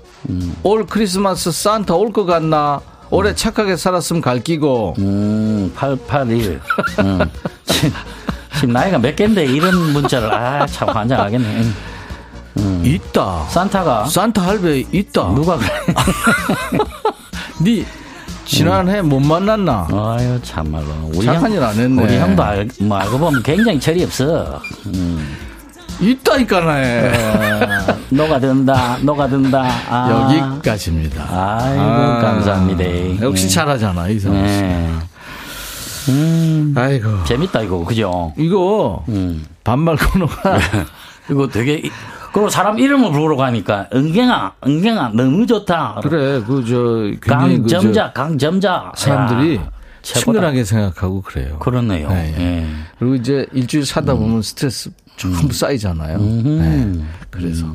올 0.64 0.86
크리스마스 0.86 1.52
산타 1.52 1.94
올 1.96 2.12
것 2.14 2.26
같나? 2.26 2.82
올해 3.12 3.34
착하게 3.34 3.76
살았으면 3.76 4.22
갈기고 4.22 4.96
음, 5.00 5.72
881. 5.76 6.62
음. 7.00 7.20
지금, 7.66 7.92
지금 8.56 8.74
나이가 8.74 8.98
몇 8.98 9.16
갠데 9.16 9.46
이런 9.46 9.76
문자를, 9.94 10.32
아, 10.34 10.66
참 10.68 10.90
환장하겠네. 10.90 11.62
음. 12.58 12.82
있다. 12.86 13.46
산타가. 13.50 14.06
산타 14.06 14.42
할배 14.42 14.84
있다. 14.92 15.34
누가 15.34 15.58
그래? 15.58 15.70
니 17.62 17.86
지난해 18.46 19.02
못 19.02 19.20
만났나? 19.20 19.88
아유, 19.92 20.40
참말로. 20.42 20.88
우리 21.14 21.26
착한 21.26 21.52
일 21.52 21.62
안 21.64 21.76
했네. 21.76 22.02
우리 22.02 22.18
형도 22.18 22.42
알, 22.44 22.68
뭐 22.80 22.98
알고 22.98 23.18
보면 23.20 23.44
굉장히 23.44 23.80
철이 23.80 24.04
없어. 24.04 24.60
음. 24.88 25.38
있다니까네. 26.02 27.12
어, 27.12 27.98
녹아든다, 28.10 29.00
녹아든다. 29.02 29.64
아. 29.90 30.30
여기까지입니다. 30.32 31.22
아이고, 31.30 31.82
아, 31.82 32.20
감사합니다. 32.22 33.22
역시 33.22 33.48
네. 33.48 33.54
잘하잖아 33.54 34.08
이성호 34.08 34.48
씨. 34.48 34.54
네. 34.62 34.90
음, 36.10 36.74
아이고 36.76 37.24
재밌다, 37.26 37.62
이거. 37.62 37.84
그죠? 37.84 38.34
이거 38.38 39.04
음. 39.10 39.46
반말 39.64 39.96
코너가 39.98 40.58
이거 41.30 41.48
되게, 41.48 41.76
이- 41.76 41.92
그리고 42.34 42.50
사람 42.50 42.78
이름을 42.80 43.12
부르러 43.12 43.36
가니까, 43.36 43.88
은경아, 43.94 44.54
은경아, 44.66 45.10
너무 45.16 45.46
좋다. 45.48 46.00
그래 46.04 46.42
그 46.46 46.64
저 46.66 47.12
강점자, 47.22 48.14
강점자. 48.14 48.92
사람들이 48.96 49.56
야. 49.58 49.72
친근하게 50.02 50.64
생각하고 50.64 51.22
그래요. 51.22 51.60
그렇네요. 51.60 52.10
네, 52.10 52.36
예. 52.38 52.68
그리고 52.98 53.16
이제 53.16 53.46
일주일 53.52 53.86
사다 53.86 54.14
보면 54.16 54.42
스트레스 54.42 54.92
전부 55.18 55.52
쌓이잖아요. 55.54 56.18
네, 56.20 56.94
그래서 57.30 57.66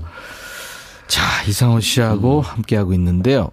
자 1.07 1.21
이상호 1.47 1.81
씨하고 1.81 2.41
함께 2.41 2.77
하고 2.77 2.95
있는데요. 2.95 3.51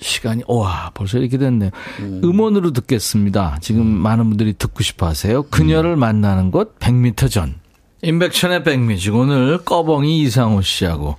시간이 0.00 0.42
와 0.48 0.90
벌써 0.94 1.18
이렇게 1.18 1.38
됐네요. 1.38 1.70
음 2.00 2.40
원으로 2.40 2.72
듣겠습니다. 2.72 3.58
지금 3.60 3.86
많은 3.86 4.28
분들이 4.28 4.52
듣고 4.52 4.82
싶어하세요. 4.82 5.44
그녀를 5.44 5.94
만나는 5.96 6.50
곳 6.50 6.76
100m 6.80 7.30
전. 7.30 7.54
인백션의 8.00 8.62
백뮤직. 8.62 9.14
오늘 9.14 9.58
꺼벙이 9.58 10.20
이상호 10.22 10.62
씨하고. 10.62 11.16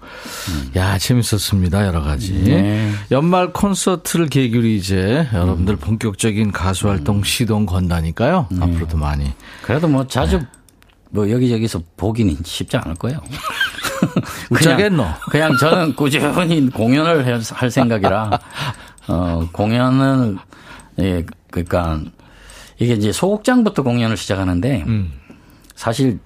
야 0.78 0.98
재밌었습니다 0.98 1.86
여러 1.86 2.02
가지. 2.02 2.34
네. 2.42 2.92
연말 3.12 3.52
콘서트를 3.52 4.28
계기로 4.28 4.66
이제 4.66 5.28
여러분들 5.34 5.76
본격적인 5.76 6.52
가수 6.54 6.88
활동 6.90 7.24
시동 7.24 7.66
건다니까요. 7.66 8.48
앞으로도 8.62 8.98
많이. 8.98 9.34
그래도 9.62 9.88
뭐 9.90 10.08
자주 10.08 10.40
뭐 11.10 11.30
여기저기서 11.30 11.82
보기는 11.98 12.38
쉽지 12.46 12.78
않을 12.78 12.96
거예요. 12.96 13.20
웃자겠노? 14.50 15.06
그냥 15.32 15.58
저는 15.58 15.96
꾸준히 15.98 16.70
공연을 16.70 17.26
할- 17.26 17.42
할 17.52 17.72
생각이라. 17.72 18.40
어 19.10 19.50
공연을 19.52 20.38
예 21.00 21.26
그러니까 21.52 22.00
이게 22.78 22.94
이제 22.94 23.12
소극장부터 23.12 23.84
공연을 23.84 24.16
시작하는데 24.16 24.84
음. 24.88 25.12
사실 25.76 26.20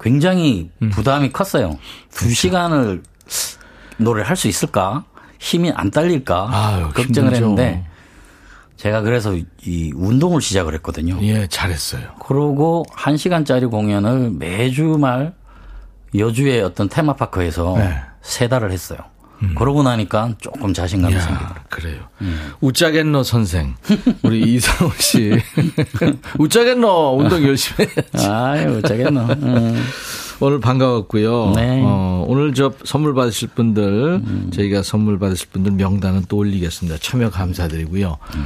굉장히 0.00 0.70
부담이 0.92 1.30
컸어요. 1.30 1.78
두. 2.10 2.30
시간을 2.30 3.02
노래를 3.98 4.28
할 4.28 4.36
수 4.36 4.48
있을까? 4.48 5.04
힘이 5.38 5.70
안 5.74 5.90
딸릴까? 5.90 6.48
아유, 6.50 6.82
걱정을 6.94 7.06
힘들죠. 7.34 7.34
했는데 7.34 7.86
제가 8.76 9.02
그래서 9.02 9.34
이 9.62 9.92
운동을 9.94 10.40
시작을 10.40 10.74
했거든요. 10.74 11.18
예 11.22 11.46
잘했어요 11.46 12.14
그러고 12.18 12.84
한 12.92 13.16
시간짜리 13.18 13.66
공연을 13.66 14.30
매주 14.38 14.96
말 14.98 15.34
여주의 16.16 16.62
어떤 16.62 16.88
테마파크에서 16.88 17.74
네. 17.76 17.84
음. 17.84 17.94
세 18.22 18.48
달을 18.48 18.70
했어요. 18.72 18.98
그러고 19.56 19.82
나니까 19.82 20.34
조금 20.40 20.72
자신감이 20.74 21.14
생기더라고요. 21.14 21.58
야, 21.58 21.64
그래요. 21.68 22.02
음. 22.20 22.52
웃자겠노 22.60 23.22
선생. 23.22 23.74
우리 24.22 24.40
이상호 24.54 24.92
씨. 24.98 25.32
웃자겠노 26.38 27.16
운동 27.18 27.42
열심히 27.46 27.88
해야지. 27.88 28.26
아유, 28.28 28.78
어쩌겠노. 28.78 29.20
음. 29.20 29.82
오늘 30.40 30.58
반가웠고요. 30.60 31.52
네. 31.54 31.80
음. 31.80 31.84
어, 31.86 32.24
오늘 32.26 32.54
저 32.54 32.72
선물 32.84 33.14
받으실 33.14 33.48
분들, 33.48 34.22
저희가 34.52 34.82
선물 34.82 35.18
받으실 35.18 35.48
분들 35.52 35.72
명단은 35.72 36.24
또 36.28 36.38
올리겠습니다. 36.38 36.98
참여 36.98 37.30
감사드리고요. 37.30 38.16
음. 38.34 38.44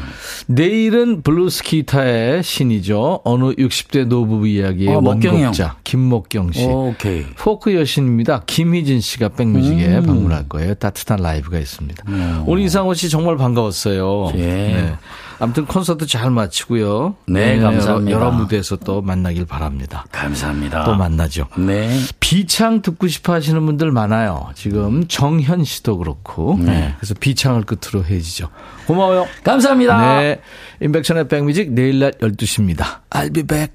내일은 0.48 1.22
블루스 1.22 1.62
기타의 1.62 2.42
신이죠. 2.42 3.20
어느 3.24 3.44
60대 3.52 4.06
노부부 4.06 4.48
이야기의 4.48 4.94
어, 4.94 5.00
원곡자 5.02 5.76
김목경 5.84 6.52
씨. 6.52 6.64
오케이. 6.64 7.24
포크 7.36 7.74
여신입니다. 7.74 8.42
김희진 8.46 9.00
씨가 9.00 9.30
백뮤직에 9.30 9.98
음. 9.98 10.06
방문할 10.06 10.48
거예요. 10.48 10.74
따뜻한 10.74 11.20
라이브가 11.20 11.58
있습니다. 11.58 12.04
오늘 12.46 12.64
이상호 12.64 12.94
씨 12.94 13.08
정말 13.08 13.36
반가웠어요. 13.36 14.32
예. 14.36 14.94
아무튼 15.40 15.66
콘서트 15.66 16.06
잘 16.06 16.30
마치고요. 16.30 17.16
네, 17.26 17.56
여러- 17.58 17.70
감사합니다. 17.70 18.16
여러, 18.18 18.30
무대에서 18.30 18.76
또 18.76 19.02
만나길 19.02 19.46
바랍니다. 19.46 20.04
감사합니다. 20.12 20.84
또 20.84 20.94
만나죠. 20.94 21.48
네. 21.58 21.98
비창 22.20 22.82
듣고 22.82 23.08
싶어 23.08 23.32
하시는 23.32 23.64
분들 23.66 23.90
많아요. 23.92 24.50
지금 24.54 25.06
정현 25.08 25.64
씨도 25.64 25.98
그렇고. 25.98 26.56
네. 26.60 26.94
그래서 26.98 27.14
비창을 27.18 27.62
끝으로 27.64 28.04
헤어지죠. 28.04 28.48
고마워요. 28.86 29.26
감사합니다. 29.42 30.20
네. 30.20 30.40
인백션의 30.80 31.28
백뮤직 31.28 31.72
내일 31.72 31.98
낮 31.98 32.18
12시입니다. 32.18 33.00
I'll 33.10 33.32
be 33.34 33.42
back. 33.42 33.74